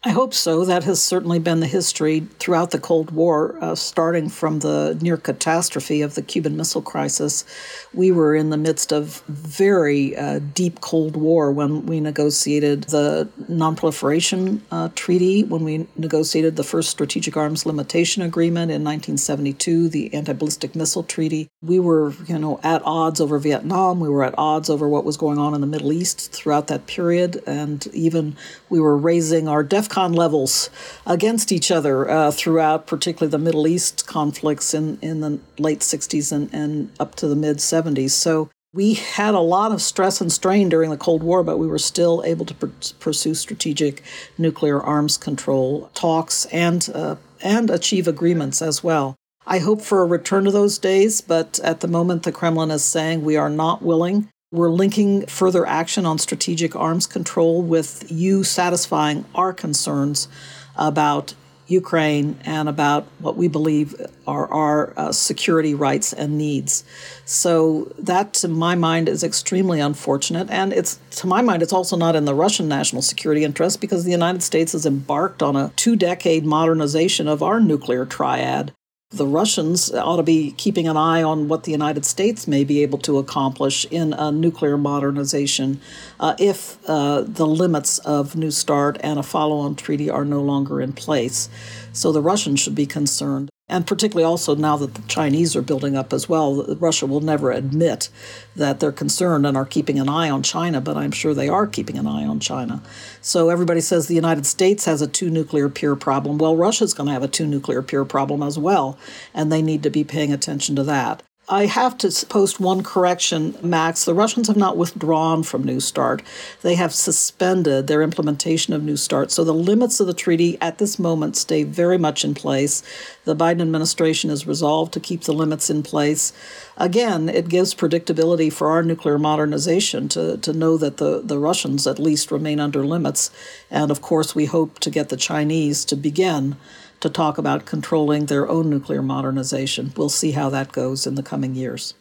I 0.03 0.09
hope 0.09 0.33
so. 0.33 0.65
That 0.65 0.83
has 0.85 0.99
certainly 0.99 1.37
been 1.37 1.59
the 1.59 1.67
history 1.67 2.21
throughout 2.39 2.71
the 2.71 2.79
Cold 2.79 3.11
War, 3.11 3.55
uh, 3.61 3.75
starting 3.75 4.29
from 4.29 4.57
the 4.59 4.97
near 4.99 5.15
catastrophe 5.15 6.01
of 6.01 6.15
the 6.15 6.23
Cuban 6.23 6.57
Missile 6.57 6.81
Crisis. 6.81 7.45
We 7.93 8.11
were 8.11 8.33
in 8.33 8.49
the 8.49 8.57
midst 8.57 8.91
of 8.91 9.21
very 9.27 10.17
uh, 10.17 10.39
deep 10.55 10.81
Cold 10.81 11.15
War 11.15 11.51
when 11.51 11.85
we 11.85 11.99
negotiated 11.99 12.85
the 12.85 13.29
Nonproliferation 13.47 14.61
uh, 14.71 14.89
Treaty, 14.95 15.43
when 15.43 15.63
we 15.63 15.87
negotiated 15.95 16.55
the 16.55 16.63
first 16.63 16.89
Strategic 16.89 17.37
Arms 17.37 17.67
Limitation 17.67 18.23
Agreement 18.23 18.71
in 18.71 18.83
1972, 18.83 19.87
the 19.87 20.11
Anti 20.15 20.33
Ballistic 20.33 20.75
Missile 20.75 21.03
Treaty. 21.03 21.47
We 21.61 21.79
were, 21.79 22.13
you 22.25 22.39
know, 22.39 22.59
at 22.63 22.81
odds 22.85 23.21
over 23.21 23.37
Vietnam. 23.37 23.99
We 23.99 24.09
were 24.09 24.23
at 24.23 24.33
odds 24.35 24.67
over 24.67 24.89
what 24.89 25.05
was 25.05 25.15
going 25.15 25.37
on 25.37 25.53
in 25.53 25.61
the 25.61 25.67
Middle 25.67 25.93
East 25.93 26.31
throughout 26.31 26.65
that 26.67 26.87
period, 26.87 27.43
and 27.45 27.85
even 27.93 28.35
we 28.67 28.79
were 28.79 28.97
raising 28.97 29.47
our 29.47 29.61
def 29.61 29.90
DEFCON 29.91 30.15
levels 30.15 30.69
against 31.05 31.51
each 31.51 31.71
other 31.71 32.09
uh, 32.09 32.31
throughout, 32.31 32.87
particularly 32.87 33.29
the 33.29 33.37
Middle 33.37 33.67
East 33.67 34.07
conflicts 34.07 34.73
in, 34.73 34.97
in 35.01 35.21
the 35.21 35.39
late 35.57 35.79
60s 35.79 36.31
and, 36.31 36.53
and 36.53 36.91
up 36.99 37.15
to 37.15 37.27
the 37.27 37.35
mid 37.35 37.57
70s. 37.57 38.11
So 38.11 38.49
we 38.73 38.93
had 38.93 39.33
a 39.33 39.39
lot 39.39 39.71
of 39.71 39.81
stress 39.81 40.21
and 40.21 40.31
strain 40.31 40.69
during 40.69 40.89
the 40.89 40.97
Cold 40.97 41.23
War, 41.23 41.43
but 41.43 41.57
we 41.57 41.67
were 41.67 41.79
still 41.79 42.23
able 42.25 42.45
to 42.45 42.53
pr- 42.53 42.67
pursue 42.99 43.33
strategic 43.33 44.01
nuclear 44.37 44.81
arms 44.81 45.17
control 45.17 45.89
talks 45.93 46.45
and 46.45 46.89
uh, 46.93 47.17
and 47.43 47.69
achieve 47.69 48.07
agreements 48.07 48.61
as 48.61 48.83
well. 48.83 49.15
I 49.47 49.59
hope 49.59 49.81
for 49.81 50.01
a 50.01 50.05
return 50.05 50.45
to 50.45 50.51
those 50.51 50.77
days, 50.77 51.19
but 51.19 51.59
at 51.63 51.79
the 51.79 51.87
moment, 51.87 52.23
the 52.23 52.31
Kremlin 52.31 52.69
is 52.69 52.83
saying 52.83 53.23
we 53.23 53.35
are 53.35 53.49
not 53.49 53.81
willing 53.81 54.29
we're 54.51 54.69
linking 54.69 55.25
further 55.27 55.65
action 55.65 56.05
on 56.05 56.17
strategic 56.17 56.75
arms 56.75 57.07
control 57.07 57.61
with 57.61 58.11
you 58.11 58.43
satisfying 58.43 59.23
our 59.33 59.53
concerns 59.53 60.27
about 60.75 61.33
Ukraine 61.67 62.37
and 62.43 62.67
about 62.67 63.07
what 63.19 63.37
we 63.37 63.47
believe 63.47 63.95
are 64.27 64.51
our 64.51 64.93
uh, 64.97 65.11
security 65.13 65.73
rights 65.73 66.11
and 66.11 66.37
needs. 66.37 66.83
So 67.23 67.93
that, 67.97 68.33
to 68.35 68.49
my 68.49 68.75
mind, 68.75 69.07
is 69.07 69.23
extremely 69.23 69.79
unfortunate, 69.79 70.49
and 70.49 70.73
it's 70.73 70.99
to 71.11 71.27
my 71.27 71.41
mind, 71.41 71.63
it's 71.63 71.71
also 71.71 71.95
not 71.95 72.17
in 72.17 72.25
the 72.25 72.35
Russian 72.35 72.67
national 72.67 73.01
security 73.01 73.45
interest 73.45 73.79
because 73.79 74.03
the 74.03 74.11
United 74.11 74.43
States 74.43 74.73
has 74.73 74.85
embarked 74.85 75.41
on 75.41 75.55
a 75.55 75.71
two-decade 75.77 76.45
modernization 76.45 77.29
of 77.29 77.41
our 77.41 77.61
nuclear 77.61 78.05
triad 78.05 78.73
the 79.11 79.27
Russians 79.27 79.93
ought 79.93 80.15
to 80.15 80.23
be 80.23 80.53
keeping 80.53 80.87
an 80.87 80.95
eye 80.95 81.21
on 81.21 81.49
what 81.49 81.63
the 81.63 81.71
United 81.71 82.05
States 82.05 82.47
may 82.47 82.63
be 82.63 82.81
able 82.81 82.97
to 82.99 83.17
accomplish 83.17 83.85
in 83.91 84.13
a 84.13 84.31
nuclear 84.31 84.77
modernization 84.77 85.81
uh, 86.19 86.33
if 86.39 86.77
uh, 86.87 87.21
the 87.21 87.45
limits 87.45 87.99
of 87.99 88.37
New 88.37 88.51
START 88.51 88.97
and 89.03 89.19
a 89.19 89.23
follow 89.23 89.57
on 89.57 89.75
treaty 89.75 90.09
are 90.09 90.23
no 90.23 90.41
longer 90.41 90.79
in 90.79 90.93
place. 90.93 91.49
So 91.91 92.13
the 92.13 92.21
Russians 92.21 92.61
should 92.61 92.75
be 92.75 92.85
concerned 92.85 93.50
and 93.71 93.87
particularly 93.87 94.25
also 94.25 94.53
now 94.53 94.75
that 94.77 94.95
the 94.95 95.01
Chinese 95.03 95.55
are 95.55 95.61
building 95.61 95.95
up 95.95 96.11
as 96.11 96.27
well, 96.27 96.63
Russia 96.75 97.05
will 97.05 97.21
never 97.21 97.51
admit 97.51 98.09
that 98.55 98.81
they're 98.81 98.91
concerned 98.91 99.47
and 99.47 99.55
are 99.55 99.65
keeping 99.65 99.97
an 99.97 100.09
eye 100.09 100.29
on 100.29 100.43
China, 100.43 100.81
but 100.81 100.97
I'm 100.97 101.11
sure 101.11 101.33
they 101.33 101.47
are 101.47 101.65
keeping 101.65 101.97
an 101.97 102.05
eye 102.05 102.25
on 102.25 102.41
China. 102.41 102.83
So 103.21 103.49
everybody 103.49 103.79
says 103.79 104.07
the 104.07 104.13
United 104.13 104.45
States 104.45 104.83
has 104.85 105.01
a 105.01 105.07
two 105.07 105.29
nuclear 105.29 105.69
peer 105.69 105.95
problem. 105.95 106.37
Well, 106.37 106.57
Russia's 106.57 106.93
going 106.93 107.07
to 107.07 107.13
have 107.13 107.23
a 107.23 107.29
two 107.29 107.47
nuclear 107.47 107.81
peer 107.81 108.03
problem 108.03 108.43
as 108.43 108.59
well, 108.59 108.99
and 109.33 109.49
they 109.49 109.61
need 109.61 109.83
to 109.83 109.89
be 109.89 110.03
paying 110.03 110.33
attention 110.33 110.75
to 110.75 110.83
that. 110.83 111.23
I 111.51 111.65
have 111.65 111.97
to 111.97 112.25
post 112.27 112.61
one 112.61 112.81
correction, 112.81 113.57
Max. 113.61 114.05
The 114.05 114.13
Russians 114.13 114.47
have 114.47 114.55
not 114.55 114.77
withdrawn 114.77 115.43
from 115.43 115.65
New 115.65 115.81
START. 115.81 116.23
They 116.61 116.75
have 116.75 116.93
suspended 116.93 117.87
their 117.87 118.01
implementation 118.01 118.73
of 118.73 118.83
New 118.83 118.95
START. 118.95 119.31
So 119.31 119.43
the 119.43 119.53
limits 119.53 119.99
of 119.99 120.07
the 120.07 120.13
treaty 120.13 120.57
at 120.61 120.77
this 120.77 120.97
moment 120.97 121.35
stay 121.35 121.63
very 121.63 121.97
much 121.97 122.23
in 122.23 122.33
place. 122.35 122.83
The 123.25 123.35
Biden 123.35 123.61
administration 123.61 124.29
is 124.29 124.47
resolved 124.47 124.93
to 124.93 125.01
keep 125.01 125.23
the 125.23 125.33
limits 125.33 125.69
in 125.69 125.83
place. 125.83 126.31
Again, 126.77 127.27
it 127.27 127.49
gives 127.49 127.75
predictability 127.75 128.51
for 128.51 128.69
our 128.69 128.81
nuclear 128.81 129.19
modernization 129.19 130.07
to, 130.07 130.37
to 130.37 130.53
know 130.53 130.77
that 130.77 130.97
the, 130.97 131.19
the 131.21 131.37
Russians 131.37 131.85
at 131.85 131.99
least 131.99 132.31
remain 132.31 132.61
under 132.61 132.85
limits. 132.85 133.29
And 133.69 133.91
of 133.91 134.01
course, 134.01 134.33
we 134.33 134.45
hope 134.45 134.79
to 134.79 134.89
get 134.89 135.09
the 135.09 135.17
Chinese 135.17 135.83
to 135.83 135.97
begin 135.97 136.55
to 137.01 137.09
talk 137.09 137.37
about 137.37 137.65
controlling 137.65 138.25
their 138.25 138.47
own 138.47 138.69
nuclear 138.69 139.01
modernization. 139.01 139.93
We'll 139.95 140.09
see 140.09 140.31
how 140.31 140.49
that 140.49 140.71
goes 140.71 141.05
in 141.05 141.15
the 141.15 141.23
coming 141.23 141.55
years. 141.55 141.93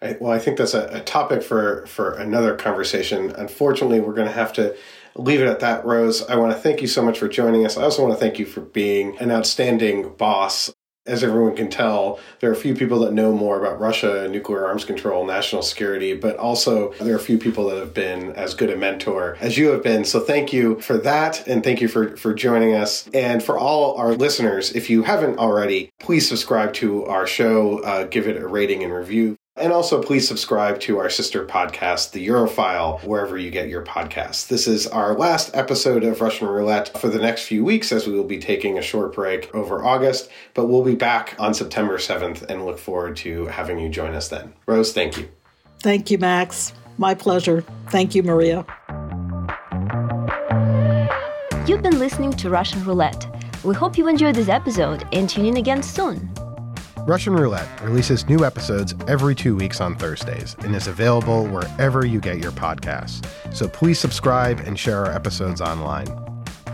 I, 0.00 0.16
well, 0.20 0.32
I 0.32 0.38
think 0.38 0.58
that's 0.58 0.74
a, 0.74 0.86
a, 0.88 1.00
topic 1.00 1.42
for, 1.42 1.86
for 1.86 2.12
another 2.12 2.54
conversation. 2.56 3.30
Unfortunately, 3.32 4.00
we're 4.00 4.12
going 4.12 4.28
to 4.28 4.34
have 4.34 4.52
to 4.54 4.76
leave 5.16 5.40
it 5.40 5.46
at 5.46 5.60
that, 5.60 5.84
Rose. 5.84 6.22
I 6.26 6.36
want 6.36 6.52
to 6.52 6.58
thank 6.58 6.82
you 6.82 6.86
so 6.86 7.02
much 7.02 7.18
for 7.18 7.28
joining 7.28 7.64
us. 7.64 7.76
I 7.76 7.84
also 7.84 8.02
want 8.02 8.14
to 8.14 8.20
thank 8.20 8.38
you 8.38 8.44
for 8.44 8.60
being 8.60 9.16
an 9.18 9.30
outstanding 9.30 10.14
boss 10.16 10.70
as 11.06 11.22
everyone 11.22 11.54
can 11.54 11.68
tell, 11.68 12.18
there 12.40 12.48
are 12.50 12.54
a 12.54 12.56
few 12.56 12.74
people 12.74 13.00
that 13.00 13.12
know 13.12 13.32
more 13.32 13.58
about 13.58 13.78
Russia, 13.78 14.26
nuclear 14.28 14.66
arms 14.66 14.84
control, 14.84 15.26
national 15.26 15.62
security, 15.62 16.14
but 16.14 16.36
also 16.36 16.92
there 16.94 17.12
are 17.12 17.18
a 17.18 17.20
few 17.20 17.38
people 17.38 17.68
that 17.68 17.78
have 17.78 17.92
been 17.92 18.32
as 18.32 18.54
good 18.54 18.70
a 18.70 18.76
mentor 18.76 19.36
as 19.40 19.58
you 19.58 19.68
have 19.68 19.82
been. 19.82 20.04
So 20.04 20.20
thank 20.20 20.52
you 20.52 20.80
for 20.80 20.96
that. 20.98 21.46
And 21.46 21.62
thank 21.62 21.80
you 21.80 21.88
for, 21.88 22.16
for 22.16 22.32
joining 22.32 22.74
us. 22.74 23.08
And 23.12 23.42
for 23.42 23.58
all 23.58 23.96
our 23.96 24.14
listeners, 24.14 24.72
if 24.72 24.88
you 24.88 25.02
haven't 25.02 25.38
already, 25.38 25.90
please 26.00 26.26
subscribe 26.26 26.72
to 26.74 27.04
our 27.04 27.26
show, 27.26 27.80
uh, 27.80 28.04
give 28.04 28.26
it 28.26 28.36
a 28.36 28.46
rating 28.46 28.82
and 28.82 28.92
review. 28.92 29.36
And 29.56 29.72
also, 29.72 30.02
please 30.02 30.26
subscribe 30.26 30.80
to 30.80 30.98
our 30.98 31.08
sister 31.08 31.46
podcast, 31.46 32.10
The 32.10 32.26
Europhile, 32.26 33.00
wherever 33.04 33.38
you 33.38 33.52
get 33.52 33.68
your 33.68 33.84
podcasts. 33.84 34.48
This 34.48 34.66
is 34.66 34.88
our 34.88 35.14
last 35.14 35.54
episode 35.54 36.02
of 36.02 36.20
Russian 36.20 36.48
Roulette 36.48 36.98
for 36.98 37.08
the 37.08 37.20
next 37.20 37.44
few 37.44 37.64
weeks, 37.64 37.92
as 37.92 38.04
we 38.04 38.14
will 38.14 38.24
be 38.24 38.40
taking 38.40 38.76
a 38.78 38.82
short 38.82 39.14
break 39.14 39.54
over 39.54 39.84
August, 39.84 40.28
but 40.54 40.66
we'll 40.66 40.82
be 40.82 40.96
back 40.96 41.36
on 41.38 41.54
September 41.54 41.98
7th 41.98 42.42
and 42.42 42.66
look 42.66 42.80
forward 42.80 43.14
to 43.18 43.46
having 43.46 43.78
you 43.78 43.88
join 43.88 44.12
us 44.14 44.26
then. 44.26 44.52
Rose, 44.66 44.92
thank 44.92 45.16
you. 45.16 45.28
Thank 45.78 46.10
you, 46.10 46.18
Max. 46.18 46.72
My 46.98 47.14
pleasure. 47.14 47.62
Thank 47.90 48.16
you, 48.16 48.24
Maria. 48.24 48.66
You've 51.68 51.82
been 51.82 52.00
listening 52.00 52.32
to 52.32 52.50
Russian 52.50 52.84
Roulette. 52.84 53.24
We 53.62 53.76
hope 53.76 53.96
you 53.96 54.08
enjoyed 54.08 54.34
this 54.34 54.48
episode 54.48 55.06
and 55.12 55.30
tune 55.30 55.46
in 55.46 55.58
again 55.58 55.84
soon. 55.84 56.33
Russian 57.06 57.34
Roulette 57.34 57.68
releases 57.82 58.26
new 58.30 58.46
episodes 58.46 58.94
every 59.06 59.34
two 59.34 59.54
weeks 59.54 59.78
on 59.78 59.94
Thursdays 59.94 60.56
and 60.60 60.74
is 60.74 60.86
available 60.86 61.46
wherever 61.48 62.06
you 62.06 62.18
get 62.18 62.38
your 62.38 62.52
podcasts. 62.52 63.22
So 63.54 63.68
please 63.68 63.98
subscribe 63.98 64.60
and 64.60 64.78
share 64.78 65.04
our 65.04 65.12
episodes 65.12 65.60
online. 65.60 66.08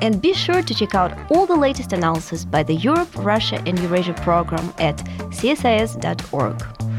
And 0.00 0.22
be 0.22 0.32
sure 0.32 0.62
to 0.62 0.74
check 0.74 0.94
out 0.94 1.18
all 1.32 1.46
the 1.46 1.56
latest 1.56 1.92
analysis 1.92 2.44
by 2.44 2.62
the 2.62 2.74
Europe, 2.74 3.08
Russia, 3.16 3.60
and 3.66 3.76
Eurasia 3.80 4.14
program 4.14 4.72
at 4.78 4.98
csis.org. 5.30 6.89